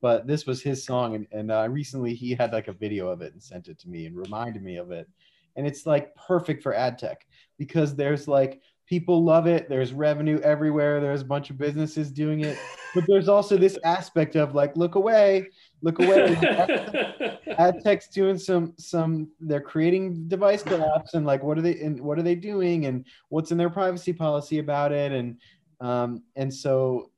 but 0.01 0.27
this 0.27 0.45
was 0.45 0.61
his 0.61 0.83
song, 0.83 1.15
and, 1.15 1.27
and 1.31 1.51
uh, 1.51 1.67
recently 1.69 2.13
he 2.13 2.33
had 2.33 2.51
like 2.51 2.67
a 2.67 2.73
video 2.73 3.07
of 3.07 3.21
it 3.21 3.33
and 3.33 3.41
sent 3.41 3.67
it 3.67 3.79
to 3.79 3.89
me 3.89 4.05
and 4.05 4.15
reminded 4.15 4.63
me 4.63 4.77
of 4.77 4.91
it, 4.91 5.07
and 5.55 5.67
it's 5.67 5.85
like 5.85 6.13
perfect 6.15 6.63
for 6.63 6.73
ad 6.73 6.97
tech 6.97 7.25
because 7.57 7.95
there's 7.95 8.27
like 8.27 8.61
people 8.87 9.23
love 9.23 9.47
it. 9.47 9.69
There's 9.69 9.93
revenue 9.93 10.39
everywhere. 10.41 10.99
There's 10.99 11.21
a 11.21 11.25
bunch 11.25 11.49
of 11.49 11.57
businesses 11.57 12.11
doing 12.11 12.41
it, 12.41 12.57
but 12.93 13.05
there's 13.07 13.29
also 13.29 13.57
this 13.57 13.77
aspect 13.85 14.35
of 14.35 14.53
like 14.53 14.75
look 14.75 14.95
away, 14.95 15.47
look 15.81 15.99
away. 15.99 17.39
ad 17.57 17.75
tech's 17.83 18.07
doing 18.07 18.37
some 18.37 18.73
some 18.77 19.29
they're 19.39 19.61
creating 19.61 20.27
device 20.27 20.63
collapse 20.63 21.13
and 21.13 21.25
like 21.25 21.43
what 21.43 21.57
are 21.57 21.61
they 21.61 21.79
and 21.79 21.99
what 21.99 22.17
are 22.17 22.23
they 22.23 22.35
doing 22.35 22.85
and 22.85 23.05
what's 23.29 23.51
in 23.51 23.57
their 23.57 23.69
privacy 23.69 24.13
policy 24.13 24.59
about 24.59 24.91
it 24.91 25.11
and 25.11 25.37
um 25.79 26.23
and 26.35 26.53
so 26.53 27.11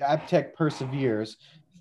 ad 0.00 0.26
tech 0.28 0.56
perseveres 0.56 1.36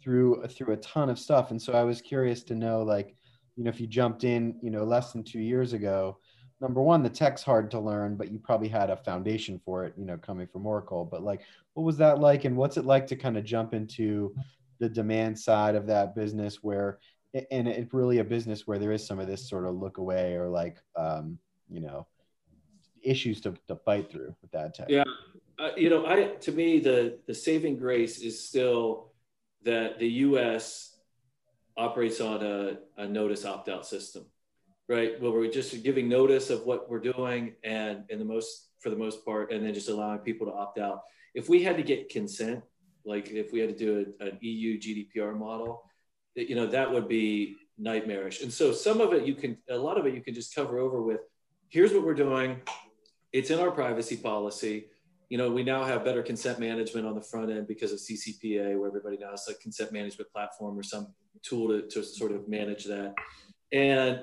through 0.08 0.42
through 0.48 0.74
a 0.74 0.78
ton 0.78 1.10
of 1.10 1.20
stuff 1.20 1.52
and 1.52 1.62
so 1.62 1.74
i 1.74 1.84
was 1.84 2.00
curious 2.02 2.42
to 2.42 2.56
know 2.56 2.82
like 2.82 3.14
you 3.58 3.64
know 3.66 3.70
if 3.70 3.82
you 3.82 3.86
jumped 3.86 4.24
in 4.24 4.56
you 4.62 4.72
know 4.72 4.86
less 4.86 5.12
than 5.12 5.22
two 5.22 5.42
years 5.42 5.74
ago 5.74 6.18
number 6.62 6.82
one 6.82 7.04
the 7.04 7.10
tech's 7.10 7.44
hard 7.44 7.70
to 7.70 7.78
learn 7.78 8.16
but 8.16 8.32
you 8.32 8.40
probably 8.40 8.70
had 8.70 8.90
a 8.90 8.96
foundation 8.96 9.60
for 9.66 9.84
it 9.84 9.94
you 9.98 10.06
know 10.06 10.16
coming 10.16 10.48
from 10.48 10.66
oracle 10.66 11.04
but 11.04 11.24
like 11.24 11.42
what 11.74 11.84
was 11.84 11.98
that 11.98 12.20
like 12.20 12.46
and 12.46 12.56
what's 12.56 12.78
it 12.78 12.86
like 12.86 13.06
to 13.06 13.18
kind 13.18 13.38
of 13.38 13.44
jump 13.44 13.74
into 13.74 14.34
the 14.80 14.88
demand 14.88 15.38
side 15.38 15.76
of 15.76 15.86
that 15.86 16.16
business 16.16 16.64
where 16.64 17.00
and 17.52 17.68
it's 17.68 17.94
really 17.94 18.20
a 18.20 18.24
business 18.24 18.66
where 18.66 18.80
there 18.80 18.94
is 18.94 19.06
some 19.06 19.20
of 19.20 19.28
this 19.28 19.50
sort 19.50 19.66
of 19.66 19.76
look 19.76 19.98
away 19.98 20.36
or 20.36 20.48
like 20.48 20.78
um, 20.96 21.38
you 21.70 21.82
know 21.82 22.08
issues 23.04 23.42
to, 23.42 23.54
to 23.68 23.76
fight 23.76 24.10
through 24.10 24.34
with 24.42 24.52
that 24.52 24.74
tech. 24.74 24.88
Yeah. 24.90 25.04
Uh, 25.60 25.72
you 25.76 25.90
know, 25.90 26.06
I 26.06 26.24
to 26.24 26.52
me 26.52 26.80
the 26.80 27.18
the 27.26 27.34
saving 27.34 27.78
grace 27.78 28.20
is 28.20 28.48
still 28.48 29.07
that 29.64 30.00
the 30.00 30.08
U.S. 30.08 30.96
operates 31.76 32.22
on 32.22 32.44
a, 32.44 32.78
a 32.98 33.08
notice 33.08 33.46
opt 33.46 33.70
out 33.70 33.86
system, 33.86 34.26
right? 34.88 35.20
Where 35.22 35.32
we're 35.32 35.52
just 35.52 35.84
giving 35.84 36.08
notice 36.08 36.50
of 36.50 36.66
what 36.66 36.90
we're 36.90 37.00
doing, 37.00 37.56
and 37.64 38.04
in 38.10 38.20
the 38.20 38.26
most 38.26 38.70
for 38.80 38.90
the 38.90 38.96
most 38.96 39.26
part, 39.26 39.52
and 39.52 39.66
then 39.66 39.74
just 39.74 39.90
allowing 39.90 40.20
people 40.20 40.48
to 40.48 40.54
opt 40.54 40.80
out. 40.80 41.02
If 41.34 41.50
we 41.50 41.64
had 41.64 41.78
to 41.78 41.84
get 41.84 42.10
consent, 42.10 42.64
like 43.06 43.30
if 43.30 43.52
we 43.52 43.60
had 43.60 43.70
to 43.70 43.76
do 43.76 44.14
a, 44.20 44.26
an 44.26 44.38
EU 44.42 44.80
GDPR 44.80 45.38
model, 45.38 45.84
you 46.36 46.56
know 46.56 46.68
that 46.68 46.92
would 46.92 47.08
be 47.08 47.56
nightmarish. 47.78 48.42
And 48.42 48.52
so 48.52 48.72
some 48.72 49.02
of 49.02 49.14
it 49.14 49.26
you 49.26 49.36
can, 49.36 49.58
a 49.70 49.78
lot 49.78 49.98
of 49.98 50.06
it 50.06 50.14
you 50.14 50.22
can 50.22 50.34
just 50.34 50.54
cover 50.54 50.80
over 50.80 51.02
with. 51.02 51.22
Here's 51.70 51.94
what 51.94 52.04
we're 52.04 52.14
doing. 52.14 52.62
It's 53.34 53.50
in 53.50 53.60
our 53.60 53.72
privacy 53.72 54.18
policy 54.18 54.88
you 55.30 55.38
know, 55.38 55.52
we 55.52 55.64
now 55.64 55.84
have 55.84 56.06
better 56.06 56.24
consent 56.24 56.60
management 56.60 57.06
on 57.06 57.16
the 57.16 57.22
front 57.22 57.52
end 57.52 57.68
because 57.68 57.92
of 57.92 58.00
CCPA, 58.00 58.78
where 58.78 58.88
everybody 58.88 59.18
now 59.18 59.32
has 59.32 59.48
a 59.50 59.54
consent 59.56 59.92
management 59.92 60.32
platform 60.32 60.80
or 60.80 60.84
some 60.84 61.14
tool 61.44 61.68
to, 61.68 61.88
to 61.88 62.04
sort 62.04 62.32
of 62.32 62.48
manage 62.48 62.86
that. 62.86 63.14
And, 63.72 64.22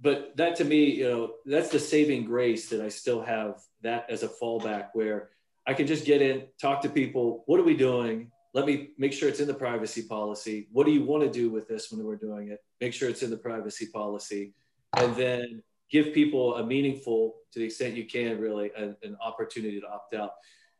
but 0.00 0.36
that 0.36 0.56
to 0.56 0.64
me, 0.64 0.96
you 0.96 1.08
know, 1.08 1.32
that's 1.46 1.70
the 1.70 1.78
saving 1.78 2.24
grace 2.24 2.68
that 2.68 2.82
I 2.82 2.88
still 2.88 3.22
have 3.22 3.60
that 3.82 4.06
as 4.10 4.22
a 4.22 4.28
fallback 4.28 4.88
where 4.92 5.30
I 5.66 5.74
can 5.74 5.86
just 5.86 6.04
get 6.04 6.20
in, 6.20 6.44
talk 6.60 6.82
to 6.82 6.88
people. 6.88 7.42
What 7.46 7.58
are 7.58 7.64
we 7.64 7.76
doing? 7.76 8.30
Let 8.52 8.66
me 8.66 8.90
make 8.98 9.12
sure 9.12 9.28
it's 9.28 9.40
in 9.40 9.48
the 9.48 9.54
privacy 9.54 10.02
policy. 10.02 10.68
What 10.70 10.86
do 10.86 10.92
you 10.92 11.04
want 11.04 11.22
to 11.22 11.30
do 11.30 11.50
with 11.50 11.66
this 11.66 11.90
when 11.90 12.04
we're 12.04 12.16
doing 12.16 12.48
it? 12.48 12.60
Make 12.80 12.92
sure 12.92 13.08
it's 13.08 13.22
in 13.22 13.30
the 13.30 13.36
privacy 13.36 13.86
policy. 13.92 14.52
And 14.96 15.16
then 15.16 15.62
give 15.90 16.12
people 16.12 16.56
a 16.56 16.66
meaningful, 16.66 17.36
to 17.52 17.58
the 17.58 17.64
extent 17.64 17.94
you 17.94 18.06
can, 18.06 18.40
really, 18.40 18.70
an, 18.76 18.96
an 19.02 19.16
opportunity 19.24 19.80
to 19.80 19.86
opt 19.86 20.14
out. 20.14 20.32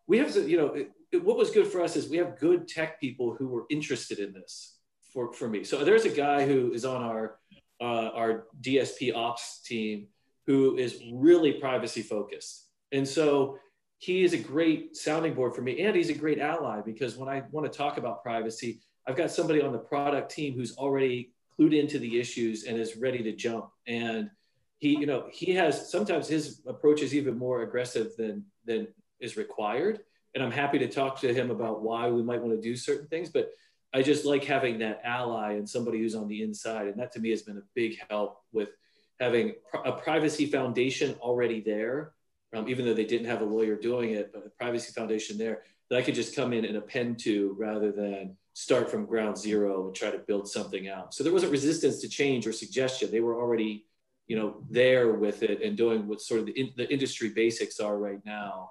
We 0.07 0.19
have, 0.19 0.35
you 0.37 0.57
know, 0.57 0.67
it, 0.69 0.91
it, 1.13 1.25
what 1.25 1.37
was 1.37 1.51
good 1.51 1.67
for 1.67 1.81
us 1.81 1.97
is 1.97 2.09
we 2.09 2.17
have 2.19 2.39
good 2.39 2.69
tech 2.69 3.01
people 3.01 3.35
who 3.35 3.49
were 3.49 3.65
interested 3.71 4.19
in 4.19 4.33
this. 4.33 4.75
For 5.13 5.33
for 5.33 5.49
me, 5.49 5.65
so 5.65 5.83
there's 5.83 6.05
a 6.05 6.11
guy 6.11 6.47
who 6.47 6.73
is 6.73 6.85
on 6.85 7.03
our 7.03 7.39
uh, 7.81 8.11
our 8.13 8.49
DSP 8.61 9.15
ops 9.15 9.63
team 9.63 10.09
who 10.47 10.77
is 10.77 11.03
really 11.11 11.53
privacy 11.53 12.03
focused, 12.03 12.69
and 12.93 13.09
so 13.09 13.59
he 13.99 14.25
is 14.25 14.35
a 14.35 14.39
great 14.39 14.95
sounding 14.95 15.33
board 15.33 15.55
for 15.55 15.63
me, 15.63 15.81
and 15.81 15.97
he's 15.97 16.11
a 16.11 16.15
great 16.15 16.39
ally 16.39 16.83
because 16.83 17.17
when 17.17 17.31
I 17.31 17.45
want 17.51 17.71
to 17.71 17.75
talk 17.75 17.97
about 17.97 18.23
privacy, 18.23 18.81
I've 19.07 19.17
got 19.17 19.31
somebody 19.31 19.63
on 19.63 19.73
the 19.73 19.79
product 19.79 20.31
team 20.33 20.55
who's 20.55 20.77
already 20.77 21.33
clued 21.59 21.79
into 21.79 21.99
the 21.99 22.21
issues 22.21 22.65
and 22.65 22.79
is 22.79 22.97
ready 22.97 23.23
to 23.23 23.33
jump 23.33 23.71
and 23.87 24.31
he 24.79 24.99
you 24.99 25.07
know 25.07 25.29
he 25.33 25.53
has 25.53 25.91
sometimes 25.91 26.29
his 26.29 26.61
approach 26.67 27.03
is 27.03 27.15
even 27.15 27.39
more 27.39 27.63
aggressive 27.63 28.13
than 28.17 28.45
than 28.65 28.89
is 29.21 29.37
required. 29.37 30.01
And 30.35 30.45
i'm 30.45 30.51
happy 30.51 30.79
to 30.79 30.89
talk 30.89 31.21
to 31.21 31.33
him 31.33 31.51
about 31.51 31.83
why 31.83 32.09
we 32.09 32.23
might 32.23 32.43
want 32.43 32.55
to 32.55 32.61
do 32.61 32.77
certain 32.77 33.07
things 33.09 33.31
but 33.31 33.51
i 33.95 34.03
just 34.03 34.27
like 34.27 34.45
having 34.45 34.79
that 34.81 35.01
ally 35.03 35.53
and 35.53 35.69
somebody 35.69 35.99
who's 35.99 36.15
on 36.15 36.29
the 36.29 36.43
inside. 36.43 36.89
And 36.89 36.99
that 37.01 37.13
to 37.13 37.21
me 37.21 37.31
has 37.31 37.43
been 37.43 37.57
a 37.57 37.69
big 37.75 37.99
help 38.11 38.43
with 38.53 38.71
having 39.19 39.55
a 39.85 39.93
privacy 39.93 40.47
foundation 40.47 41.15
already 41.21 41.61
there 41.61 42.13
um, 42.55 42.69
even 42.69 42.85
though 42.85 42.95
they 42.95 43.07
didn't 43.07 43.29
have 43.29 43.41
a 43.41 43.45
lawyer 43.45 43.77
doing 43.77 44.11
it 44.11 44.31
but 44.33 44.45
a 44.45 44.51
privacy 44.51 44.93
foundation 44.93 45.39
there 45.39 45.63
that 45.89 45.99
i 45.99 46.03
could 46.03 46.15
just 46.15 46.37
come 46.37 46.53
in 46.53 46.67
and 46.67 46.77
append 46.77 47.19
to 47.21 47.57
rather 47.59 47.91
than 47.91 48.37
start 48.57 48.91
from 48.91 49.05
ground 49.05 49.37
zero 49.37 49.87
and 49.87 49.95
try 49.95 50.11
to 50.11 50.17
build 50.17 50.49
something 50.49 50.89
out. 50.89 51.13
So 51.13 51.23
there 51.23 51.33
wasn't 51.33 51.53
resistance 51.53 52.01
to 52.01 52.09
change 52.09 52.47
or 52.47 52.53
suggestion. 52.53 53.11
They 53.11 53.21
were 53.21 53.39
already 53.39 53.85
you 54.29 54.37
know 54.37 54.63
there 54.71 55.13
with 55.13 55.43
it 55.43 55.63
and 55.63 55.77
doing 55.77 56.07
what 56.09 56.21
sort 56.21 56.41
of 56.41 56.47
the, 56.47 56.53
in, 56.53 56.71
the 56.77 56.91
industry 56.93 57.29
basics 57.31 57.79
are 57.81 57.97
right 57.99 58.21
now 58.25 58.71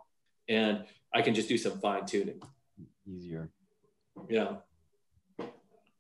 and 0.50 0.84
i 1.14 1.22
can 1.22 1.34
just 1.34 1.48
do 1.50 1.58
some 1.58 1.80
fine 1.80 2.06
tuning 2.06 2.42
Easier. 3.08 3.50
yeah 4.30 4.58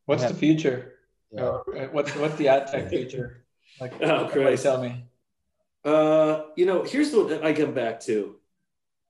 What's 0.06 0.22
Yeah. 0.24 0.30
the 0.30 0.36
future? 0.36 0.94
Yeah. 1.32 1.46
Uh, 1.46 1.88
What's 1.92 2.12
what's 2.16 2.36
the 2.36 2.48
ad 2.48 2.68
tech 2.68 2.90
future? 2.96 3.46
Like, 3.82 3.94
Oh, 3.96 4.08
somebody 4.08 4.32
Christ. 4.34 4.64
tell 4.64 4.82
me. 4.82 5.04
uh, 5.84 6.44
you 6.56 6.66
know 6.66 6.84
here's 6.84 7.12
what 7.14 7.44
i 7.44 7.52
come 7.54 7.74
back 7.74 8.00
to 8.02 8.36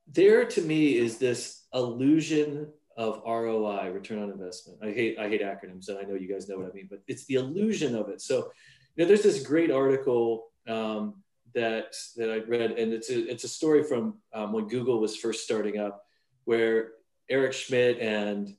there 0.07 0.45
to 0.45 0.61
me 0.61 0.95
is 0.97 1.17
this 1.17 1.65
illusion 1.73 2.71
of 2.97 3.21
roi 3.25 3.89
return 3.91 4.19
on 4.23 4.29
investment 4.31 4.79
i 4.81 4.91
hate 4.99 5.17
i 5.19 5.27
hate 5.27 5.41
acronyms 5.41 5.89
and 5.89 5.97
i 5.99 6.03
know 6.03 6.15
you 6.15 6.27
guys 6.33 6.47
know 6.49 6.57
what 6.59 6.69
i 6.71 6.73
mean 6.73 6.87
but 6.89 6.99
it's 7.07 7.25
the 7.25 7.35
illusion 7.35 7.95
of 7.95 8.07
it 8.09 8.21
so 8.21 8.51
you 8.95 9.03
know 9.03 9.07
there's 9.07 9.23
this 9.23 9.45
great 9.45 9.71
article 9.71 10.47
um, 10.67 11.15
that 11.53 11.93
that 12.15 12.31
i 12.31 12.37
read 12.39 12.71
and 12.71 12.93
it's 12.93 13.09
a, 13.09 13.31
it's 13.31 13.43
a 13.43 13.49
story 13.49 13.83
from 13.83 14.15
um, 14.33 14.51
when 14.51 14.67
google 14.67 14.99
was 14.99 15.15
first 15.15 15.43
starting 15.43 15.79
up 15.79 16.05
where 16.45 16.91
eric 17.29 17.53
schmidt 17.53 17.99
and 17.99 18.55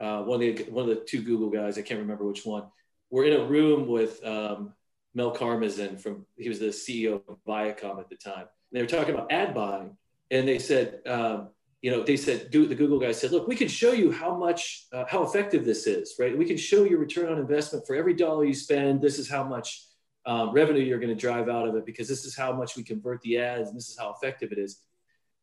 uh, 0.00 0.22
one 0.22 0.42
of 0.42 0.56
the 0.56 0.64
one 0.70 0.88
of 0.88 0.96
the 0.96 1.04
two 1.04 1.22
google 1.22 1.50
guys 1.50 1.78
i 1.78 1.82
can't 1.82 2.00
remember 2.00 2.24
which 2.24 2.44
one 2.44 2.64
were 3.10 3.24
in 3.24 3.40
a 3.40 3.44
room 3.44 3.86
with 3.86 4.24
um, 4.24 4.72
Mel 5.14 5.34
Karmazin 5.34 5.98
from 5.98 6.26
he 6.36 6.48
was 6.48 6.58
the 6.58 6.66
CEO 6.66 7.22
of 7.26 7.38
Viacom 7.48 7.98
at 7.98 8.10
the 8.10 8.16
time. 8.16 8.40
And 8.40 8.72
they 8.72 8.82
were 8.82 8.88
talking 8.88 9.14
about 9.14 9.32
ad 9.32 9.54
buying, 9.54 9.96
and 10.30 10.46
they 10.46 10.58
said, 10.58 11.00
um, 11.06 11.48
you 11.86 11.92
know, 11.92 12.02
they 12.02 12.16
said 12.16 12.50
the 12.50 12.74
Google 12.74 12.98
guy 12.98 13.12
said, 13.12 13.30
look, 13.30 13.46
we 13.46 13.54
can 13.54 13.68
show 13.68 13.92
you 13.92 14.10
how 14.10 14.36
much 14.36 14.86
uh, 14.92 15.04
how 15.08 15.22
effective 15.22 15.64
this 15.64 15.86
is, 15.86 16.16
right? 16.18 16.36
We 16.36 16.44
can 16.44 16.56
show 16.56 16.82
your 16.82 16.98
return 16.98 17.30
on 17.30 17.38
investment 17.38 17.86
for 17.86 17.94
every 17.94 18.12
dollar 18.12 18.44
you 18.44 18.54
spend. 18.54 19.00
This 19.00 19.20
is 19.20 19.30
how 19.30 19.44
much 19.44 19.86
um, 20.26 20.50
revenue 20.50 20.82
you're 20.82 20.98
going 20.98 21.14
to 21.16 21.20
drive 21.28 21.48
out 21.48 21.68
of 21.68 21.76
it 21.76 21.86
because 21.86 22.08
this 22.08 22.24
is 22.24 22.36
how 22.36 22.52
much 22.52 22.76
we 22.76 22.82
convert 22.82 23.20
the 23.20 23.38
ads, 23.38 23.68
and 23.68 23.76
this 23.76 23.88
is 23.88 23.96
how 23.96 24.12
effective 24.12 24.50
it 24.50 24.58
is. 24.58 24.80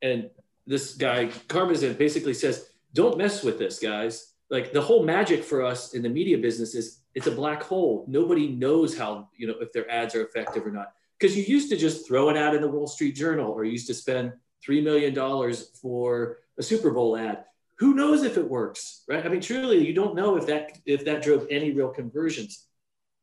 And 0.01 0.29
this 0.67 0.95
guy 0.95 1.27
Karmazin 1.47 1.97
basically 1.97 2.33
says, 2.33 2.67
don't 2.91 3.17
mess 3.17 3.41
with 3.41 3.57
this, 3.57 3.79
guys. 3.79 4.33
Like 4.49 4.73
the 4.73 4.81
whole 4.81 5.05
magic 5.05 5.45
for 5.45 5.63
us 5.63 5.93
in 5.93 6.01
the 6.01 6.09
media 6.09 6.37
business 6.37 6.75
is 6.75 7.03
it's 7.15 7.27
a 7.27 7.31
black 7.31 7.63
hole. 7.63 8.03
Nobody 8.09 8.49
knows 8.49 8.97
how, 8.97 9.29
you 9.37 9.47
know, 9.47 9.55
if 9.61 9.71
their 9.71 9.89
ads 9.89 10.13
are 10.13 10.25
effective 10.25 10.67
or 10.67 10.71
not. 10.71 10.91
Because 11.17 11.37
you 11.37 11.43
used 11.43 11.69
to 11.69 11.77
just 11.77 12.05
throw 12.05 12.27
an 12.27 12.35
ad 12.35 12.53
in 12.53 12.59
the 12.59 12.67
Wall 12.67 12.85
Street 12.85 13.15
Journal 13.15 13.49
or 13.49 13.63
you 13.63 13.71
used 13.71 13.87
to 13.87 13.93
spend 13.93 14.33
$3 14.67 14.83
million 14.83 15.55
for 15.81 16.37
a 16.57 16.63
Super 16.63 16.91
Bowl 16.91 17.17
ad. 17.17 17.45
Who 17.79 17.95
knows 17.95 18.23
if 18.23 18.37
it 18.37 18.49
works, 18.49 19.03
right? 19.07 19.25
I 19.25 19.29
mean, 19.29 19.41
truly, 19.41 19.85
you 19.85 19.93
don't 19.93 20.15
know 20.15 20.37
if 20.37 20.45
that 20.47 20.77
if 20.85 21.05
that 21.05 21.23
drove 21.23 21.47
any 21.49 21.71
real 21.71 21.89
conversions. 21.89 22.67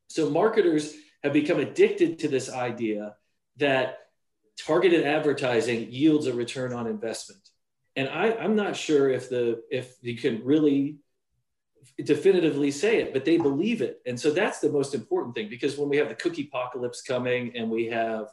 So 0.07 0.29
marketers 0.29 0.93
have 1.23 1.33
become 1.33 1.59
addicted 1.59 2.19
to 2.19 2.27
this 2.27 2.51
idea 2.51 3.15
that 3.57 3.99
targeted 4.57 5.05
advertising 5.05 5.91
yields 5.91 6.27
a 6.27 6.33
return 6.33 6.73
on 6.73 6.87
investment. 6.87 7.41
And 7.95 8.09
I, 8.09 8.33
I'm 8.33 8.55
not 8.55 8.75
sure 8.75 9.09
if 9.09 9.29
the 9.29 9.61
if 9.71 9.95
you 10.01 10.17
can 10.17 10.43
really 10.43 10.97
definitively 12.03 12.71
say 12.71 12.97
it, 12.97 13.13
but 13.13 13.25
they 13.25 13.37
believe 13.37 13.81
it. 13.81 14.01
And 14.05 14.19
so 14.19 14.31
that's 14.31 14.59
the 14.59 14.69
most 14.69 14.93
important 14.93 15.35
thing 15.35 15.49
because 15.49 15.77
when 15.77 15.89
we 15.89 15.97
have 15.97 16.09
the 16.09 16.15
cookie 16.15 16.49
apocalypse 16.51 17.01
coming 17.01 17.55
and 17.55 17.69
we 17.69 17.85
have 17.87 18.27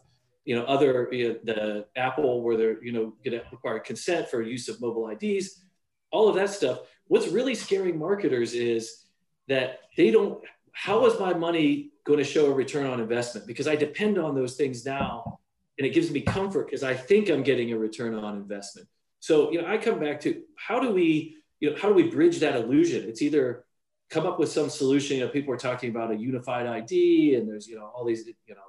you 0.49 0.57
know 0.57 0.65
other 0.65 1.11
you 1.13 1.29
know, 1.29 1.37
the 1.45 1.87
Apple 1.95 2.41
where 2.43 2.57
they're 2.57 2.83
you 2.83 2.91
know 2.91 3.13
going 3.23 3.39
to 3.39 3.45
require 3.53 3.79
consent 3.79 4.31
for 4.31 4.41
use 4.41 4.67
of 4.71 4.81
mobile 4.81 5.07
IDs, 5.11 5.63
all 6.11 6.27
of 6.27 6.37
that 6.37 6.49
stuff. 6.49 6.79
What's 7.07 7.29
really 7.29 7.55
scaring 7.55 7.99
marketers 7.99 8.55
is 8.55 9.05
that 9.49 9.81
they 9.95 10.11
don't. 10.11 10.43
How 10.73 11.05
is 11.05 11.21
my 11.21 11.35
money 11.35 11.91
going 12.07 12.19
to 12.19 12.25
show 12.25 12.47
a 12.47 12.55
return 12.55 12.87
on 12.87 12.99
investment? 12.99 13.47
Because 13.47 13.69
I 13.69 13.77
depend 13.77 14.17
on 14.17 14.35
those 14.35 14.57
things 14.57 14.87
now, 14.87 15.39
and 15.77 15.87
it 15.87 15.91
gives 15.91 16.11
me 16.11 16.23
comfort 16.23 16.65
because 16.67 16.83
I 16.83 16.95
think 16.95 17.29
I'm 17.29 17.43
getting 17.43 17.71
a 17.75 17.79
return 17.79 18.15
on 18.15 18.37
investment. 18.37 18.89
So 19.21 19.53
you 19.53 19.61
know, 19.61 19.69
I 19.69 19.77
come 19.77 20.01
back 20.01 20.19
to 20.23 20.41
how 20.57 20.81
do 20.81 20.95
we 20.95 21.37
you 21.61 21.73
know, 21.73 21.77
how 21.77 21.89
do 21.89 21.95
we 21.95 22.05
bridge 22.05 22.41
that 22.41 22.57
illusion? 22.57 23.07
It's 23.07 23.21
either 23.21 23.67
come 24.09 24.25
up 24.25 24.39
with 24.39 24.51
some 24.51 24.71
solution. 24.71 25.19
You 25.19 25.27
know, 25.27 25.31
people 25.31 25.53
are 25.53 25.59
talking 25.59 25.91
about 25.91 26.11
a 26.11 26.17
unified 26.17 26.67
ID, 26.67 27.35
and 27.35 27.47
there's 27.47 27.67
you 27.67 27.77
know 27.77 27.93
all 27.95 28.07
these 28.07 28.27
you 28.27 28.55
know 28.55 28.63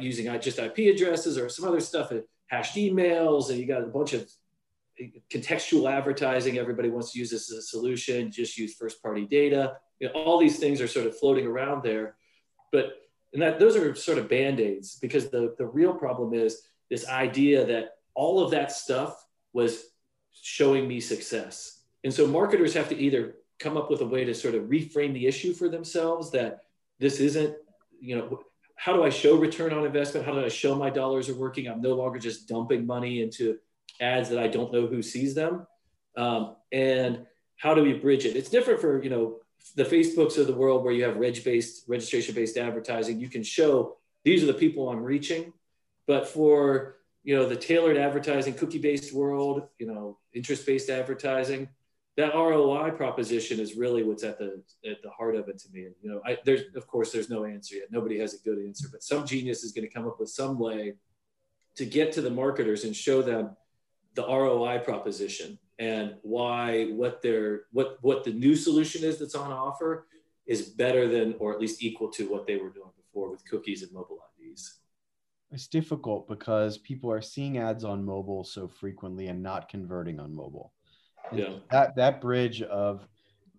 using 0.00 0.26
just 0.40 0.58
IP 0.58 0.78
addresses 0.94 1.38
or 1.38 1.48
some 1.48 1.66
other 1.66 1.80
stuff, 1.80 2.10
and 2.10 2.22
hashed 2.46 2.76
emails, 2.76 3.50
and 3.50 3.58
you 3.58 3.66
got 3.66 3.82
a 3.82 3.86
bunch 3.86 4.12
of 4.12 4.30
contextual 5.30 5.90
advertising. 5.90 6.58
Everybody 6.58 6.90
wants 6.90 7.12
to 7.12 7.18
use 7.18 7.30
this 7.30 7.50
as 7.50 7.58
a 7.58 7.62
solution. 7.62 8.30
Just 8.30 8.58
use 8.58 8.74
first 8.74 9.02
party 9.02 9.26
data. 9.26 9.76
You 9.98 10.08
know, 10.08 10.14
all 10.14 10.38
these 10.38 10.58
things 10.58 10.80
are 10.80 10.88
sort 10.88 11.06
of 11.06 11.18
floating 11.18 11.46
around 11.46 11.82
there, 11.82 12.16
but 12.70 12.92
and 13.32 13.40
that 13.40 13.58
those 13.58 13.76
are 13.76 13.94
sort 13.94 14.18
of 14.18 14.28
band 14.28 14.60
aids 14.60 14.98
because 15.00 15.30
the 15.30 15.54
the 15.58 15.66
real 15.66 15.94
problem 15.94 16.34
is 16.34 16.62
this 16.90 17.08
idea 17.08 17.64
that 17.64 17.96
all 18.14 18.44
of 18.44 18.50
that 18.50 18.70
stuff 18.70 19.24
was 19.52 19.84
showing 20.32 20.86
me 20.86 21.00
success 21.00 21.82
and 22.04 22.12
so 22.12 22.26
marketers 22.26 22.74
have 22.74 22.88
to 22.88 22.98
either 22.98 23.36
come 23.58 23.76
up 23.76 23.90
with 23.90 24.00
a 24.00 24.06
way 24.06 24.24
to 24.24 24.34
sort 24.34 24.54
of 24.54 24.64
reframe 24.64 25.12
the 25.12 25.26
issue 25.26 25.52
for 25.52 25.68
themselves 25.68 26.30
that 26.32 26.60
this 26.98 27.20
isn't, 27.20 27.56
you 28.00 28.16
know, 28.16 28.40
how 28.82 28.92
do 28.92 29.04
I 29.04 29.10
show 29.10 29.36
return 29.36 29.72
on 29.72 29.86
investment? 29.86 30.26
How 30.26 30.32
do 30.32 30.44
I 30.44 30.48
show 30.48 30.74
my 30.74 30.90
dollars 30.90 31.28
are 31.28 31.36
working? 31.36 31.68
I'm 31.68 31.80
no 31.80 31.94
longer 31.94 32.18
just 32.18 32.48
dumping 32.48 32.84
money 32.84 33.22
into 33.22 33.58
ads 34.00 34.28
that 34.30 34.40
I 34.40 34.48
don't 34.48 34.72
know 34.72 34.88
who 34.88 35.02
sees 35.02 35.36
them. 35.36 35.68
Um, 36.16 36.56
and 36.72 37.24
how 37.56 37.74
do 37.74 37.84
we 37.84 37.92
bridge 37.92 38.26
it? 38.26 38.34
It's 38.34 38.50
different 38.50 38.80
for, 38.80 39.00
you 39.00 39.08
know, 39.08 39.36
the 39.76 39.84
Facebooks 39.84 40.36
of 40.36 40.48
the 40.48 40.52
world 40.52 40.82
where 40.82 40.92
you 40.92 41.04
have 41.04 41.16
reg 41.16 41.44
based, 41.44 41.84
registration 41.86 42.34
based 42.34 42.56
advertising. 42.56 43.20
You 43.20 43.28
can 43.28 43.44
show 43.44 43.98
these 44.24 44.42
are 44.42 44.46
the 44.46 44.54
people 44.54 44.88
I'm 44.88 45.04
reaching. 45.04 45.52
But 46.08 46.26
for, 46.26 46.96
you 47.22 47.36
know, 47.36 47.48
the 47.48 47.54
tailored 47.54 47.96
advertising, 47.96 48.54
cookie 48.54 48.80
based 48.80 49.12
world, 49.14 49.68
you 49.78 49.86
know, 49.86 50.18
interest 50.34 50.66
based 50.66 50.90
advertising, 50.90 51.68
that 52.16 52.34
ROI 52.34 52.90
proposition 52.90 53.58
is 53.58 53.74
really 53.74 54.02
what's 54.02 54.22
at 54.22 54.38
the 54.38 54.62
at 54.88 55.02
the 55.02 55.10
heart 55.10 55.34
of 55.34 55.48
it 55.48 55.58
to 55.60 55.68
me. 55.72 55.86
And 55.86 55.94
you 56.02 56.10
know, 56.10 56.20
I, 56.26 56.38
there's 56.44 56.62
of 56.74 56.86
course 56.86 57.10
there's 57.10 57.30
no 57.30 57.44
answer 57.44 57.76
yet. 57.76 57.90
Nobody 57.90 58.18
has 58.18 58.34
a 58.34 58.38
good 58.38 58.58
answer, 58.58 58.88
but 58.90 59.02
some 59.02 59.26
genius 59.26 59.64
is 59.64 59.72
going 59.72 59.86
to 59.86 59.92
come 59.92 60.06
up 60.06 60.20
with 60.20 60.28
some 60.28 60.58
way 60.58 60.94
to 61.76 61.86
get 61.86 62.12
to 62.12 62.20
the 62.20 62.30
marketers 62.30 62.84
and 62.84 62.94
show 62.94 63.22
them 63.22 63.56
the 64.14 64.26
ROI 64.26 64.80
proposition 64.80 65.58
and 65.78 66.14
why 66.22 66.86
what 66.92 67.22
their 67.22 67.62
what 67.72 67.96
what 68.02 68.24
the 68.24 68.32
new 68.32 68.54
solution 68.54 69.04
is 69.04 69.18
that's 69.18 69.34
on 69.34 69.50
offer 69.50 70.06
is 70.46 70.62
better 70.62 71.08
than 71.08 71.34
or 71.38 71.52
at 71.52 71.60
least 71.60 71.82
equal 71.82 72.10
to 72.10 72.28
what 72.28 72.46
they 72.46 72.56
were 72.56 72.68
doing 72.68 72.90
before 72.96 73.30
with 73.30 73.48
cookies 73.48 73.82
and 73.82 73.92
mobile 73.92 74.18
IDs. 74.38 74.80
It's 75.50 75.66
difficult 75.66 76.28
because 76.28 76.78
people 76.78 77.10
are 77.10 77.22
seeing 77.22 77.58
ads 77.58 77.84
on 77.84 78.04
mobile 78.04 78.44
so 78.44 78.68
frequently 78.68 79.28
and 79.28 79.42
not 79.42 79.68
converting 79.68 80.20
on 80.20 80.34
mobile 80.34 80.72
yeah. 81.30 81.56
that 81.70 81.94
that 81.96 82.20
bridge 82.20 82.62
of 82.62 83.06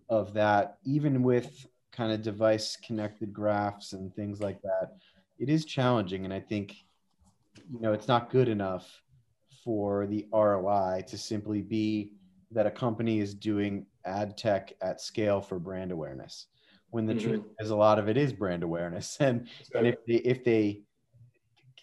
of 0.08 0.34
that 0.34 0.78
even 0.84 1.22
with 1.22 1.66
kind 1.92 2.12
of 2.12 2.22
device 2.22 2.76
connected 2.76 3.32
graphs 3.32 3.92
and 3.92 4.14
things 4.14 4.40
like 4.40 4.60
that 4.62 4.96
it 5.38 5.48
is 5.48 5.64
challenging 5.64 6.24
and 6.24 6.34
i 6.34 6.40
think 6.40 6.76
you 7.72 7.80
know 7.80 7.92
it's 7.92 8.08
not 8.08 8.30
good 8.30 8.48
enough 8.48 9.02
for 9.64 10.06
the 10.06 10.26
roi 10.32 11.02
to 11.06 11.16
simply 11.16 11.62
be 11.62 12.12
that 12.50 12.66
a 12.66 12.70
company 12.70 13.20
is 13.20 13.34
doing 13.34 13.86
ad 14.04 14.36
tech 14.36 14.72
at 14.82 15.00
scale 15.00 15.40
for 15.40 15.58
brand 15.58 15.90
awareness 15.90 16.46
when 16.90 17.06
the 17.06 17.14
mm-hmm. 17.14 17.28
truth 17.28 17.44
is 17.58 17.70
a 17.70 17.76
lot 17.76 17.98
of 17.98 18.08
it 18.08 18.16
is 18.16 18.32
brand 18.32 18.62
awareness 18.62 19.16
and, 19.20 19.48
and 19.74 19.86
if 19.86 19.96
they 20.06 20.14
if 20.14 20.44
they 20.44 20.82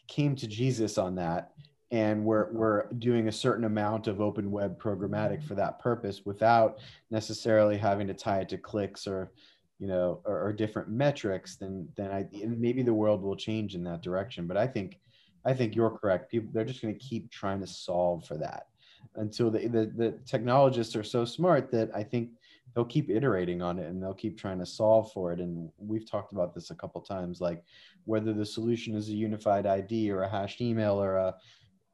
came 0.08 0.36
to 0.36 0.48
jesus 0.48 0.98
on 0.98 1.16
that 1.16 1.51
and 1.92 2.24
we're 2.24 2.48
mm-hmm. 2.48 2.58
we're 2.58 2.88
doing 3.00 3.28
a 3.28 3.32
certain 3.32 3.66
amount 3.66 4.08
of 4.08 4.22
open 4.22 4.50
web 4.50 4.82
programmatic 4.82 5.40
mm-hmm. 5.40 5.48
for 5.48 5.56
that 5.56 5.80
purpose 5.80 6.22
without 6.26 6.80
necessarily 7.10 7.78
having 7.78 8.08
to 8.08 8.14
tie 8.14 8.40
it 8.40 8.50
to 8.50 8.58
clicks 8.58 9.08
or 9.08 9.32
you 9.80 9.88
know 9.88 10.22
or, 10.26 10.48
or 10.48 10.54
different 10.54 10.90
metrics 10.90 11.56
then 11.56 11.88
then 11.96 12.12
I 12.12 12.26
maybe 12.48 12.82
the 12.82 12.94
world 12.94 13.22
will 13.22 13.36
change 13.36 13.76
in 13.76 13.84
that 13.86 14.02
direction. 14.02 14.48
But 14.48 14.58
I 14.58 14.68
think 14.68 15.00
I 15.46 15.54
think 15.54 15.76
you're 15.76 15.92
correct. 15.92 16.32
People 16.32 16.50
they're 16.54 16.66
just 16.66 16.82
going 16.82 16.94
to 16.94 17.00
keep 17.00 17.32
trying 17.32 17.60
to 17.62 17.68
solve 17.68 18.26
for 18.26 18.38
that 18.38 18.68
until 19.16 19.50
the, 19.50 19.68
the 19.68 19.92
the 19.96 20.20
technologists 20.26 20.96
are 20.96 21.04
so 21.04 21.26
smart 21.26 21.72
that 21.72 21.90
I 21.96 22.04
think 22.04 22.30
they'll 22.74 22.86
keep 22.86 23.10
iterating 23.10 23.62
on 23.62 23.80
it 23.80 23.88
and 23.88 24.02
they'll 24.02 24.14
keep 24.14 24.38
trying 24.38 24.60
to 24.60 24.66
solve 24.66 25.12
for 25.12 25.34
it. 25.34 25.40
And 25.40 25.70
we've 25.78 26.10
talked 26.10 26.32
about 26.32 26.54
this 26.54 26.72
a 26.72 26.76
couple 26.76 27.02
times 27.02 27.42
like 27.42 27.64
whether 28.06 28.34
the 28.34 28.46
solution 28.46 28.96
is 28.96 29.10
a 29.10 29.14
unified 29.14 29.66
id 29.66 30.10
or 30.10 30.24
a 30.24 30.30
hashed 30.30 30.62
email 30.62 31.02
or 31.02 31.18
a 31.18 31.36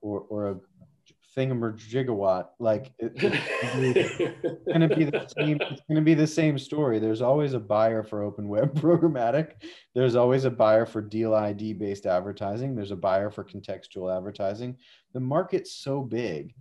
or, 0.01 0.21
or 0.29 0.49
a 0.49 0.55
thingamajigawatt. 1.37 2.47
like 2.59 2.91
it, 2.97 3.13
it's 3.15 4.63
going 4.65 4.89
to 4.89 4.95
be 4.95 5.03
the 5.03 5.27
same 5.37 5.57
it's 5.61 5.81
going 5.87 5.95
to 5.95 6.01
be 6.01 6.13
the 6.13 6.27
same 6.27 6.57
story. 6.57 6.99
There's 6.99 7.21
always 7.21 7.53
a 7.53 7.59
buyer 7.59 8.03
for 8.03 8.23
open 8.23 8.47
web 8.47 8.73
programmatic. 8.81 9.53
There's 9.93 10.15
always 10.15 10.45
a 10.45 10.51
buyer 10.51 10.85
for 10.85 11.01
deal 11.01 11.35
id 11.35 11.73
based 11.73 12.05
advertising. 12.05 12.75
There's 12.75 12.91
a 12.91 12.95
buyer 12.95 13.29
for 13.29 13.43
contextual 13.43 14.15
advertising. 14.15 14.77
The 15.13 15.19
market's 15.19 15.73
so 15.73 16.01
big 16.01 16.53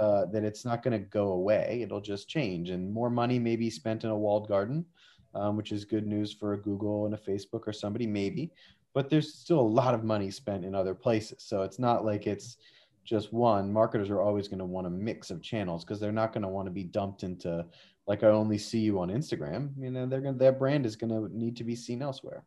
uh, 0.00 0.26
that 0.32 0.44
it's 0.44 0.64
not 0.64 0.82
going 0.82 0.98
to 0.98 1.06
go 1.06 1.32
away. 1.32 1.80
It'll 1.82 2.00
just 2.00 2.28
change 2.28 2.70
and 2.70 2.92
more 2.92 3.10
money 3.10 3.38
may 3.38 3.56
be 3.56 3.70
spent 3.70 4.04
in 4.04 4.10
a 4.10 4.16
walled 4.16 4.48
garden 4.48 4.86
um, 5.34 5.56
which 5.56 5.72
is 5.72 5.84
good 5.84 6.06
news 6.06 6.32
for 6.32 6.54
a 6.54 6.60
google 6.60 7.06
and 7.06 7.14
a 7.14 7.18
facebook 7.18 7.66
or 7.66 7.72
somebody 7.72 8.06
maybe 8.06 8.50
but 8.94 9.08
there's 9.08 9.34
still 9.34 9.60
a 9.60 9.62
lot 9.62 9.94
of 9.94 10.04
money 10.04 10.30
spent 10.30 10.64
in 10.64 10.74
other 10.74 10.94
places. 10.94 11.42
So 11.42 11.62
it's 11.62 11.78
not 11.78 12.04
like 12.04 12.26
it's 12.26 12.56
just 13.04 13.32
one. 13.32 13.72
Marketers 13.72 14.10
are 14.10 14.20
always 14.20 14.48
going 14.48 14.58
to 14.58 14.64
want 14.64 14.86
a 14.86 14.90
mix 14.90 15.30
of 15.30 15.42
channels 15.42 15.84
because 15.84 16.00
they're 16.00 16.12
not 16.12 16.32
going 16.32 16.42
to 16.42 16.48
want 16.48 16.66
to 16.66 16.72
be 16.72 16.84
dumped 16.84 17.22
into 17.22 17.64
like 18.06 18.24
I 18.24 18.28
only 18.28 18.58
see 18.58 18.80
you 18.80 18.98
on 19.00 19.08
Instagram. 19.08 19.70
You 19.78 19.90
know, 19.90 20.06
they're 20.06 20.20
going 20.20 20.38
their 20.38 20.52
brand 20.52 20.86
is 20.86 20.96
going 20.96 21.10
to 21.10 21.36
need 21.36 21.56
to 21.56 21.64
be 21.64 21.76
seen 21.76 22.02
elsewhere. 22.02 22.44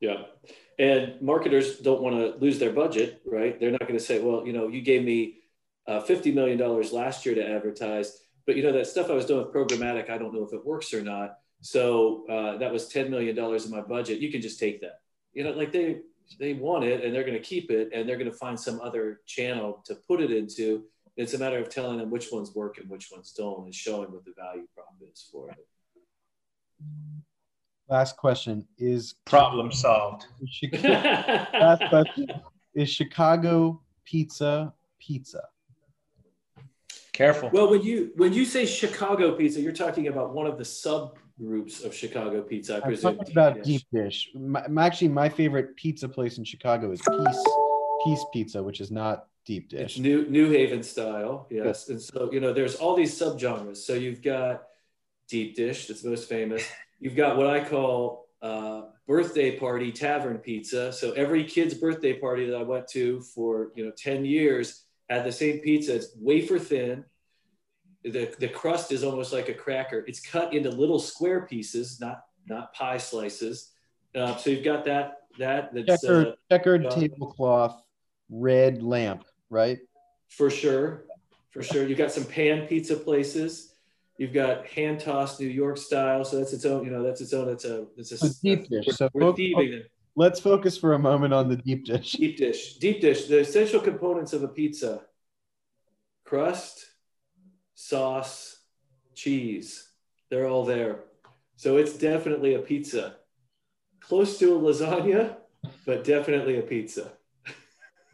Yeah. 0.00 0.22
And 0.78 1.20
marketers 1.20 1.78
don't 1.78 2.02
want 2.02 2.16
to 2.16 2.38
lose 2.38 2.58
their 2.58 2.72
budget, 2.72 3.22
right? 3.24 3.58
They're 3.58 3.70
not 3.70 3.82
going 3.82 3.98
to 3.98 4.04
say, 4.04 4.20
well, 4.20 4.46
you 4.46 4.52
know, 4.52 4.68
you 4.68 4.82
gave 4.82 5.04
me 5.04 5.38
uh, 5.86 6.00
$50 6.00 6.34
million 6.34 6.58
last 6.92 7.24
year 7.24 7.34
to 7.34 7.46
advertise, 7.46 8.18
but 8.46 8.56
you 8.56 8.62
know, 8.62 8.72
that 8.72 8.86
stuff 8.86 9.10
I 9.10 9.14
was 9.14 9.26
doing 9.26 9.46
with 9.46 9.54
programmatic, 9.54 10.10
I 10.10 10.18
don't 10.18 10.34
know 10.34 10.44
if 10.44 10.52
it 10.52 10.64
works 10.64 10.92
or 10.92 11.02
not. 11.02 11.38
So 11.60 12.26
uh, 12.28 12.58
that 12.58 12.72
was 12.72 12.92
$10 12.92 13.08
million 13.08 13.38
in 13.38 13.70
my 13.70 13.80
budget. 13.80 14.18
You 14.18 14.30
can 14.30 14.42
just 14.42 14.58
take 14.58 14.80
that 14.80 15.00
you 15.34 15.44
know, 15.44 15.50
like 15.50 15.72
they 15.72 16.00
they 16.38 16.54
want 16.54 16.84
it 16.84 17.04
and 17.04 17.14
they're 17.14 17.24
going 17.24 17.34
to 17.34 17.40
keep 17.40 17.70
it 17.70 17.90
and 17.92 18.08
they're 18.08 18.16
going 18.16 18.30
to 18.30 18.36
find 18.36 18.58
some 18.58 18.80
other 18.80 19.20
channel 19.26 19.82
to 19.84 19.94
put 19.94 20.20
it 20.20 20.30
into. 20.30 20.84
It's 21.16 21.34
a 21.34 21.38
matter 21.38 21.58
of 21.58 21.68
telling 21.68 21.98
them 21.98 22.10
which 22.10 22.32
ones 22.32 22.54
work 22.54 22.78
and 22.78 22.88
which 22.88 23.10
ones 23.12 23.32
don't, 23.36 23.64
and 23.64 23.74
showing 23.74 24.10
what 24.10 24.24
the 24.24 24.32
value 24.36 24.66
prop 24.74 24.94
is 25.12 25.28
for 25.30 25.50
it. 25.50 25.66
Last 27.88 28.16
question 28.16 28.66
is 28.78 29.14
problem 29.24 29.70
solved. 29.70 30.26
last 30.82 31.82
question 31.88 32.28
is 32.74 32.90
Chicago 32.90 33.80
pizza 34.04 34.72
pizza. 34.98 35.42
Careful. 37.12 37.50
Well, 37.52 37.70
when 37.70 37.82
you 37.82 38.10
when 38.16 38.32
you 38.32 38.44
say 38.44 38.66
Chicago 38.66 39.36
pizza, 39.36 39.60
you're 39.60 39.72
talking 39.72 40.08
about 40.08 40.34
one 40.34 40.46
of 40.46 40.58
the 40.58 40.64
sub 40.64 41.16
groups 41.38 41.82
of 41.84 41.94
Chicago 41.94 42.42
pizza. 42.42 42.76
I 42.76 42.80
presume. 42.80 43.18
I'm 43.20 43.30
about 43.30 43.62
deep 43.62 43.82
dish. 43.92 44.30
My, 44.34 44.64
actually, 44.78 45.08
my 45.08 45.28
favorite 45.28 45.76
pizza 45.76 46.08
place 46.08 46.38
in 46.38 46.44
Chicago 46.44 46.92
is 46.92 47.00
Piece 47.00 47.44
Piece 48.04 48.24
Pizza, 48.32 48.62
which 48.62 48.80
is 48.80 48.90
not 48.90 49.26
deep 49.44 49.68
dish. 49.68 49.96
It's 49.96 49.98
New 49.98 50.28
New 50.28 50.50
Haven 50.50 50.82
style, 50.82 51.46
yes. 51.50 51.88
And 51.88 52.00
so 52.00 52.30
you 52.32 52.40
know, 52.40 52.52
there's 52.52 52.76
all 52.76 52.94
these 52.94 53.18
subgenres. 53.18 53.78
So 53.78 53.94
you've 53.94 54.22
got 54.22 54.64
deep 55.28 55.56
dish, 55.56 55.86
that's 55.86 56.04
most 56.04 56.28
famous. 56.28 56.66
You've 57.00 57.16
got 57.16 57.36
what 57.36 57.48
I 57.48 57.62
call 57.62 58.28
uh, 58.40 58.82
birthday 59.06 59.58
party 59.58 59.92
tavern 59.92 60.38
pizza. 60.38 60.92
So 60.92 61.12
every 61.12 61.44
kid's 61.44 61.74
birthday 61.74 62.14
party 62.14 62.46
that 62.46 62.56
I 62.56 62.62
went 62.62 62.88
to 62.88 63.20
for 63.20 63.72
you 63.74 63.84
know 63.84 63.92
10 63.96 64.24
years 64.24 64.84
had 65.08 65.24
the 65.24 65.32
same 65.32 65.58
pizza. 65.58 65.96
It's 65.96 66.16
wafer 66.16 66.58
thin 66.58 67.04
the, 68.04 68.34
the 68.38 68.48
crust 68.48 68.92
is 68.92 69.02
almost 69.02 69.32
like 69.32 69.48
a 69.48 69.54
cracker. 69.54 70.04
It's 70.06 70.20
cut 70.20 70.52
into 70.52 70.70
little 70.70 70.98
square 70.98 71.46
pieces, 71.46 72.00
not 72.00 72.24
not 72.46 72.74
pie 72.74 72.98
slices. 72.98 73.72
Uh, 74.14 74.36
so 74.36 74.50
you've 74.50 74.64
got 74.64 74.84
that 74.84 75.22
that 75.38 75.74
that's 75.74 76.02
checkered, 76.02 76.26
uh, 76.26 76.32
checkered 76.50 76.86
uh, 76.86 76.90
tablecloth 76.90 77.82
red 78.28 78.82
lamp, 78.82 79.24
right? 79.48 79.78
For 80.28 80.50
sure, 80.50 81.06
for 81.50 81.62
sure. 81.62 81.86
You've 81.86 81.98
got 81.98 82.12
some 82.12 82.24
pan 82.24 82.66
pizza 82.66 82.96
places. 82.96 83.74
You've 84.18 84.32
got 84.32 84.66
hand 84.66 85.00
tossed 85.00 85.40
New 85.40 85.48
York 85.48 85.76
style, 85.76 86.24
so 86.24 86.38
that's 86.38 86.52
its 86.52 86.64
own. 86.64 86.84
You 86.84 86.90
know, 86.90 87.02
that's 87.02 87.20
its 87.20 87.32
own. 87.32 87.48
It's 87.48 87.64
a 87.64 87.86
it's 87.96 88.12
a 88.12 88.42
deep 88.42 88.68
dish. 88.68 88.86
We're, 88.86 88.92
So 88.92 89.10
we're 89.14 89.32
focus-. 89.32 89.86
Let's 90.16 90.38
focus 90.38 90.78
for 90.78 90.92
a 90.92 90.98
moment 90.98 91.34
on 91.34 91.48
the 91.48 91.56
deep 91.56 91.86
dish. 91.86 92.12
Deep 92.12 92.36
dish. 92.36 92.76
Deep 92.76 93.00
dish. 93.00 93.26
The 93.26 93.40
essential 93.40 93.80
components 93.80 94.32
of 94.32 94.44
a 94.44 94.48
pizza: 94.48 95.02
crust, 96.24 96.86
sauce, 97.74 98.58
cheese. 99.14 99.88
They're 100.30 100.48
all 100.48 100.64
there. 100.64 101.00
So 101.56 101.76
it's 101.76 101.96
definitely 101.96 102.54
a 102.54 102.58
pizza. 102.58 103.16
Close 104.00 104.38
to 104.38 104.54
a 104.54 104.58
lasagna, 104.58 105.36
but 105.86 106.04
definitely 106.04 106.58
a 106.58 106.62
pizza. 106.62 107.12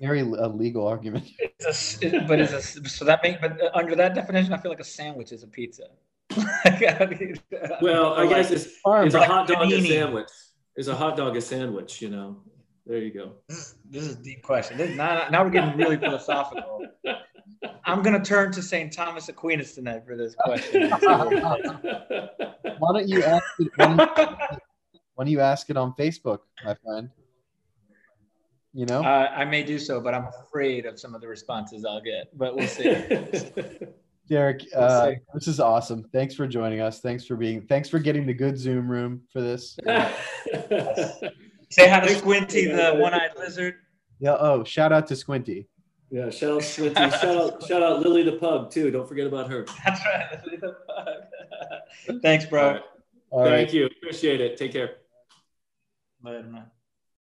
Very 0.01 0.21
a 0.21 0.49
legal 0.49 0.87
argument. 0.87 1.29
It's 1.63 2.03
a, 2.03 2.17
it- 2.17 2.27
but 2.27 2.41
it's 2.41 2.53
a, 2.53 2.89
so 2.89 3.05
that 3.05 3.23
make 3.23 3.39
but 3.41 3.61
uh, 3.61 3.71
under 3.75 3.95
that 3.97 4.15
definition, 4.15 4.53
I 4.55 4.57
feel 4.57 4.71
like 4.71 4.81
a 4.81 4.85
sandwich 4.85 5.31
is 5.31 5.43
a 5.43 5.47
pizza. 5.47 5.89
Well, 7.83 8.15
I 8.15 8.27
guess 8.27 8.51
it's, 8.51 8.67
it's 8.85 9.15
a 9.15 9.25
hot 9.27 9.47
dog 9.47 9.71
a 9.71 9.81
sandwich. 9.87 10.29
Is 10.77 10.89
a 10.89 10.95
hot 10.95 11.17
dog 11.17 11.37
a 11.37 11.41
sandwich? 11.41 12.01
You 12.01 12.11
know. 12.11 12.43
There 12.87 12.99
you 12.99 13.13
go. 13.13 13.33
This 13.49 13.59
is, 13.59 13.75
this 13.91 14.05
is 14.07 14.13
a 14.19 14.23
deep 14.23 14.43
question. 14.43 14.79
This, 14.79 14.97
now, 14.97 15.29
now 15.31 15.45
we're 15.45 15.51
getting 15.51 15.77
really 15.77 15.97
philosophical. 16.07 16.87
I'm 17.85 18.03
gonna 18.03 18.23
turn 18.25 18.53
to 18.53 18.63
St. 18.63 18.93
Thomas 18.93 19.29
Aquinas 19.29 19.75
tonight 19.75 20.05
for 20.07 20.17
this 20.17 20.35
question. 20.35 20.91
Why 20.91 20.99
don't 22.93 23.09
you 23.09 23.23
ask 23.23 23.45
it? 23.59 23.71
Why 23.77 23.87
don't, 23.87 24.17
why 25.15 25.25
don't 25.25 25.29
you 25.29 25.41
ask 25.41 25.69
it 25.71 25.77
on 25.77 25.93
Facebook, 25.95 26.39
my 26.65 26.75
friend? 26.85 27.11
You 28.73 28.87
know, 28.87 29.03
uh, 29.03 29.31
I 29.35 29.45
may 29.45 29.65
do 29.65 29.79
so, 29.79 30.01
but 30.01 30.15
I'm 30.15 30.27
afraid 30.27 30.87
of 30.87 30.99
some 31.01 31.15
of 31.15 31.21
the 31.21 31.27
responses 31.29 31.85
I'll 31.85 32.01
get. 32.01 32.37
But 32.39 32.57
we'll 32.57 32.69
see. 32.69 32.85
Derek, 34.29 34.63
We'll 34.73 34.85
uh, 34.85 35.11
see. 35.11 35.17
this 35.35 35.49
is 35.49 35.59
awesome. 35.59 36.05
Thanks 36.13 36.37
for 36.37 36.47
joining 36.47 36.81
us. 36.81 37.01
Thanks 37.01 37.27
for 37.27 37.35
being. 37.35 37.63
Thanks 37.63 37.89
for 37.89 37.99
getting 37.99 38.27
the 38.27 38.33
good 38.33 38.57
Zoom 38.57 38.89
room 38.89 39.23
for 39.33 39.41
this. 39.41 39.77
Say 41.73 41.89
hi 41.89 42.01
to 42.01 42.15
Squinty, 42.15 42.67
the 42.67 42.95
one-eyed 42.95 43.33
lizard. 43.37 43.75
Yeah. 44.21 44.37
Oh, 44.39 44.63
shout 44.63 44.93
out 44.93 45.09
to 45.09 45.17
Squinty. 45.17 45.67
Yeah, 46.11 46.31
shout 46.31 46.57
out 46.57 46.65
Squinty. 46.65 46.95
Shout 46.95 47.25
out, 47.25 47.63
shout 47.67 47.83
out 47.83 48.01
Lily 48.01 48.25
the 48.25 48.33
pug 48.33 48.71
too. 48.71 48.91
Don't 48.91 49.09
forget 49.09 49.29
about 49.29 49.49
her. 49.49 49.65
That's 49.85 50.01
right. 50.05 50.45
Lily 50.45 50.57
the 50.57 50.77
Pug. 50.87 52.21
Thanks, 52.23 52.47
bro. 52.47 52.63
All 52.63 52.73
right. 52.73 52.83
All 53.31 53.45
right. 53.45 53.51
Thank 53.51 53.73
you. 53.73 53.87
Appreciate 53.87 54.41
it. 54.41 54.57
Take 54.57 54.73
care. 54.73 54.97
Later, 56.23 56.43
man. 56.43 56.67